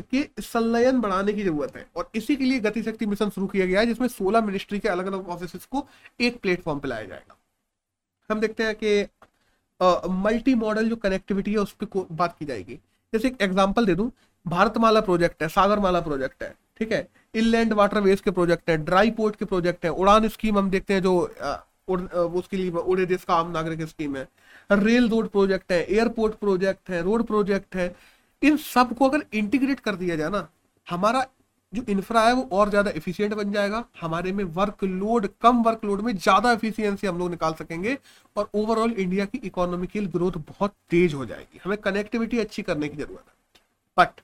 कि 0.00 0.28
संलयन 0.40 1.00
बढ़ाने 1.00 1.32
की 1.32 1.42
ज़रूरत 1.42 1.76
है। 1.76 1.87
और 1.96 2.10
इसी 2.14 2.37
के 2.37 2.44
लिए 2.44 2.60
गतिशक्ति 2.60 3.06
मिशन 3.06 3.30
शुरू 3.30 3.46
किया 3.46 3.66
गया 3.66 3.80
है, 3.80 3.87
जिसमें 3.87 4.08
16 4.08 4.40
मिनिस्ट्री 4.40 4.78
के 4.78 4.88
अलग 4.88 5.06
अलग 5.06 5.28
ऑफ़िस 5.28 5.64
को 5.66 5.87
एक 6.20 6.40
प्लेटफॉर्म 6.40 6.78
पर 6.78 6.88
लाया 6.88 7.04
जाएगा। 7.04 7.37
हम 8.30 8.40
देखते 8.40 8.64
हैं 8.64 8.74
कि 8.74 9.02
मल्टी 9.80 10.54
मॉडल 10.56 10.88
जो 10.88 10.96
कनेक्टिविटी 10.96 11.52
है 11.52 11.58
उस 11.58 11.72
पर 11.82 12.06
बात 12.12 12.37
की 12.38 12.44
जाएगी। 12.44 12.74
जैसे 13.12 13.28
एक 13.28 13.42
एग्ज़ाम्पल 13.42 13.87
दे 13.87 13.94
दूँ, 13.94 14.10
भारतमाला 14.46 15.00
प्रोजेक्ट 15.00 15.42
है, 15.42 15.48
सागरमाला 15.48 16.00
प्रोजेक्ट 16.00 16.42
है, 16.42 16.54
ठीक 16.78 16.92
है? 16.92 17.08
इनलैंड 17.34 17.72
वाटरवेज 17.72 18.20
के 18.20 18.30
प्रोजेक्ट 18.30 18.70
है 18.70 18.76
ड्राई 18.78 19.10
पोर्ट 19.12 19.37
के 19.37 19.44
प्रोजेक्ट 19.44 19.84
है, 19.84 19.90
उड़ान 19.92 20.28
स्कीम 20.28 20.58
हम 20.58 20.70
देखते 20.70 20.94
हैं 20.94 21.02
जो 21.02 21.18
उसके 21.88 22.56
लिए 22.56 22.70
उड़े 22.70 23.06
देश 23.06 23.24
का 23.24 23.34
आम 23.34 23.50
नागरिक 23.50 23.82
स्कीम 23.82 24.16
है। 24.16 24.28
रेल 24.70 25.08
रोड 25.08 25.28
प्रोजेक्ट 25.28 25.72
है 25.72 25.82
एयरपोर्ट 25.84 26.34
प्रोजेक्ट 26.34 26.90
है 26.90 27.02
रोड 27.02 27.22
प्रोजेक्ट 27.26 27.76
है। 27.76 27.94
इन 28.42 28.56
सबको 28.58 29.08
अगर 29.08 29.24
इंटीग्रेट 29.34 29.80
कर 29.80 29.94
दिया 29.96 30.16
जाए 30.16 30.30
ना, 30.30 30.48
हमारा 30.87 31.24
जो 31.74 31.82
इंफ्रा 31.88 32.20
है 32.22 32.32
वो 32.34 32.42
और 32.52 32.70
ज़्यादा 32.70 32.90
एफिशिएंट 32.92 33.34
बन 33.34 33.52
जाएगा। 33.52 33.84
हमारे 34.00 34.32
में 34.32 34.42
वर्कलोड 34.56 35.28
कम 35.42 35.62
वर्कलोड 35.62 36.00
में 36.00 36.16
ज़्यादा 36.16 36.52
एफिशिएंसी 36.52 37.06
हम 37.06 37.18
लोग 37.18 37.30
निकाल 37.30 37.54
सकेंगे 37.54 37.96
और 38.37 38.50
ओवरऑल 38.54 38.92
इंडिया 38.92 39.24
की 39.24 39.38
इकोनॉमिकल 39.40 40.06
ग्रोथ 40.08 40.32
बहुत 40.48 40.74
तेज 40.90 41.14
हो 41.14 41.26
जाएगी। 41.26 41.60
हमें 41.64 41.76
कनेक्टिविटी 41.78 42.38
अच्छी 42.38 42.62
करने 42.62 42.88
की 42.88 42.96
ज़रूरत 42.96 43.24
है। 43.26 43.34
बट 43.96 44.20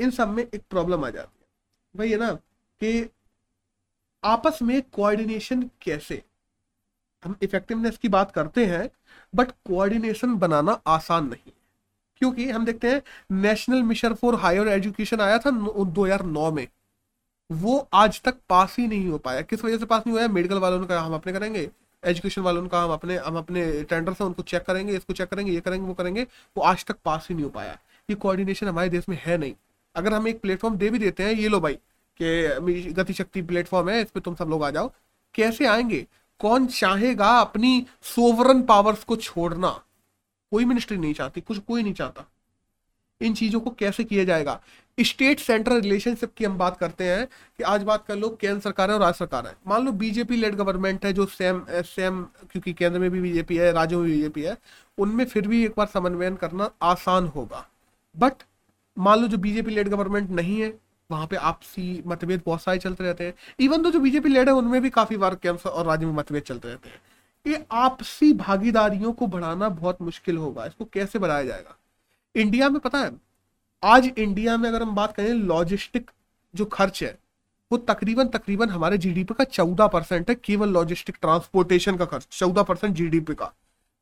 इन 0.00 0.10
सब 0.10 0.28
में 0.28 0.42
एक 0.44 0.62
प्रॉब्लम 0.70 1.04
आ 1.04 1.10
जाती 1.10 1.38
है। 1.38 1.46
भाई 1.94 2.10
है 2.10 2.18
ना 2.18 2.32
कि 2.32 3.08
आपस 4.22 4.58
में 4.62 4.80
कोऑर्डिनेशन 4.92 5.62
कैसे? 5.82 6.22
हम 7.22 7.34
इफेक्टिवनेस 7.42 7.96
की 7.98 8.08
बात 8.08 8.30
करते 8.32 8.64
हैं 8.66 8.88
बट 9.34 9.50
कोऑर्डिनेशन 9.66 10.34
बनाना 10.38 10.72
आसान 10.88 11.28
नहीं 11.28 11.52
क्योंकि 12.20 12.50
हम 12.50 12.64
देखते 12.64 12.88
हैं 12.90 13.02
national 13.32 13.82
mission 13.82 14.14
for 14.14 14.34
higher 14.34 14.68
education 14.68 15.20
आया 15.20 15.38
था 15.38 15.50
2009 15.84 16.50
में। 16.52 16.68
वो 17.52 17.88
आज 17.92 18.22
तक 18.22 18.34
पास 18.48 18.76
ही 18.78 18.86
नहीं 18.86 19.08
हो 19.08 19.18
पाया। 19.18 19.40
किस 19.40 19.64
वजह 19.64 19.78
से 19.78 19.84
पास 19.84 20.02
नहीं 20.06 20.18
हुआ 20.18 20.28
मेडिकल 20.28 20.58
वालों 20.58 20.80
ने 20.80 20.86
कहा, 20.86 21.00
हम 21.00 21.14
अपने 21.14 21.32
करेंगे। 21.32 21.70
एजुकेशन 22.04 22.42
वालों 22.42 22.62
ने 22.62 22.68
कहा, 22.68 22.84
हम 22.84 22.90
अपने 22.90 23.16
हम 23.16 23.36
अपने 23.36 23.82
टेंडर 23.82 24.12
से 24.12 24.24
उनको 24.24 24.42
चेक 24.42 24.62
करेंगे, 24.62 24.96
इसको 24.96 25.12
चेक 25.12 25.28
करेंगे, 25.28 25.52
ये 25.52 25.60
करेंगे, 25.60 25.86
वो 25.86 25.94
करेंगे। 25.94 26.22
वो 26.56 26.62
आज 26.62 26.84
तक 26.84 26.96
पास 27.04 27.26
ही 27.28 27.34
नहीं 27.34 27.44
हो 27.44 27.50
पाया। 27.50 27.72
ये 28.10 28.14
कोऑर्डिनेशन 28.14 28.68
हमारे 28.68 28.88
देश 28.88 29.08
में 29.08 29.22
है 29.26 29.38
नहीं। 29.38 29.54
अगर 29.96 30.14
हम 30.14 30.28
एक 30.28 30.40
प्लेटफॉर्म 30.40 30.76
दे 30.76 30.90
भी 30.90 30.98
देते 30.98 31.22
हैं, 31.22 31.32
ये 31.32 31.48
लो 31.48 31.60
भाई, 31.60 31.78
कि 32.22 32.92
गति 32.92 33.12
शक्ति 33.12 33.42
प्लेटफॉर्म 33.42 33.90
है 33.90 34.02
इस 34.02 34.10
पर 34.10 34.20
तुम 34.20 34.34
सब 34.34 34.48
लोग 34.48 34.64
आ 34.64 34.70
जाओ। 34.70 34.92
कैसे 35.34 35.66
आएँगे? 35.66 36.06
कौन 36.38 36.66
चाहेगा 36.66 37.28
अपनी 37.28 37.86
सोवरन 38.02 38.62
पावर्स 38.62 39.04
को 39.04 39.16
छोड़ना? 39.16 39.80
कोई 40.52 40.64
मिनिस्ट्री 40.64 40.96
नहीं 40.98 41.14
चाहती, 41.14 41.40
कुछ 41.40 41.58
कोई 41.58 41.82
नहीं 41.82 41.94
चाहता। 41.94 42.26
इन 43.20 43.34
चीज़ों 43.34 43.60
को 43.60 43.70
कैसे 43.70 44.04
किया 44.04 44.24
जाएगा? 44.24 44.60
स्टेट 44.98 45.40
सेंट्रल 45.40 45.80
रिलेशनशिप 45.80 46.32
की 46.36 46.44
हम 46.44 46.56
बात 46.58 46.76
करते 46.76 47.04
हैं 47.04 47.26
कि 47.26 47.62
आज 47.62 47.82
बात 47.82 48.06
कर 48.06 48.16
लो, 48.16 48.28
केंद्र 48.28 48.60
सरकार 48.60 48.90
है 48.90 48.94
और 48.94 49.00
राज्य 49.00 49.18
सरकार 49.18 49.46
है। 49.46 49.54
मान 49.66 49.84
लो 49.84 49.92
बीजेपी 49.92 50.36
लेड 50.36 50.54
गवर्नमेंट 50.54 51.06
है, 51.06 51.12
जो 51.12 51.26
सेम 51.26 51.64
सेम 51.70 52.22
क्योंकि 52.22 52.72
केंद्र 52.72 52.98
में 52.98 53.10
भी 53.10 53.20
बीजेपी 53.20 53.56
है, 53.56 53.72
राज्यों 53.72 54.00
में 54.00 54.10
बीजेपी 54.10 54.42
है, 54.42 54.56
उनमें 54.98 55.24
फिर 55.24 55.48
भी 55.48 55.64
एक 55.64 55.74
बार 55.76 55.86
समन्वयन 55.86 56.36
करना 56.36 56.70
आसान 56.82 57.26
होगा। 57.26 57.66
बट 58.18 58.32
मान 58.98 59.18
लो 59.18 59.28
जो 59.28 59.38
बीजेपी 59.38 59.70
लेड 59.70 59.88
गवर्नमेंट 59.88 60.30
नहीं 60.30 60.60
है, 60.60 60.78
वहाँ 61.10 61.26
पे 61.26 61.36
आपसी 61.36 62.02
मतभेद 62.06 62.42
बहुत 62.46 62.62
सारे 62.62 62.78
चलते 62.78 63.04
रहते 63.04 63.24
हैं। 63.24 63.34
इवन 63.60 63.82
तो 63.82 63.90
जो 63.90 64.00
बीजेपी 64.00 64.28
लेड 64.28 64.48
है, 64.48 64.54
उनमें 64.54 64.82
भी 64.82 64.90
काफ़ी 64.90 65.16
बार 65.16 65.34
केंद्र 65.34 65.68
और 65.68 65.86
राज्य 65.86 66.06
में 66.06 66.12
मतभेद 66.12 66.42
चलते 66.42 66.68
रहते 66.68 66.88
हैं। 66.88 67.00
ये 67.46 67.64
आपसी 67.72 68.32
भागीदारियों 68.32 69.12
को 69.12 69.26
बढ़ाना 69.26 69.68
बहुत 69.68 70.02
मुश्किल 70.02 70.36
होगा। 70.36 70.64
इसको 70.66 70.84
कैसे 70.84 71.18
बढ़ाया 71.18 71.42
जाएगा? 71.42 71.76
इंडिया 72.34 72.68
में 72.68 72.80
पता 72.80 72.98
है, 72.98 73.10
आज 73.82 74.06
इंडिया 74.08 74.56
में 74.56 74.68
अगर 74.68 74.82
हम 74.82 74.94
बात 74.94 75.14
करें 75.16 75.32
लॉजिस्टिक 75.32 76.10
जो 76.54 76.64
खर्च 76.64 77.02
है, 77.02 77.18
वो 77.70 77.78
तकरीबन 77.78 78.28
तकरीबन 78.28 78.68
हमारे 78.68 78.98
जीडीपी 78.98 79.34
का 79.34 79.44
चौदह 79.44 79.86
परसेंट 79.86 80.28
है, 80.30 80.34
केवल 80.34 80.68
लॉजिस्टिक 80.68 81.16
ट्रांसपोर्टेशन 81.20 81.96
का 81.96 82.04
खर्च, 82.04 82.26
चौदह 82.30 82.62
परसेंट 82.62 82.94
जीडीपी 82.96 83.34
का। 83.34 83.52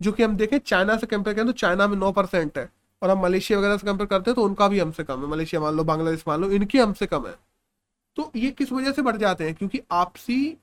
जो 0.00 0.12
कि 0.12 0.22
हम 0.22 0.36
देखें 0.36 0.58
चाइना 0.58 0.96
से 0.96 1.06
कंपेयर 1.06 1.36
करें 1.36 1.46
तो 1.46 1.52
चाइना 1.54 1.86
में 1.86 1.96
नौ 1.96 2.10
परसेंट 2.12 2.58
है, 2.58 2.68
और 3.02 3.10
हम 3.10 3.22
मलेशिया 3.22 3.58
वगैरह 3.58 3.76
से 3.76 3.86
कंपेयर 3.86 4.06
करते 4.06 4.30
हैं 4.30 4.34
तो 4.34 4.44
उनका 4.44 4.68
भी 4.68 4.78
हमसे 4.78 5.04
कम 5.04 5.20
है। 5.20 5.26
मलेशिया 5.26 5.60
मान 5.60 5.74
लो, 5.74 5.84
बांग्लादेश 5.84 6.24
मान 6.28 6.40
लो, 6.40 6.50
इनकी 6.50 6.78
हमसे 6.78 7.06
कम 7.06 7.26
है। 7.26 7.34
तो 8.16 8.30
ये 8.36 8.50
किस 8.50 8.72
वजह 8.72 8.92
से 8.92 9.02
बढ़ 9.02 9.16
जाते 9.16 9.44
हैं? 9.44 9.54
क्योंकि 9.54 9.80
आपसी 9.92 10.56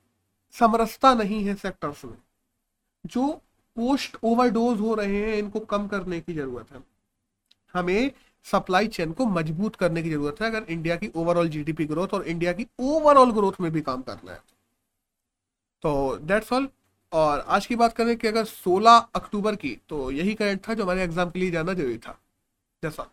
समरसता 0.55 1.13
नहीं 1.13 1.43
है 1.43 1.55
सेक्टर्स 1.55 2.05
में। 2.05 2.13
जो 3.05 3.31
पोस्ट 3.77 4.17
ओवरडोज 4.23 4.79
हो 4.81 4.93
रहे 4.95 5.21
हैं, 5.21 5.37
इनको 5.37 5.59
कम 5.61 5.87
करने 5.87 6.19
की 6.21 6.33
ज़रूरत 6.33 6.71
है। 6.71 6.83
हमें 7.73 8.11
सप्लाई 8.45 8.87
चेन 8.87 9.11
को 9.11 9.25
मज़बूत 9.27 9.75
करने 9.75 10.03
की 10.03 10.09
ज़रूरत 10.09 10.41
है, 10.41 10.47
अगर 10.47 10.71
इंडिया 10.71 10.95
की 10.95 11.11
ओवरऑल 11.15 11.49
जीडीपी 11.49 11.85
ग्रोथ 11.85 12.13
और 12.13 12.27
इंडिया 12.27 12.53
की 12.53 12.67
ओवरऑल 12.81 13.31
ग्रोथ 13.31 13.59
में 13.61 13.71
भी 13.71 13.81
काम 13.81 14.01
करना 14.01 14.31
है। 14.31 14.39
तो 15.83 16.17
दैट्स 16.17 16.53
ऑल 16.53 16.67
और 17.11 17.39
आज 17.39 17.65
की 17.65 17.75
बात 17.75 17.93
करें 17.93 18.15
कि 18.17 18.27
अगर 18.27 18.45
16 18.45 18.97
अक्टूबर 19.15 19.55
की 19.55 19.77
तो 19.89 20.09
यही 20.11 20.33
करंट 20.33 20.67
था 20.67 20.73
जो 20.73 20.83
हमारे 20.83 21.03
एग्ज़ाम 21.03 21.29
के 21.29 21.39
लिए 21.39 21.51
जाना 21.51 21.73
ज़रूरी 21.73 21.97
था। 21.97 22.17
जैसा 22.83 23.09